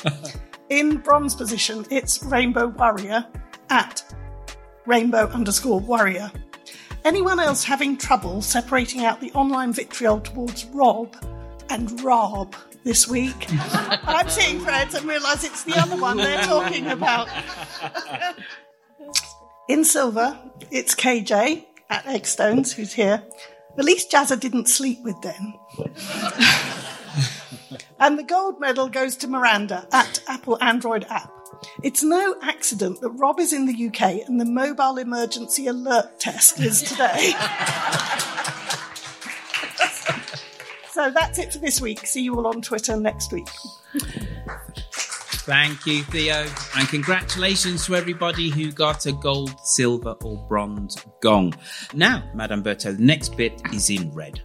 In 0.70 0.98
bronze 0.98 1.36
position, 1.36 1.86
it's 1.92 2.24
Rainbow 2.24 2.68
Warrior 2.68 3.26
at 3.70 4.04
rainbow 4.86 5.28
underscore 5.28 5.80
warrior. 5.80 6.32
Anyone 7.04 7.40
else 7.40 7.64
having 7.64 7.98
trouble 7.98 8.42
separating 8.42 9.04
out 9.04 9.20
the 9.20 9.32
online 9.34 9.74
vitriol 9.74 10.20
towards 10.20 10.66
Rob 10.66 11.16
and 11.72 12.02
Rob 12.04 12.54
this 12.84 13.08
week. 13.08 13.48
I'm 13.50 14.28
seeing 14.28 14.60
threads 14.60 14.94
and 14.94 15.06
realise 15.06 15.46
it's 15.46 15.64
the 15.64 15.80
other 15.80 15.96
one 15.96 16.18
they're 16.18 16.44
talking 16.44 16.88
about. 16.88 17.30
In 19.70 19.86
silver, 19.86 20.38
it's 20.70 20.94
KJ 20.94 21.66
at 21.90 22.04
Eggstones, 22.04 22.74
who's 22.74 22.92
here. 22.92 23.24
At 23.78 23.86
least 23.86 24.12
Jazza 24.12 24.38
didn't 24.38 24.68
sleep 24.68 25.02
with 25.02 25.22
them. 25.22 25.54
and 28.00 28.20
the 28.20 28.24
gold 28.24 28.60
medal 28.60 28.90
goes 28.90 29.16
to 29.18 29.30
Miranda 29.30 29.88
at 29.94 30.22
Apple 30.28 30.62
Android 30.62 31.06
app. 31.10 31.32
It's 31.84 32.04
no 32.04 32.36
accident 32.42 33.00
that 33.00 33.12
Rob 33.12 33.40
is 33.40 33.54
in 33.54 33.66
the 33.66 33.88
UK 33.88 34.28
and 34.28 34.42
the 34.42 34.46
mobile 34.46 34.98
emergency 34.98 35.68
alert 35.68 36.20
test 36.20 36.60
is 36.60 36.82
today. 36.82 37.32
So 41.02 41.10
that's 41.10 41.40
it 41.40 41.52
for 41.52 41.58
this 41.58 41.82
week. 41.82 42.06
See 42.06 42.22
you 42.22 42.36
all 42.36 42.46
on 42.46 42.62
Twitter 42.62 42.96
next 42.96 43.34
week. 43.34 43.48
Thank 45.48 45.88
you, 45.88 46.04
Theo. 46.04 46.46
And 46.78 46.88
congratulations 46.90 47.88
to 47.88 47.96
everybody 47.96 48.52
who 48.52 48.72
got 48.72 49.08
a 49.08 49.12
gold, 49.12 49.60
silver, 49.64 50.12
or 50.24 50.38
bronze 50.48 51.04
gong. 51.20 51.56
Now, 51.96 52.24
Madame 52.36 52.62
Berto, 52.62 52.96
the 52.96 53.04
next 53.04 53.36
bit 53.36 53.60
is 53.74 53.90
in 53.90 54.14
red. 54.14 54.42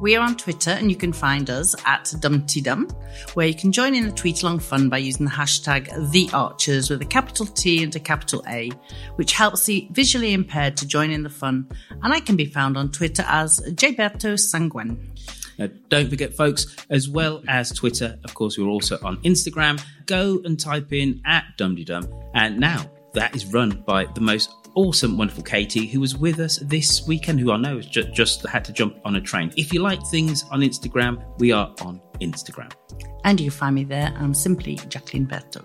We 0.00 0.14
are 0.14 0.24
on 0.24 0.36
Twitter 0.36 0.70
and 0.70 0.88
you 0.88 0.96
can 0.96 1.12
find 1.12 1.50
us 1.50 1.74
at 1.84 2.04
DumTeeDum, 2.04 2.92
where 3.34 3.48
you 3.48 3.54
can 3.54 3.72
join 3.72 3.96
in 3.96 4.04
the 4.04 4.12
tweet 4.12 4.44
along 4.44 4.60
fun 4.60 4.88
by 4.88 4.98
using 4.98 5.26
the 5.26 5.32
hashtag 5.32 5.88
TheArchers 6.12 6.90
with 6.90 7.02
a 7.02 7.06
capital 7.06 7.46
T 7.46 7.82
and 7.82 7.94
a 7.96 8.00
capital 8.00 8.44
A, 8.46 8.70
which 9.16 9.32
helps 9.32 9.66
the 9.66 9.88
visually 9.90 10.32
impaired 10.32 10.76
to 10.76 10.86
join 10.86 11.10
in 11.10 11.24
the 11.24 11.30
fun. 11.30 11.68
And 12.04 12.12
I 12.12 12.20
can 12.20 12.36
be 12.36 12.46
found 12.46 12.76
on 12.76 12.92
Twitter 12.92 13.24
as 13.26 13.58
Gilberto 13.74 14.38
Sanguen. 14.38 15.08
Now, 15.58 15.68
don't 15.88 16.08
forget, 16.08 16.34
folks, 16.34 16.76
as 16.90 17.08
well 17.08 17.42
as 17.48 17.70
Twitter, 17.72 18.18
of 18.24 18.34
course, 18.34 18.58
we're 18.58 18.68
also 18.68 18.98
on 19.02 19.18
Instagram. 19.22 19.82
Go 20.06 20.40
and 20.44 20.58
type 20.58 20.92
in 20.92 21.20
at 21.24 21.44
DumDum. 21.58 22.30
And 22.34 22.58
now 22.58 22.90
that 23.14 23.34
is 23.36 23.46
run 23.46 23.82
by 23.86 24.06
the 24.06 24.20
most 24.20 24.50
awesome, 24.74 25.18
wonderful 25.18 25.42
Katie, 25.42 25.86
who 25.86 26.00
was 26.00 26.16
with 26.16 26.40
us 26.40 26.58
this 26.58 27.06
weekend, 27.06 27.40
who 27.40 27.52
I 27.52 27.58
know 27.58 27.80
just 27.80 28.46
had 28.46 28.64
to 28.64 28.72
jump 28.72 28.96
on 29.04 29.16
a 29.16 29.20
train. 29.20 29.52
If 29.56 29.72
you 29.72 29.80
like 29.80 30.00
things 30.06 30.44
on 30.50 30.60
Instagram, 30.60 31.22
we 31.38 31.52
are 31.52 31.74
on 31.82 32.00
Instagram. 32.20 32.72
And 33.24 33.40
you 33.40 33.50
find 33.50 33.74
me 33.74 33.84
there. 33.84 34.14
I'm 34.16 34.34
simply 34.34 34.76
Jacqueline 34.88 35.26
Berto. 35.26 35.62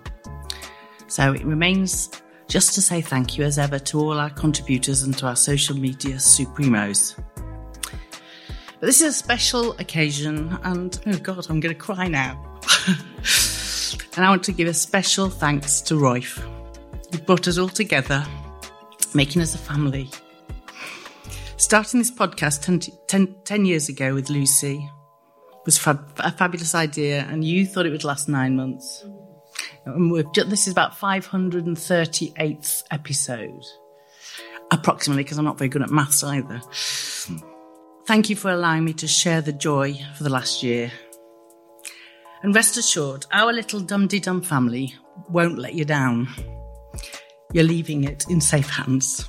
So 1.07 1.31
it 1.31 1.45
remains 1.45 2.09
just 2.47 2.75
to 2.75 2.81
say 2.81 3.01
thank 3.01 3.37
you 3.37 3.45
as 3.45 3.57
ever 3.57 3.79
to 3.79 3.99
all 3.99 4.19
our 4.19 4.29
contributors 4.29 5.03
and 5.03 5.17
to 5.17 5.27
our 5.27 5.35
social 5.35 5.75
media 5.77 6.15
supremos. 6.15 7.15
But 8.79 8.85
this 8.85 9.01
is 9.01 9.07
a 9.07 9.13
special 9.13 9.71
occasion, 9.79 10.55
and 10.63 10.99
oh 11.07 11.17
God, 11.17 11.47
I'm 11.49 11.59
going 11.59 11.73
to 11.73 11.79
cry 11.79 12.07
now. 12.07 12.39
and 14.15 14.23
I 14.23 14.29
want 14.29 14.43
to 14.43 14.51
give 14.51 14.67
a 14.67 14.73
special 14.73 15.31
thanks 15.31 15.81
to 15.81 15.95
Roif. 15.95 16.39
He 17.11 17.17
brought 17.17 17.47
us 17.47 17.57
all 17.57 17.69
together, 17.69 18.23
making 19.15 19.41
us 19.41 19.55
a 19.55 19.57
family. 19.57 20.11
Starting 21.55 21.99
this 21.99 22.11
podcast 22.11 22.61
10, 22.61 22.81
10, 23.07 23.35
10 23.43 23.65
years 23.65 23.89
ago 23.89 24.13
with 24.13 24.29
Lucy 24.29 24.87
was 25.65 25.79
fab, 25.79 26.11
a 26.19 26.31
fabulous 26.31 26.75
idea, 26.75 27.25
and 27.31 27.43
you 27.43 27.65
thought 27.65 27.87
it 27.87 27.89
would 27.89 28.03
last 28.03 28.29
nine 28.29 28.55
months. 28.55 29.03
And 29.85 30.11
we've 30.11 30.31
just, 30.33 30.51
this 30.51 30.67
is 30.67 30.71
about 30.71 30.91
538th 30.91 32.83
episode, 32.91 33.65
approximately, 34.69 35.23
because 35.23 35.39
I'm 35.39 35.45
not 35.45 35.57
very 35.57 35.69
good 35.69 35.81
at 35.81 35.89
maths 35.89 36.23
either. 36.23 36.61
Thank 38.07 38.29
you 38.29 38.37
for 38.37 38.49
allowing 38.49 38.85
me 38.85 38.93
to 38.93 39.07
share 39.07 39.41
the 39.41 39.51
joy 39.51 39.99
for 40.15 40.23
the 40.23 40.29
last 40.29 40.63
year. 40.63 40.89
And 42.41 42.55
rest 42.55 42.77
assured, 42.77 43.25
our 43.33 43.51
little 43.51 43.81
Dum 43.81 44.07
Tee 44.07 44.21
Dum 44.21 44.41
family 44.41 44.95
won't 45.27 45.59
let 45.59 45.73
you 45.73 45.83
down. 45.83 46.29
You're 47.51 47.65
leaving 47.65 48.05
it 48.05 48.23
in 48.29 48.39
safe 48.39 48.69
hands. 48.69 49.27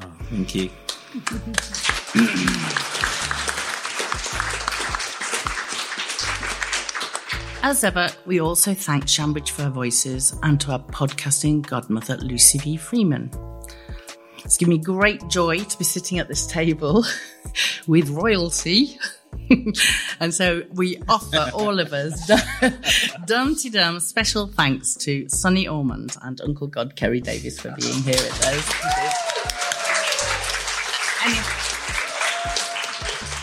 Oh, 0.00 0.12
thank 0.30 0.54
you. 0.54 0.70
As 7.64 7.82
ever, 7.82 8.10
we 8.26 8.40
also 8.40 8.74
thank 8.74 9.08
Shambridge 9.08 9.50
for 9.50 9.62
her 9.62 9.70
voices 9.70 10.38
and 10.44 10.60
to 10.60 10.70
our 10.70 10.78
podcasting 10.78 11.66
godmother, 11.66 12.16
Lucy 12.18 12.58
V. 12.58 12.76
Freeman. 12.76 13.32
It's 14.44 14.56
given 14.56 14.74
me 14.74 14.78
great 14.78 15.28
joy 15.28 15.58
to 15.58 15.78
be 15.78 15.84
sitting 15.84 16.18
at 16.18 16.28
this 16.28 16.46
table 16.46 17.04
with 17.86 18.08
royalty. 18.10 18.98
and 20.20 20.34
so 20.34 20.62
we 20.74 20.98
offer 21.08 21.50
all 21.54 21.80
of 21.80 21.92
us 21.92 22.30
Dum 23.26 23.54
Tee 23.56 23.70
Dum 23.70 23.98
special 24.00 24.46
thanks 24.46 24.94
to 24.96 25.28
Sunny 25.28 25.66
Ormonde 25.66 26.16
and 26.22 26.40
Uncle 26.42 26.66
God 26.66 26.96
Keri 26.96 27.20
Davies 27.20 27.60
for 27.60 27.70
being 27.72 28.02
here 28.02 28.12
with 28.12 28.46
us. 28.46 29.32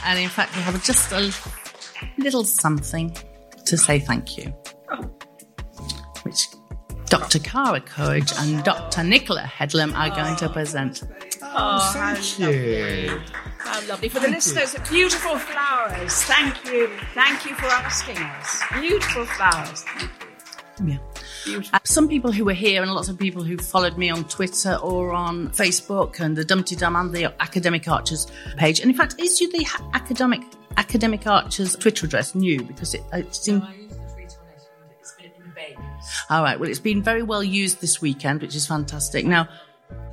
And 0.06 0.20
in 0.20 0.30
fact, 0.30 0.56
we 0.56 0.62
have 0.64 0.84
just 0.84 1.12
a 1.12 1.32
little 2.18 2.44
something 2.44 3.16
to 3.66 3.78
say 3.78 4.00
thank 4.00 4.38
you, 4.38 4.46
which 4.88 5.29
Dr. 7.10 7.40
Cara 7.40 7.82
Courage 7.82 8.32
and 8.38 8.64
Dr. 8.64 9.04
Nicola 9.04 9.42
Headlam 9.42 9.96
are 9.96 10.10
going 10.10 10.36
to 10.38 10.50
present. 10.50 11.04
Oh, 11.42 11.92
thank 11.94 12.40
you. 12.40 13.20
How 13.58 13.88
lovely. 13.88 14.10
For 14.10 14.20
the 14.20 14.28
listeners, 14.28 14.76
beautiful 14.90 15.38
flowers. 15.38 16.14
Thank 16.24 16.64
you. 16.66 16.88
Thank 17.16 17.46
you 17.46 17.56
for 17.56 17.66
asking 17.66 18.18
us. 18.18 18.62
Beautiful 18.80 19.26
flowers. 19.26 19.84
Yeah. 20.86 20.98
Uh, 21.74 21.80
some 21.84 22.08
people 22.08 22.32
who 22.32 22.46
were 22.46 22.54
here 22.54 22.84
and 22.84 22.92
lots 22.92 23.10
of 23.10 23.18
people 23.18 23.44
who 23.44 23.58
followed 23.58 23.98
me 23.98 24.10
on 24.10 24.24
Twitter 24.26 24.76
or 24.76 25.12
on 25.12 25.50
Facebook 25.50 26.20
and 26.20 26.36
the 26.36 26.46
Dum 26.46 26.64
Tee 26.64 26.76
Dum 26.76 26.96
and 26.96 27.12
the 27.12 27.34
Academic 27.42 27.88
Archers 27.88 28.28
page. 28.58 28.80
And 28.80 28.92
in 28.92 28.96
fact, 28.96 29.16
is 29.20 29.42
you 29.42 29.52
the 29.52 29.66
academic 29.94 30.42
Academic 30.78 31.26
Archers 31.26 31.76
Twitter 31.76 32.06
address 32.06 32.36
new? 32.36 32.64
Because 32.64 32.94
it, 32.94 33.04
it 33.14 33.34
seemed. 33.34 33.64
All 36.30 36.44
right. 36.44 36.60
Well, 36.60 36.70
it's 36.70 36.80
been 36.80 37.02
very 37.02 37.24
well 37.24 37.44
used 37.44 37.82
this 37.82 38.02
weekend, 38.02 38.42
which 38.42 38.56
is 38.56 38.68
fantastic. 38.68 39.26
Now, 39.26 39.50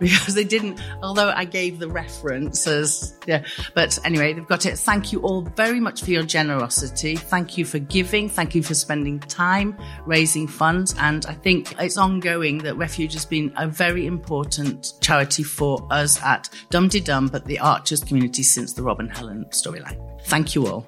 because 0.00 0.34
they 0.34 0.44
didn't, 0.44 0.80
although 1.02 1.30
I 1.30 1.44
gave 1.44 1.78
the 1.78 1.88
references. 1.88 3.14
Yeah. 3.26 3.44
But 3.74 3.98
anyway, 4.04 4.32
they've 4.32 4.46
got 4.46 4.66
it. 4.66 4.78
Thank 4.78 5.12
you 5.12 5.20
all 5.20 5.42
very 5.42 5.78
much 5.78 6.02
for 6.02 6.10
your 6.10 6.24
generosity. 6.24 7.16
Thank 7.16 7.56
you 7.56 7.64
for 7.64 7.78
giving. 7.78 8.28
Thank 8.28 8.54
you 8.54 8.62
for 8.62 8.74
spending 8.74 9.20
time 9.20 9.76
raising 10.06 10.48
funds. 10.48 10.94
And 10.98 11.24
I 11.26 11.34
think 11.34 11.74
it's 11.78 11.98
ongoing 11.98 12.58
that 12.58 12.76
Refuge 12.76 13.12
has 13.12 13.26
been 13.26 13.52
a 13.56 13.68
very 13.68 14.06
important 14.06 14.94
charity 15.00 15.42
for 15.42 15.86
us 15.90 16.20
at 16.22 16.48
Dum 16.70 16.88
Dum, 16.88 17.28
but 17.28 17.44
the 17.44 17.58
Archers 17.58 18.02
community 18.02 18.42
since 18.42 18.72
the 18.72 18.82
Robin 18.82 19.08
Helen 19.08 19.44
storyline. 19.50 20.00
Thank 20.24 20.54
you 20.54 20.66
all. 20.66 20.86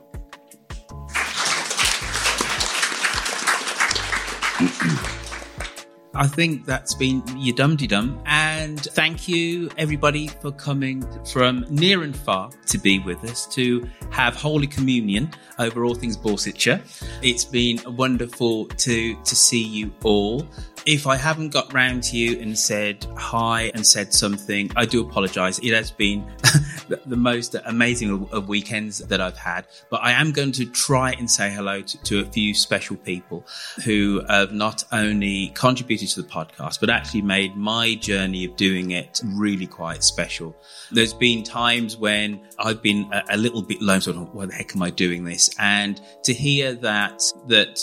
I 6.14 6.26
think 6.26 6.66
that's 6.66 6.94
been 6.94 7.22
your 7.38 7.56
dum 7.56 7.76
dum. 7.76 8.22
And 8.26 8.51
thank 8.62 9.28
you, 9.28 9.70
everybody, 9.76 10.28
for 10.28 10.52
coming 10.52 11.04
from 11.24 11.66
near 11.68 12.02
and 12.02 12.16
far 12.16 12.50
to 12.66 12.78
be 12.78 13.00
with 13.00 13.24
us 13.24 13.46
to 13.54 13.88
have 14.10 14.36
Holy 14.36 14.66
Communion 14.66 15.30
over 15.58 15.84
all 15.84 15.94
things 15.94 16.16
Borsetshire. 16.16 16.80
It's 17.22 17.44
been 17.44 17.80
wonderful 17.96 18.66
to, 18.66 19.14
to 19.16 19.36
see 19.36 19.62
you 19.62 19.92
all. 20.04 20.46
If 20.84 21.06
I 21.06 21.16
haven't 21.16 21.50
got 21.50 21.72
round 21.72 22.02
to 22.04 22.16
you 22.16 22.40
and 22.40 22.58
said 22.58 23.06
hi 23.16 23.70
and 23.74 23.86
said 23.86 24.12
something, 24.12 24.70
I 24.74 24.84
do 24.84 25.00
apologize. 25.00 25.60
It 25.60 25.72
has 25.72 25.92
been 25.92 26.28
the 27.06 27.16
most 27.16 27.54
amazing 27.64 28.28
of 28.32 28.48
weekends 28.48 28.98
that 28.98 29.20
I've 29.20 29.36
had, 29.36 29.66
but 29.90 30.02
I 30.02 30.12
am 30.12 30.32
going 30.32 30.52
to 30.52 30.66
try 30.66 31.12
and 31.12 31.30
say 31.30 31.52
hello 31.52 31.82
to, 31.82 32.02
to 32.02 32.20
a 32.20 32.24
few 32.24 32.52
special 32.52 32.96
people 32.96 33.46
who 33.84 34.22
have 34.28 34.52
not 34.52 34.82
only 34.90 35.48
contributed 35.54 36.08
to 36.10 36.22
the 36.22 36.28
podcast, 36.28 36.80
but 36.80 36.90
actually 36.90 37.22
made 37.22 37.56
my 37.56 37.94
journey 37.94 38.48
doing 38.56 38.92
it 38.92 39.20
really 39.24 39.66
quite 39.66 40.04
special. 40.04 40.56
There's 40.90 41.14
been 41.14 41.42
times 41.42 41.96
when 41.96 42.40
I've 42.58 42.82
been 42.82 43.10
a, 43.12 43.22
a 43.30 43.36
little 43.36 43.62
bit 43.62 43.82
lone, 43.82 44.00
sort 44.00 44.16
of, 44.16 44.34
why 44.34 44.46
the 44.46 44.54
heck 44.54 44.74
am 44.74 44.82
I 44.82 44.90
doing 44.90 45.24
this? 45.24 45.50
And 45.58 46.00
to 46.24 46.32
hear 46.32 46.74
that, 46.74 47.22
that 47.48 47.78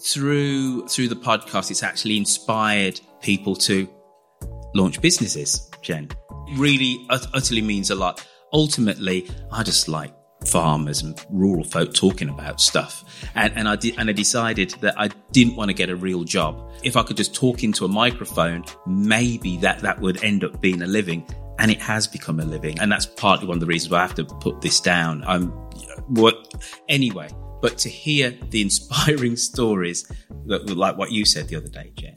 through 0.00 0.88
through 0.88 1.08
the 1.08 1.16
podcast, 1.16 1.70
it's 1.70 1.82
actually 1.82 2.16
inspired 2.16 3.00
people 3.20 3.54
to 3.56 3.88
launch 4.74 5.00
businesses. 5.00 5.70
Jen 5.80 6.08
really 6.56 7.06
ut- 7.10 7.26
utterly 7.34 7.62
means 7.62 7.90
a 7.90 7.94
lot. 7.94 8.26
Ultimately, 8.52 9.30
I 9.50 9.62
just 9.62 9.88
like 9.88 10.12
farmers 10.48 11.02
and 11.02 11.18
rural 11.30 11.64
folk 11.64 11.94
talking 11.94 12.28
about 12.28 12.60
stuff, 12.60 13.04
and 13.34 13.52
and 13.56 13.68
I 13.68 13.76
did 13.76 13.98
and 13.98 14.08
I 14.08 14.12
decided 14.12 14.70
that 14.80 14.94
I 14.98 15.08
didn't 15.32 15.56
want 15.56 15.68
to 15.68 15.74
get 15.74 15.90
a 15.90 15.96
real 15.96 16.24
job. 16.24 16.70
If 16.82 16.96
I 16.96 17.02
could 17.02 17.16
just 17.16 17.34
talk 17.34 17.62
into 17.62 17.84
a 17.84 17.88
microphone, 17.88 18.64
maybe 18.86 19.56
that 19.58 19.80
that 19.80 20.00
would 20.00 20.22
end 20.24 20.44
up 20.44 20.60
being 20.60 20.82
a 20.82 20.86
living. 20.86 21.26
And 21.58 21.70
it 21.70 21.80
has 21.80 22.08
become 22.08 22.40
a 22.40 22.44
living. 22.44 22.78
And 22.80 22.90
that's 22.90 23.06
partly 23.06 23.46
one 23.46 23.56
of 23.56 23.60
the 23.60 23.66
reasons 23.66 23.92
why 23.92 23.98
I 23.98 24.02
have 24.02 24.14
to 24.16 24.24
put 24.24 24.62
this 24.62 24.80
down. 24.80 25.22
I'm 25.24 25.50
what 26.08 26.52
anyway, 26.88 27.28
but 27.60 27.78
to 27.78 27.88
hear 27.88 28.36
the 28.50 28.60
inspiring 28.62 29.36
stories 29.36 30.10
like 30.46 30.96
what 30.96 31.12
you 31.12 31.24
said 31.24 31.48
the 31.48 31.56
other 31.56 31.68
day, 31.68 31.92
Jen, 31.94 32.14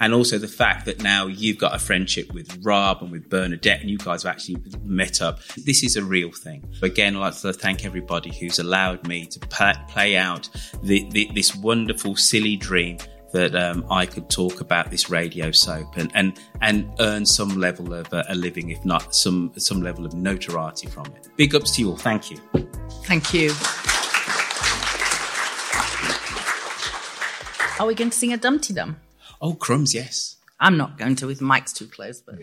and 0.00 0.14
also 0.14 0.38
the 0.38 0.48
fact 0.48 0.86
that 0.86 1.02
now 1.02 1.26
you've 1.26 1.58
got 1.58 1.74
a 1.74 1.78
friendship 1.78 2.32
with 2.32 2.58
Rob 2.64 3.02
and 3.02 3.10
with 3.10 3.28
Bernadette, 3.28 3.80
and 3.80 3.90
you 3.90 3.98
guys 3.98 4.22
have 4.22 4.32
actually 4.32 4.56
met 4.82 5.20
up. 5.22 5.40
This 5.56 5.82
is 5.82 5.96
a 5.96 6.04
real 6.04 6.30
thing. 6.32 6.68
Again, 6.82 7.16
I'd 7.16 7.20
like 7.20 7.36
to 7.36 7.52
thank 7.52 7.84
everybody 7.84 8.32
who's 8.34 8.58
allowed 8.58 9.06
me 9.06 9.26
to 9.26 9.40
play 9.40 10.16
out 10.16 10.48
the, 10.82 11.08
the, 11.10 11.30
this 11.34 11.54
wonderful, 11.54 12.16
silly 12.16 12.56
dream 12.56 12.98
that 13.32 13.56
um, 13.56 13.84
I 13.90 14.06
could 14.06 14.30
talk 14.30 14.60
about 14.60 14.92
this 14.92 15.10
radio 15.10 15.50
soap 15.50 15.96
and 15.96 16.10
and 16.14 16.38
and 16.62 16.88
earn 17.00 17.26
some 17.26 17.58
level 17.58 17.92
of 17.92 18.12
uh, 18.14 18.22
a 18.28 18.34
living, 18.34 18.70
if 18.70 18.84
not 18.84 19.14
some 19.14 19.52
some 19.56 19.82
level 19.82 20.06
of 20.06 20.14
notoriety 20.14 20.86
from 20.86 21.06
it. 21.06 21.28
Big 21.36 21.54
ups 21.54 21.72
to 21.72 21.82
you 21.82 21.90
all. 21.90 21.96
Thank 21.96 22.30
you. 22.30 22.36
Thank 23.04 23.34
you. 23.34 23.50
Are 27.80 27.86
we 27.88 27.94
going 27.96 28.10
to 28.10 28.16
sing 28.16 28.32
a 28.32 28.36
Dum 28.36 28.60
Tee 28.60 28.72
Dum? 28.72 28.96
Oh, 29.46 29.52
crumbs, 29.52 29.92
yes. 29.94 30.36
I'm 30.58 30.78
not 30.78 30.96
going 30.96 31.16
to 31.16 31.26
with 31.26 31.42
Mike's 31.42 31.74
too 31.74 31.86
close, 31.86 32.22
but. 32.22 32.36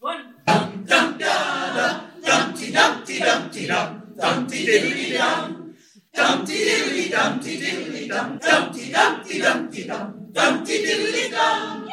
One 0.00 0.34
dum 0.44 0.84
dum 0.84 1.16
da 1.16 1.76
da 1.76 2.00
dumpty 2.24 2.72
dumpty 2.72 3.20
dumpty 3.20 3.68
dum 3.68 4.02
dumpty 4.18 4.66
diddly 4.66 5.16
dum 5.16 5.76
dumpty 6.12 6.64
diddly 6.64 7.08
dumpty 7.08 7.60
diddly 7.60 8.08
dum 8.08 8.38
dumpty 8.38 8.90
dumpty 8.90 9.38
dumpty 9.38 9.84
dum 9.86 10.26
dumpty 10.32 10.84
diddly 10.84 11.30
dum. 11.30 11.88